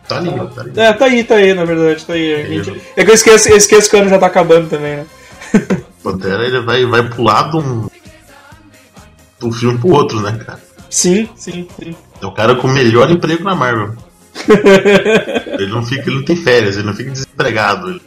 Tá 0.08 0.16
ali, 0.18 0.30
tá 0.30 0.60
ali. 0.60 0.72
É, 0.76 0.92
tá 0.92 1.04
aí, 1.04 1.24
tá 1.24 1.34
aí, 1.36 1.54
na 1.54 1.64
verdade, 1.64 2.04
tá 2.04 2.14
aí. 2.14 2.62
Gente- 2.64 2.80
É 2.96 3.04
que 3.04 3.10
eu 3.10 3.14
esqueço, 3.14 3.48
eu 3.48 3.56
esqueço 3.56 3.88
que 3.88 3.96
o 3.96 4.00
ano 4.00 4.10
já 4.10 4.18
tá 4.18 4.26
acabando 4.26 4.68
também, 4.68 4.96
né? 4.96 5.06
Pantera 6.02 6.44
ele 6.44 6.60
vai, 6.62 6.84
vai 6.86 7.08
pular 7.10 7.50
de 7.50 7.58
um, 7.58 7.88
de 9.40 9.46
um 9.46 9.52
filme 9.52 9.78
pro 9.78 9.88
outro, 9.90 10.20
né, 10.20 10.38
cara? 10.44 10.60
Sim, 10.88 11.28
sim, 11.34 11.66
sim. 11.78 11.96
É 12.20 12.26
o 12.26 12.32
cara 12.32 12.54
com 12.54 12.68
o 12.68 12.70
melhor 12.70 13.10
emprego 13.10 13.42
na 13.42 13.54
Marvel. 13.54 13.96
ele 15.58 15.66
não 15.72 15.84
fica, 15.84 16.08
ele 16.08 16.16
não 16.18 16.24
tem 16.24 16.36
férias, 16.36 16.76
ele 16.76 16.86
não 16.86 16.94
fica 16.94 17.10
desempregado. 17.10 17.88
Ele 17.90 18.00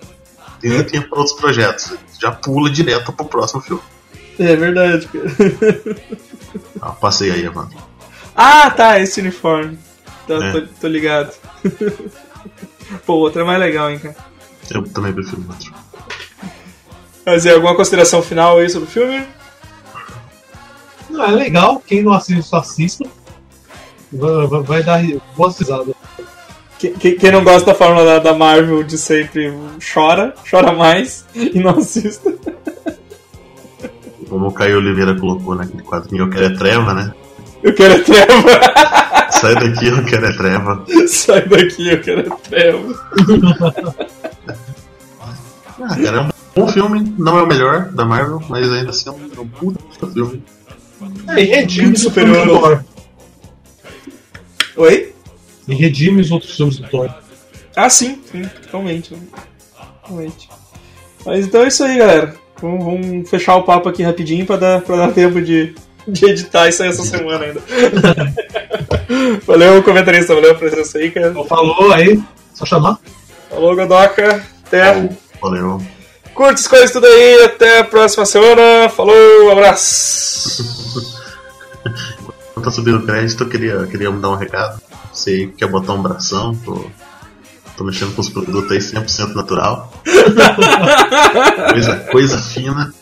tem 0.61 0.71
nem 0.71 0.83
tempo 0.83 1.09
para 1.09 1.19
outros 1.19 1.35
projetos. 1.37 1.91
Ele 1.91 1.99
já 2.21 2.31
pula 2.31 2.69
direto 2.69 3.11
pro 3.11 3.25
próximo 3.25 3.61
filme. 3.61 3.81
É 4.39 4.55
verdade, 4.55 5.07
cara. 5.07 5.95
Ah, 6.81 6.91
passei 6.91 7.31
aí, 7.31 7.49
mano. 7.49 7.69
Ah, 8.35 8.69
tá, 8.71 8.99
esse 8.99 9.19
uniforme. 9.21 9.77
Tá, 10.27 10.35
É. 10.35 10.51
tô, 10.51 10.61
tô 10.81 10.87
ligado. 10.87 11.33
Pô, 13.05 13.13
o 13.13 13.19
outro 13.19 13.41
é 13.41 13.43
mais 13.43 13.59
legal, 13.59 13.89
hein, 13.91 13.99
cara. 13.99 14.15
Eu 14.71 14.83
também 14.89 15.13
prefiro 15.13 15.41
o 15.41 15.47
outro. 15.47 15.73
Mas 17.25 17.45
é 17.45 17.53
alguma 17.53 17.75
consideração 17.75 18.21
final 18.21 18.57
aí 18.57 18.69
sobre 18.69 18.87
o 18.87 18.91
filme? 18.91 19.25
Não, 21.13 21.23
é 21.25 21.31
legal, 21.31 21.81
quem 21.85 22.01
não 22.03 22.11
assiste, 22.13 22.53
assista. 22.55 23.05
Vai, 24.11 24.47
vai- 24.47 24.61
vai 24.63 24.83
dar 24.83 25.01
boas 25.37 25.57
risadas. 25.57 25.93
Que- 26.79 26.89
que- 26.91 27.11
Quem 27.13 27.31
não 27.31 27.43
gosta 27.43 27.71
da 27.71 27.75
fórmula 27.77 28.03
da, 28.05 28.19
da 28.19 28.33
Marvel 28.33 28.83
de 28.83 28.97
sempre 28.97 29.53
chora, 29.93 30.33
chora 30.49 30.71
mais 30.73 31.25
e 31.33 31.59
não 31.59 31.71
assista. 31.77 32.33
Como 34.29 34.47
o 34.47 34.51
Caio 34.51 34.77
Oliveira 34.77 35.17
colocou 35.19 35.55
naquele 35.55 35.83
quadrinho, 35.83 36.23
eu 36.23 36.29
quero 36.29 36.45
é 36.45 36.57
treva, 36.57 36.93
né? 36.93 37.13
Eu 37.61 37.73
quero 37.73 37.93
é 37.93 37.99
treva. 37.99 39.29
Sai 39.31 39.55
daqui, 39.55 39.87
eu 39.87 40.03
quero 40.05 40.25
é 40.25 40.33
treva. 40.33 40.85
Sai 41.07 41.47
daqui, 41.47 41.89
eu 41.89 42.01
quero 42.01 42.19
é 42.21 42.35
treva. 42.49 42.93
Ah, 45.81 45.95
cara, 46.03 46.17
é 46.17 46.21
um 46.21 46.29
bom 46.55 46.67
filme. 46.67 47.13
Não 47.17 47.37
é 47.39 47.43
o 47.43 47.47
melhor 47.47 47.89
da 47.91 48.05
Marvel, 48.05 48.41
mas 48.49 48.71
ainda 48.71 48.89
assim 48.91 49.09
é 49.09 49.11
um, 49.11 49.29
é 49.37 49.39
um 49.39 49.47
puta 49.47 50.07
filme. 50.07 50.43
É, 51.27 51.41
e 51.41 51.45
redime 51.45 51.85
Muito 51.87 51.99
superior 51.99 52.47
ao- 52.49 52.59
Thor. 52.59 52.83
Oi? 54.77 55.13
E 55.67 55.75
redime 55.75 56.21
os 56.21 56.31
outros 56.31 56.55
filmes 56.55 56.77
do 56.77 56.87
Thor. 56.89 57.13
Ah, 57.75 57.89
sim, 57.89 58.21
sim, 58.31 58.43
totalmente. 58.43 59.15
Totalmente. 60.01 60.49
Mas 61.25 61.45
então 61.45 61.63
é 61.63 61.67
isso 61.67 61.83
aí, 61.83 61.97
galera. 61.97 62.35
Vamos, 62.61 62.83
vamos 62.83 63.29
fechar 63.29 63.55
o 63.55 63.63
papo 63.63 63.89
aqui 63.89 64.03
rapidinho 64.03 64.45
pra 64.45 64.57
dar, 64.57 64.81
pra 64.81 64.95
dar 64.95 65.11
tempo 65.13 65.41
de, 65.41 65.73
de 66.07 66.25
editar 66.25 66.67
isso 66.69 66.83
aí 66.83 66.89
essa 66.89 67.03
semana 67.03 67.45
ainda. 67.45 67.61
valeu, 69.45 69.81
comentarista, 69.83 70.35
valeu 70.35 70.51
a 70.51 70.55
presença 70.55 70.97
aí, 70.97 71.11
cara. 71.11 71.33
Falou 71.45 71.91
aí, 71.93 72.21
só 72.53 72.65
chamar. 72.65 72.99
Falou, 73.49 73.75
Godoka. 73.75 74.43
Até. 74.65 75.09
Valeu. 75.41 75.81
Curte, 76.33 76.61
escolhe 76.61 76.89
tudo 76.91 77.05
aí. 77.05 77.43
Até 77.43 77.79
a 77.79 77.83
próxima 77.83 78.25
semana. 78.25 78.89
Falou, 78.89 79.51
abraço. 79.51 80.63
Quando 82.53 82.65
tá 82.65 82.71
subindo 82.71 82.97
o 82.97 83.05
crédito, 83.05 83.43
eu 83.43 83.49
queria, 83.49 83.87
queria 83.87 84.11
dar 84.11 84.29
um 84.29 84.35
recado. 84.35 84.81
Você 85.11 85.47
quer 85.57 85.67
botar 85.67 85.93
um 85.93 86.01
bração? 86.01 86.55
Tô, 86.55 86.85
tô 87.77 87.83
mexendo 87.83 88.15
com 88.15 88.21
os 88.21 88.29
produtos 88.29 88.71
aí 88.71 88.79
100% 88.79 89.35
natural. 89.35 89.91
coisa, 91.71 91.95
coisa 92.11 92.37
fina. 92.37 92.93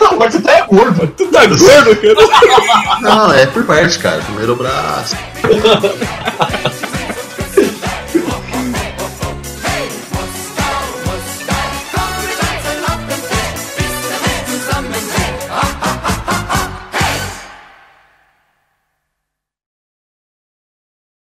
Não, 0.00 0.18
mas 0.18 0.34
você 0.34 0.38
até 0.38 0.58
é 0.60 0.66
gordo. 0.66 1.06
Tu 1.16 1.26
tá 1.26 1.46
gordo, 1.46 1.96
cara? 1.96 3.00
Não, 3.00 3.32
é 3.32 3.46
por 3.46 3.64
parte, 3.64 3.98
cara. 3.98 4.22
Primeiro 4.22 4.52
o 4.54 4.56
braço. 4.56 5.16